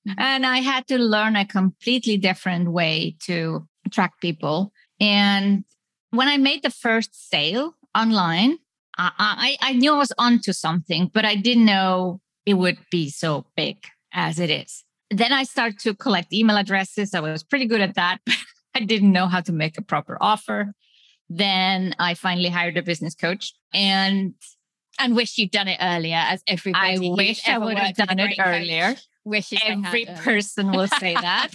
Mm-hmm. 0.09 0.19
and 0.19 0.47
I 0.47 0.61
had 0.61 0.87
to 0.87 0.97
learn 0.97 1.37
a 1.37 1.45
completely 1.45 2.17
different 2.17 2.73
way 2.73 3.17
to 3.25 3.69
attract 3.85 4.23
people. 4.23 4.73
And 4.99 5.63
when 6.09 6.27
I 6.27 6.39
made 6.39 6.63
the 6.63 6.71
first 6.71 7.29
sale 7.29 7.75
online, 7.95 8.57
I, 9.01 9.57
I, 9.61 9.71
I 9.71 9.73
knew 9.73 9.95
I 9.95 9.97
was 9.97 10.13
onto 10.19 10.53
something, 10.53 11.11
but 11.13 11.25
I 11.25 11.35
didn't 11.35 11.65
know 11.65 12.21
it 12.45 12.55
would 12.55 12.79
be 12.91 13.09
so 13.09 13.47
big 13.57 13.79
as 14.13 14.39
it 14.39 14.51
is. 14.51 14.85
Then 15.11 15.33
I 15.33 15.45
started 15.45 15.79
to 15.81 15.95
collect 15.95 16.33
email 16.33 16.57
addresses. 16.57 17.15
I 17.15 17.21
was 17.21 17.43
pretty 17.43 17.67
good 17.67 17.81
at 17.81 17.95
that. 17.95 18.19
but 18.27 18.35
I 18.75 18.81
didn't 18.81 19.13
know 19.13 19.27
how 19.27 19.41
to 19.41 19.53
make 19.53 19.79
a 19.79 19.83
proper 19.83 20.19
offer. 20.21 20.75
Then 21.31 21.95
I 21.99 22.15
finally 22.15 22.51
hired 22.51 22.77
a 22.77 22.83
business 22.83 23.15
coach 23.15 23.55
and 23.73 24.35
and 24.99 25.17
wish 25.17 25.39
you'd 25.39 25.51
done 25.51 25.69
it 25.69 25.79
earlier, 25.81 26.17
as 26.17 26.43
everybody. 26.47 26.97
I 26.97 27.15
wish 27.15 27.49
I 27.49 27.57
would 27.57 27.79
have 27.79 27.97
done 27.97 28.19
it 28.19 28.39
earlier. 28.39 28.97
Wish 29.25 29.53
every 29.65 30.07
uh, 30.07 30.17
person 30.19 30.73
will 30.73 30.89
say 31.01 31.15
that. 31.15 31.49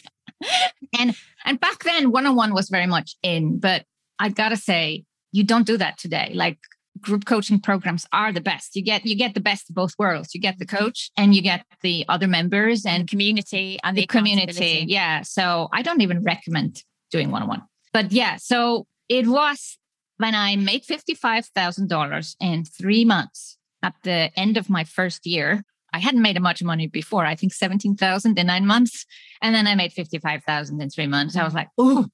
and 0.97 1.15
and 1.45 1.59
back 1.59 1.83
then, 1.83 2.11
one 2.11 2.25
on 2.25 2.35
one 2.35 2.53
was 2.53 2.69
very 2.69 2.87
much 2.87 3.15
in, 3.21 3.59
but 3.59 3.85
I 4.17 4.29
gotta 4.29 4.57
say, 4.57 5.03
you 5.31 5.43
don't 5.43 5.67
do 5.67 5.77
that 5.77 5.97
today. 5.99 6.31
Like 6.33 6.57
group 7.05 7.25
coaching 7.25 7.59
programs 7.59 8.05
are 8.11 8.33
the 8.33 8.41
best. 8.41 8.75
You 8.75 8.83
get 8.83 9.05
you 9.05 9.15
get 9.15 9.33
the 9.33 9.39
best 9.39 9.69
of 9.69 9.75
both 9.75 9.93
worlds. 9.97 10.33
You 10.33 10.41
get 10.41 10.57
the 10.57 10.65
mm-hmm. 10.65 10.83
coach 10.83 11.11
and 11.15 11.33
you 11.33 11.41
get 11.41 11.65
the 11.81 12.05
other 12.09 12.27
members 12.27 12.85
and 12.85 13.07
community 13.07 13.79
and 13.83 13.95
the, 13.95 14.01
the 14.01 14.07
community. 14.07 14.85
Yeah. 14.87 15.21
So 15.21 15.69
I 15.71 15.81
don't 15.81 16.01
even 16.01 16.23
recommend 16.23 16.83
doing 17.11 17.31
one 17.31 17.43
on 17.43 17.47
one. 17.47 17.63
But 17.93 18.11
yeah, 18.11 18.35
so 18.37 18.87
it 19.07 19.27
was 19.27 19.77
when 20.17 20.35
I 20.35 20.55
made 20.55 20.83
$55,000 20.83 22.35
in 22.41 22.65
three 22.65 23.05
months 23.05 23.57
at 23.83 23.93
the 24.03 24.31
end 24.35 24.57
of 24.57 24.69
my 24.69 24.83
first 24.83 25.25
year. 25.25 25.63
I 25.93 25.99
hadn't 25.99 26.21
made 26.21 26.35
a 26.35 26.41
much 26.41 26.61
money 26.61 26.87
before, 26.87 27.25
I 27.25 27.35
think 27.35 27.53
17,000 27.53 28.37
in 28.37 28.47
nine 28.47 28.65
months. 28.65 29.05
And 29.41 29.55
then 29.55 29.65
I 29.65 29.75
made 29.75 29.93
55,000 29.93 30.81
in 30.81 30.89
three 30.89 31.07
months. 31.07 31.37
I 31.37 31.43
was 31.45 31.53
like, 31.53 31.69
oh, 31.77 32.07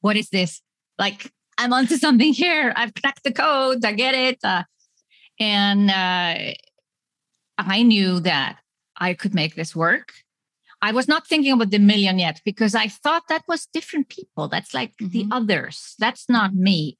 what 0.00 0.16
is 0.16 0.28
this? 0.30 0.60
Like, 0.98 1.30
I'm 1.58 1.72
onto 1.72 1.96
something 1.96 2.32
here. 2.32 2.72
I've 2.76 2.94
cracked 2.94 3.24
the 3.24 3.32
code. 3.32 3.84
I 3.84 3.92
get 3.92 4.14
it. 4.14 4.38
Uh, 4.44 4.62
and 5.40 5.90
uh, 5.90 6.54
I 7.58 7.82
knew 7.82 8.20
that 8.20 8.58
I 8.96 9.14
could 9.14 9.34
make 9.34 9.56
this 9.56 9.74
work. 9.74 10.12
I 10.80 10.92
was 10.92 11.08
not 11.08 11.26
thinking 11.26 11.52
about 11.52 11.70
the 11.70 11.78
million 11.78 12.20
yet 12.20 12.40
because 12.44 12.76
I 12.76 12.86
thought 12.86 13.24
that 13.28 13.42
was 13.48 13.66
different 13.72 14.08
people. 14.08 14.48
That's 14.48 14.72
like 14.72 14.92
mm-hmm. 14.96 15.08
the 15.08 15.26
others. 15.34 15.96
That's 15.98 16.28
not 16.28 16.54
me. 16.54 16.96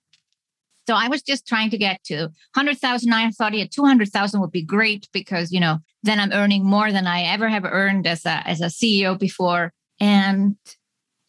So 0.88 0.94
I 0.94 1.09
was 1.09 1.23
just 1.23 1.47
trying 1.47 1.71
to 1.71 1.79
get 1.79 2.03
to 2.05 2.31
100,000. 2.55 3.12
I 3.12 3.31
thought 3.31 3.55
yeah, 3.55 3.66
200,000 3.71 4.40
would 4.40 4.51
be 4.51 4.62
great 4.62 5.07
because, 5.12 5.53
you 5.53 5.61
know, 5.61 5.79
then 6.03 6.18
I'm 6.18 6.33
earning 6.33 6.64
more 6.64 6.90
than 6.90 7.07
I 7.07 7.23
ever 7.23 7.49
have 7.49 7.64
earned 7.64 8.07
as 8.07 8.25
a, 8.25 8.42
as 8.49 8.61
a 8.61 8.66
CEO 8.66 9.16
before. 9.18 9.73
And 10.01 10.57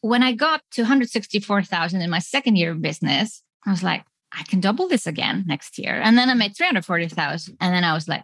when 0.02 0.24
I 0.24 0.34
got 0.34 0.62
to 0.72 0.82
164,000 0.84 2.02
in 2.02 2.10
my 2.10 2.20
second 2.20 2.56
year 2.56 2.72
of 2.72 2.82
business, 2.82 3.44
I 3.66 3.72
was 3.72 3.84
like, 3.84 4.04
I 4.32 4.44
can 4.44 4.60
double 4.60 4.88
this 4.88 5.08
again 5.08 5.44
next 5.48 5.78
year. 5.78 6.00
And 6.02 6.18
then 6.18 6.30
I 6.30 6.34
made 6.34 6.56
340,000. 6.56 7.58
And 7.60 7.74
then 7.74 7.84
I 7.84 7.94
was 7.94 8.08
like, 8.08 8.24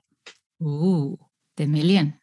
ooh, 0.61 1.17
the 1.57 1.65
million 1.65 2.15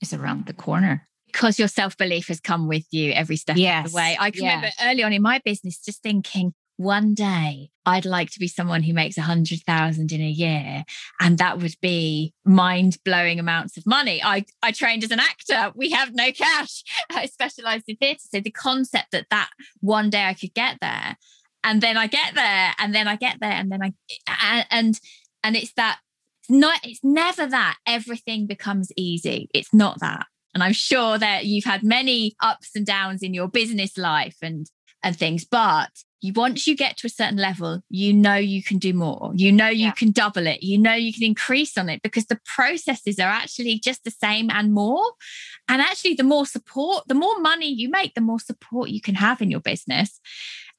is 0.00 0.12
around 0.12 0.46
the 0.46 0.52
corner 0.52 1.08
because 1.26 1.58
your 1.58 1.68
self 1.68 1.96
belief 1.96 2.28
has 2.28 2.40
come 2.40 2.68
with 2.68 2.84
you 2.90 3.12
every 3.12 3.36
step 3.36 3.56
yes. 3.56 3.86
of 3.86 3.92
the 3.92 3.96
way. 3.96 4.16
I 4.18 4.30
can 4.30 4.42
remember 4.42 4.68
early 4.82 5.02
on 5.02 5.12
in 5.12 5.22
my 5.22 5.40
business 5.44 5.78
just 5.78 6.02
thinking, 6.02 6.52
one 6.80 7.12
day 7.12 7.68
I'd 7.84 8.06
like 8.06 8.30
to 8.30 8.38
be 8.38 8.48
someone 8.48 8.82
who 8.82 8.94
makes 8.94 9.18
a 9.18 9.22
hundred 9.22 9.60
thousand 9.66 10.12
in 10.12 10.22
a 10.22 10.30
year. 10.30 10.84
And 11.20 11.36
that 11.36 11.58
would 11.58 11.74
be 11.82 12.32
mind 12.42 12.96
blowing 13.04 13.38
amounts 13.38 13.76
of 13.76 13.84
money. 13.84 14.22
I, 14.22 14.46
I 14.62 14.72
trained 14.72 15.04
as 15.04 15.10
an 15.10 15.20
actor. 15.20 15.72
We 15.74 15.90
have 15.90 16.14
no 16.14 16.32
cash. 16.32 16.82
I 17.10 17.26
specialized 17.26 17.84
in 17.86 17.96
theatre. 17.96 18.20
So 18.32 18.40
the 18.40 18.50
concept 18.50 19.10
that 19.12 19.26
that 19.28 19.50
one 19.80 20.08
day 20.08 20.24
I 20.24 20.32
could 20.32 20.54
get 20.54 20.78
there 20.80 21.18
and 21.62 21.82
then 21.82 21.98
I 21.98 22.06
get 22.06 22.34
there 22.34 22.72
and 22.78 22.94
then 22.94 23.06
I 23.06 23.16
get 23.16 23.40
there 23.40 23.52
and 23.52 23.70
then 23.70 23.82
I, 23.82 23.92
and, 24.42 24.66
and, 24.70 25.00
and 25.44 25.56
it's 25.56 25.74
that 25.74 25.98
it's 26.40 26.50
not, 26.50 26.80
it's 26.82 27.00
never 27.04 27.46
that 27.46 27.76
everything 27.86 28.46
becomes 28.46 28.90
easy. 28.96 29.50
It's 29.52 29.74
not 29.74 30.00
that. 30.00 30.24
And 30.54 30.62
I'm 30.62 30.72
sure 30.72 31.18
that 31.18 31.44
you've 31.44 31.64
had 31.64 31.82
many 31.82 32.36
ups 32.40 32.70
and 32.74 32.86
downs 32.86 33.22
in 33.22 33.34
your 33.34 33.48
business 33.48 33.98
life 33.98 34.38
and 34.40 34.66
and 35.02 35.16
things, 35.16 35.44
but 35.44 35.90
you 36.20 36.32
once 36.34 36.66
you 36.66 36.76
get 36.76 36.96
to 36.98 37.06
a 37.06 37.10
certain 37.10 37.38
level, 37.38 37.82
you 37.88 38.12
know 38.12 38.34
you 38.34 38.62
can 38.62 38.78
do 38.78 38.92
more. 38.92 39.32
You 39.34 39.52
know 39.52 39.68
you 39.68 39.86
yeah. 39.86 39.92
can 39.92 40.10
double 40.10 40.46
it. 40.46 40.62
You 40.62 40.78
know 40.78 40.92
you 40.92 41.12
can 41.12 41.22
increase 41.22 41.78
on 41.78 41.88
it 41.88 42.02
because 42.02 42.26
the 42.26 42.40
processes 42.44 43.18
are 43.18 43.30
actually 43.30 43.78
just 43.78 44.04
the 44.04 44.10
same 44.10 44.50
and 44.50 44.72
more. 44.72 45.04
And 45.68 45.80
actually, 45.80 46.14
the 46.14 46.24
more 46.24 46.46
support, 46.46 47.04
the 47.06 47.14
more 47.14 47.38
money 47.40 47.72
you 47.72 47.88
make, 47.88 48.14
the 48.14 48.20
more 48.20 48.40
support 48.40 48.90
you 48.90 49.00
can 49.00 49.14
have 49.14 49.40
in 49.40 49.50
your 49.50 49.60
business. 49.60 50.20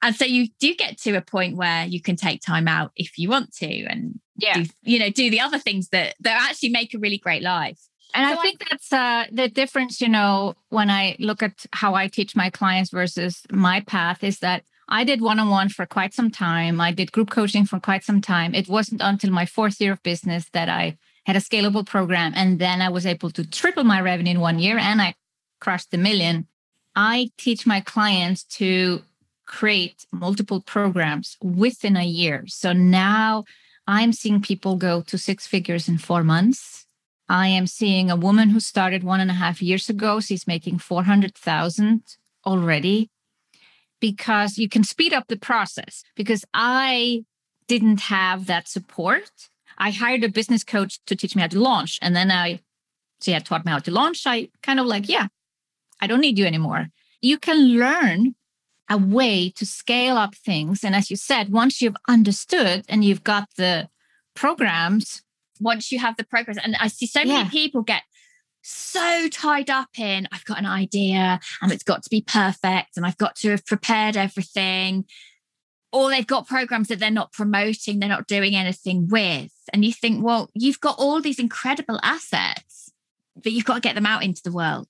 And 0.02 0.16
so 0.16 0.26
you 0.26 0.48
do 0.60 0.76
get 0.76 0.98
to 1.02 1.16
a 1.16 1.22
point 1.22 1.58
where 1.58 1.86
you 1.86 2.02
can 2.02 2.16
take 2.16 2.42
time 2.42 2.68
out 2.68 2.92
if 2.96 3.18
you 3.18 3.30
want 3.30 3.54
to 3.58 3.86
and 3.86 4.20
yeah. 4.38 4.56
do, 4.56 4.66
you 4.84 5.00
know, 5.00 5.10
do 5.10 5.30
the 5.30 5.40
other 5.40 5.60
things 5.60 5.90
that 5.90 6.16
that 6.22 6.50
actually 6.50 6.70
make 6.70 6.94
a 6.94 7.00
really 7.00 7.18
great 7.18 7.44
life. 7.44 7.80
And 8.14 8.30
so 8.30 8.40
I 8.40 8.42
think 8.42 8.64
that's 8.70 8.92
uh, 8.92 9.26
the 9.32 9.48
difference, 9.48 10.02
you 10.02 10.10
know, 10.10 10.56
when 10.70 10.90
I 10.90 11.16
look 11.20 11.42
at 11.42 11.66
how 11.72 11.96
I 11.96 12.08
teach 12.08 12.36
my 12.36 12.50
clients 12.50 12.90
versus 12.90 13.44
my 13.52 13.82
path 13.82 14.24
is 14.24 14.40
that 14.40 14.64
I 14.92 15.04
did 15.04 15.22
one 15.22 15.40
on 15.40 15.50
one 15.50 15.70
for 15.70 15.86
quite 15.86 16.14
some 16.14 16.30
time. 16.30 16.80
I 16.80 16.92
did 16.92 17.12
group 17.12 17.30
coaching 17.30 17.66
for 17.66 17.80
quite 17.80 18.04
some 18.04 18.22
time. 18.22 18.54
It 18.54 18.68
wasn't 18.68 19.02
until 19.02 19.32
my 19.32 19.46
fourth 19.46 19.82
year 19.82 19.94
of 19.94 20.04
business 20.04 20.46
that 20.54 20.70
I 20.70 20.98
had 21.26 21.36
a 21.36 21.40
scalable 21.40 21.86
program. 21.86 22.34
And 22.36 22.60
then 22.60 22.82
I 22.82 22.90
was 22.90 23.06
able 23.06 23.32
to 23.32 23.50
triple 23.50 23.84
my 23.84 24.02
revenue 24.02 24.32
in 24.32 24.40
one 24.40 24.60
year 24.60 24.78
and 24.78 25.02
I 25.02 25.16
crushed 25.60 25.92
the 25.92 25.98
million. 25.98 26.48
I 26.96 27.32
teach 27.38 27.66
my 27.66 27.80
clients 27.80 28.44
to 28.60 29.02
create 29.48 30.06
multiple 30.12 30.62
programs 30.62 31.38
within 31.42 31.96
a 31.96 32.06
year. 32.06 32.44
So 32.48 32.74
now 32.74 33.46
I'm 33.88 34.14
seeing 34.14 34.42
people 34.42 34.76
go 34.76 35.02
to 35.02 35.18
six 35.18 35.48
figures 35.48 35.88
in 35.88 35.98
four 35.98 36.24
months 36.24 36.82
I 37.32 37.48
am 37.48 37.66
seeing 37.66 38.12
a 38.12 38.18
woman 38.18 38.50
who 38.50 38.60
started 38.60 39.06
one 39.06 39.22
and 39.22 39.32
a 39.32 39.36
half 39.36 39.62
years 39.62 39.88
ago. 39.88 40.20
She's 40.20 40.46
making 40.46 40.80
400,000 40.80 42.04
already 42.46 43.10
because 44.02 44.58
you 44.58 44.68
can 44.68 44.84
speed 44.84 45.14
up 45.14 45.28
the 45.28 45.38
process. 45.38 46.04
Because 46.18 46.44
I 46.54 47.24
didn't 47.70 48.02
have 48.02 48.48
that 48.48 48.68
support. 48.68 49.32
I 49.78 49.92
hired 49.92 50.26
a 50.26 50.30
business 50.30 50.66
coach 50.66 51.00
to 51.06 51.16
teach 51.16 51.36
me 51.36 51.42
how 51.42 51.48
to 51.48 51.60
launch. 51.60 51.98
And 52.02 52.14
then 52.14 52.30
I, 52.30 52.60
she 53.22 53.32
had 53.32 53.46
taught 53.46 53.66
me 53.66 53.72
how 53.72 53.80
to 53.80 53.92
launch. 53.92 54.24
I 54.26 54.50
kind 54.62 54.80
of 54.82 54.86
like, 54.86 55.08
yeah, 55.08 55.28
I 56.02 56.08
don't 56.08 56.20
need 56.20 56.38
you 56.38 56.46
anymore. 56.46 56.88
You 57.22 57.38
can 57.38 57.78
learn 57.78 58.36
a 58.90 58.98
way 58.98 59.50
to 59.52 59.66
scale 59.66 60.18
up 60.18 60.36
things. 60.36 60.84
And 60.84 60.94
as 60.94 61.10
you 61.10 61.16
said, 61.16 61.54
once 61.54 61.82
you've 61.82 61.96
understood 62.10 62.84
and 62.90 63.06
you've 63.06 63.24
got 63.24 63.48
the 63.56 63.88
programs 64.36 65.24
once 65.62 65.92
you 65.92 66.00
have 66.00 66.18
the 66.18 66.26
progress. 66.26 66.58
And 66.62 66.76
I 66.80 66.88
see 66.88 67.06
so 67.06 67.24
many 67.24 67.50
people 67.50 67.84
get 67.84 68.02
so 68.62 69.28
tied 69.30 69.70
up 69.70 69.90
in 69.98 70.28
I've 70.32 70.46
got 70.46 70.60
an 70.60 70.66
idea 70.66 71.40
and 71.62 71.72
it's 71.72 71.84
got 71.84 72.04
to 72.04 72.10
be 72.10 72.22
perfect 72.22 72.98
and 72.98 73.06
I've 73.06 73.18
got 73.18 73.36
to 73.38 73.52
have 73.52 73.66
prepared 73.66 74.18
everything. 74.18 75.06
Or 75.94 76.10
they've 76.10 76.26
got 76.28 76.48
programs 76.48 76.88
that 76.88 77.00
they're 77.00 77.12
not 77.12 77.34
promoting, 77.34 78.00
they're 78.00 78.08
not 78.08 78.28
doing 78.28 78.56
anything 78.56 79.10
with. 79.10 79.52
And 79.74 79.84
you 79.84 79.92
think, 79.92 80.24
well, 80.24 80.50
you've 80.54 80.80
got 80.80 80.98
all 80.98 81.20
these 81.20 81.40
incredible 81.40 82.00
assets, 82.02 82.92
but 83.36 83.52
you've 83.52 83.66
got 83.66 83.76
to 83.76 83.82
get 83.82 83.96
them 83.96 84.06
out 84.06 84.24
into 84.24 84.42
the 84.42 84.54
world. 84.54 84.88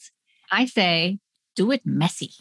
I 0.52 0.66
say, 0.66 1.18
do 1.56 1.72
it 1.72 1.82
messy. 1.86 2.32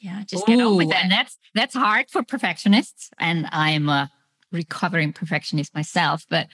Yeah, 0.00 0.24
just 0.26 0.48
Ooh, 0.48 0.56
get 0.56 0.64
on 0.64 0.76
with 0.76 0.90
it. 0.90 0.96
And 0.96 1.12
that's 1.12 1.38
that's 1.54 1.74
hard 1.74 2.10
for 2.10 2.22
perfectionists. 2.22 3.10
And 3.18 3.46
I'm 3.52 3.88
a 3.88 4.10
recovering 4.50 5.12
perfectionist 5.12 5.74
myself, 5.74 6.24
but 6.28 6.48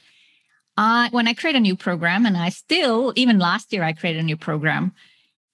I 0.77 1.09
when 1.11 1.27
I 1.29 1.35
create 1.35 1.57
a 1.57 1.61
new 1.61 1.77
program, 1.77 2.27
and 2.27 2.37
I 2.37 2.51
still, 2.51 3.13
even 3.17 3.39
last 3.39 3.73
year, 3.73 3.83
I 3.83 3.93
created 3.93 4.21
a 4.21 4.25
new 4.25 4.37
program, 4.37 4.93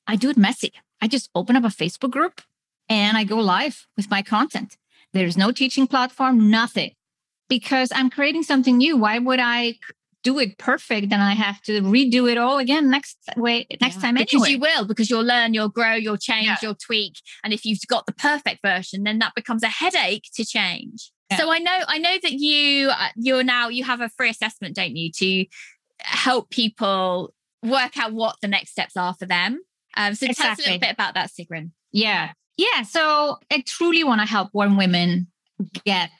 I 0.07 0.17
do 0.17 0.31
it 0.31 0.37
messy. 0.37 0.73
I 1.01 1.09
just 1.09 1.31
open 1.35 1.57
up 1.57 1.65
a 1.65 1.69
Facebook 1.69 2.11
group 2.11 2.43
and 2.89 3.17
I 3.17 3.25
go 3.25 3.39
live 3.39 3.87
with 3.97 4.11
my 4.11 4.23
content. 4.23 4.77
There's 5.13 5.37
no 5.37 5.53
teaching 5.53 5.87
platform, 5.87 6.51
nothing, 6.51 6.93
because 7.49 7.91
I'm 7.95 8.11
creating 8.11 8.45
something 8.45 8.79
new. 8.79 8.97
Why 8.97 9.19
would 9.19 9.41
I 9.41 9.79
do 10.23 10.39
it 10.39 10.59
perfect? 10.59 11.11
Then 11.11 11.21
I 11.21 11.35
have 11.35 11.61
to 11.63 11.83
redo 11.83 12.31
it 12.31 12.39
all 12.39 12.59
again 12.59 12.89
next 12.91 13.19
way 13.37 13.67
next 13.81 13.97
yeah, 13.97 14.03
time 14.03 14.17
anyway. 14.17 14.27
Because 14.31 14.49
you 14.49 14.59
will, 14.59 14.85
because 14.87 15.11
you'll 15.11 15.25
learn, 15.25 15.53
you'll 15.55 15.69
grow, 15.69 15.95
you'll 15.95 16.17
change, 16.17 16.47
yeah. 16.47 16.57
you'll 16.63 16.77
tweak. 16.77 17.15
And 17.43 17.53
if 17.53 17.65
you've 17.65 17.81
got 17.89 18.07
the 18.07 18.13
perfect 18.13 18.61
version, 18.63 19.03
then 19.03 19.19
that 19.19 19.35
becomes 19.35 19.63
a 19.63 19.69
headache 19.69 20.25
to 20.35 20.45
change. 20.45 21.13
Yeah. 21.33 21.37
So 21.39 21.53
I 21.53 21.59
know, 21.59 21.79
I 21.89 21.99
know 21.99 22.17
that 22.23 22.33
you 22.33 22.91
uh, 22.91 23.09
you're 23.17 23.45
now 23.45 23.69
you 23.69 23.85
have 23.85 24.01
a 24.01 24.09
free 24.09 24.31
assessment, 24.31 24.77
don't 24.77 24.97
you, 24.97 25.11
to 25.13 25.45
help 26.01 26.51
people 26.51 27.35
work 27.63 27.97
out 27.99 28.13
what 28.13 28.37
the 28.41 28.49
next 28.49 28.71
steps 28.71 28.97
are 28.97 29.15
for 29.15 29.27
them. 29.27 29.61
Um, 29.97 30.15
so 30.15 30.27
exactly. 30.27 30.35
tell 30.35 30.53
us 30.53 30.59
a 30.59 30.63
little 30.63 30.81
bit 30.81 30.93
about 30.93 31.15
that, 31.15 31.31
Sigrun. 31.31 31.71
Yeah. 31.93 32.33
Yeah. 32.57 32.83
So 32.83 33.39
I 33.51 33.63
truly 33.67 34.05
want 34.05 34.21
to 34.21 34.27
help 34.27 34.51
more 34.55 34.69
women 34.75 35.29
get 35.85 36.11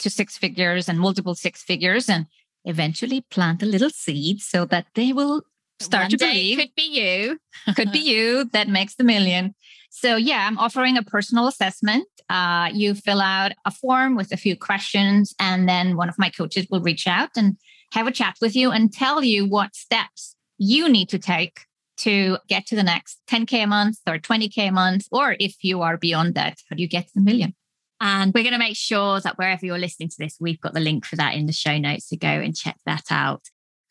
to 0.00 0.10
six 0.10 0.36
figures 0.36 0.88
and 0.88 0.98
multiple 0.98 1.34
six 1.34 1.62
figures 1.62 2.08
and 2.08 2.26
eventually 2.64 3.22
plant 3.22 3.62
a 3.62 3.66
little 3.66 3.90
seed 3.90 4.40
so 4.40 4.64
that 4.66 4.86
they 4.94 5.12
will 5.12 5.42
start 5.80 6.04
One 6.04 6.10
to 6.10 6.18
believe. 6.18 6.58
Could 6.58 6.74
be 6.76 6.82
you. 6.82 7.38
could 7.74 7.92
be 7.92 7.98
you 8.12 8.44
that 8.52 8.68
makes 8.68 8.94
the 8.94 9.04
million. 9.04 9.54
So, 9.94 10.16
yeah, 10.16 10.46
I'm 10.46 10.56
offering 10.56 10.96
a 10.96 11.02
personal 11.02 11.46
assessment. 11.46 12.08
Uh, 12.30 12.70
you 12.72 12.94
fill 12.94 13.20
out 13.20 13.52
a 13.66 13.70
form 13.70 14.16
with 14.16 14.32
a 14.32 14.38
few 14.38 14.56
questions, 14.56 15.34
and 15.38 15.68
then 15.68 15.98
one 15.98 16.08
of 16.08 16.18
my 16.18 16.30
coaches 16.30 16.66
will 16.70 16.80
reach 16.80 17.06
out 17.06 17.28
and 17.36 17.58
have 17.92 18.06
a 18.06 18.10
chat 18.10 18.36
with 18.40 18.56
you 18.56 18.70
and 18.70 18.90
tell 18.90 19.22
you 19.22 19.44
what 19.44 19.74
steps 19.74 20.34
you 20.56 20.88
need 20.88 21.10
to 21.10 21.18
take 21.18 21.66
to 21.98 22.38
get 22.48 22.64
to 22.68 22.74
the 22.74 22.82
next 22.82 23.20
10K 23.30 23.64
a 23.64 23.66
month 23.66 23.98
or 24.06 24.18
20K 24.18 24.68
a 24.68 24.72
month, 24.72 25.08
or 25.12 25.36
if 25.38 25.56
you 25.62 25.82
are 25.82 25.98
beyond 25.98 26.34
that, 26.36 26.56
how 26.70 26.76
do 26.76 26.80
you 26.80 26.88
get 26.88 27.08
to 27.08 27.12
the 27.14 27.20
million? 27.20 27.54
And 28.00 28.32
we're 28.32 28.44
going 28.44 28.54
to 28.54 28.58
make 28.58 28.76
sure 28.76 29.20
that 29.20 29.36
wherever 29.36 29.66
you're 29.66 29.78
listening 29.78 30.08
to 30.08 30.16
this, 30.18 30.38
we've 30.40 30.60
got 30.60 30.72
the 30.72 30.80
link 30.80 31.04
for 31.04 31.16
that 31.16 31.34
in 31.34 31.44
the 31.44 31.52
show 31.52 31.76
notes 31.76 32.08
to 32.08 32.16
go 32.16 32.28
and 32.28 32.56
check 32.56 32.78
that 32.86 33.04
out. 33.10 33.42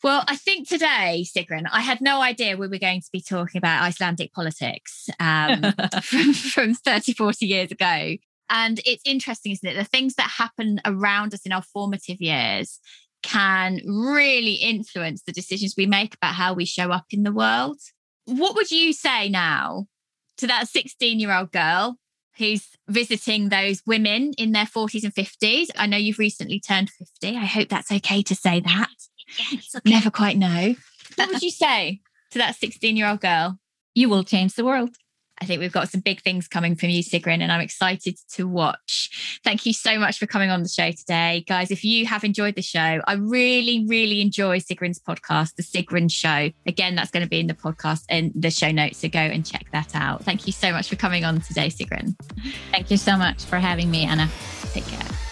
Well, 0.02 0.24
I 0.26 0.34
think 0.36 0.68
today, 0.68 1.24
Sigrun, 1.24 1.66
I 1.72 1.80
had 1.80 2.00
no 2.00 2.20
idea 2.22 2.56
we 2.56 2.66
were 2.66 2.78
going 2.78 3.02
to 3.02 3.10
be 3.12 3.20
talking 3.20 3.58
about 3.58 3.82
Icelandic 3.82 4.32
politics 4.32 5.08
um, 5.20 5.62
from, 6.02 6.32
from 6.32 6.74
30, 6.74 7.12
40 7.12 7.46
years 7.46 7.70
ago. 7.70 8.16
And 8.50 8.80
it's 8.84 9.02
interesting, 9.06 9.52
isn't 9.52 9.68
it? 9.68 9.76
The 9.76 9.84
things 9.84 10.14
that 10.16 10.28
happen 10.28 10.80
around 10.84 11.34
us 11.34 11.46
in 11.46 11.52
our 11.52 11.62
formative 11.62 12.20
years 12.20 12.80
can 13.22 13.80
really 13.86 14.54
influence 14.54 15.22
the 15.22 15.32
decisions 15.32 15.74
we 15.76 15.86
make 15.86 16.14
about 16.16 16.34
how 16.34 16.52
we 16.52 16.64
show 16.64 16.90
up 16.90 17.06
in 17.10 17.22
the 17.22 17.32
world. 17.32 17.78
What 18.24 18.56
would 18.56 18.72
you 18.72 18.92
say 18.92 19.28
now 19.28 19.86
to 20.38 20.48
that 20.48 20.68
16 20.68 21.20
year 21.20 21.32
old 21.32 21.52
girl 21.52 21.96
who's 22.36 22.66
visiting 22.88 23.50
those 23.50 23.82
women 23.86 24.32
in 24.36 24.50
their 24.50 24.66
40s 24.66 25.04
and 25.04 25.14
50s? 25.14 25.68
I 25.76 25.86
know 25.86 25.96
you've 25.96 26.18
recently 26.18 26.58
turned 26.58 26.90
50. 26.90 27.36
I 27.36 27.44
hope 27.44 27.68
that's 27.68 27.92
okay 27.92 28.22
to 28.22 28.34
say 28.34 28.58
that. 28.58 28.88
Okay. 29.40 29.60
Never 29.84 30.10
quite 30.10 30.36
know. 30.36 30.74
What 31.16 31.28
would 31.30 31.42
you 31.42 31.50
say 31.50 32.00
to 32.32 32.38
that 32.38 32.56
16 32.56 32.96
year 32.96 33.08
old 33.08 33.20
girl? 33.20 33.58
You 33.94 34.08
will 34.08 34.24
change 34.24 34.54
the 34.54 34.64
world. 34.64 34.96
I 35.40 35.44
think 35.44 35.60
we've 35.60 35.72
got 35.72 35.88
some 35.88 36.00
big 36.00 36.22
things 36.22 36.46
coming 36.46 36.76
from 36.76 36.90
you, 36.90 37.02
Sigrun, 37.02 37.40
and 37.40 37.50
I'm 37.50 37.60
excited 37.60 38.16
to 38.34 38.46
watch. 38.46 39.40
Thank 39.42 39.66
you 39.66 39.72
so 39.72 39.98
much 39.98 40.18
for 40.20 40.26
coming 40.26 40.50
on 40.50 40.62
the 40.62 40.68
show 40.68 40.92
today. 40.92 41.44
Guys, 41.48 41.72
if 41.72 41.84
you 41.84 42.06
have 42.06 42.22
enjoyed 42.22 42.54
the 42.54 42.62
show, 42.62 43.00
I 43.04 43.14
really, 43.14 43.84
really 43.88 44.20
enjoy 44.20 44.60
Sigrun's 44.60 45.00
podcast, 45.00 45.56
The 45.56 45.64
Sigrun 45.64 46.12
Show. 46.12 46.52
Again, 46.64 46.94
that's 46.94 47.10
going 47.10 47.24
to 47.24 47.28
be 47.28 47.40
in 47.40 47.48
the 47.48 47.54
podcast 47.54 48.04
and 48.08 48.30
the 48.36 48.52
show 48.52 48.70
notes, 48.70 48.98
so 48.98 49.08
go 49.08 49.18
and 49.18 49.44
check 49.44 49.66
that 49.72 49.96
out. 49.96 50.22
Thank 50.22 50.46
you 50.46 50.52
so 50.52 50.70
much 50.70 50.88
for 50.88 50.94
coming 50.94 51.24
on 51.24 51.40
today, 51.40 51.70
Sigrun. 51.70 52.14
Thank 52.70 52.92
you 52.92 52.96
so 52.96 53.16
much 53.16 53.44
for 53.44 53.58
having 53.58 53.90
me, 53.90 54.04
Anna. 54.04 54.28
Take 54.72 54.86
care. 54.86 55.31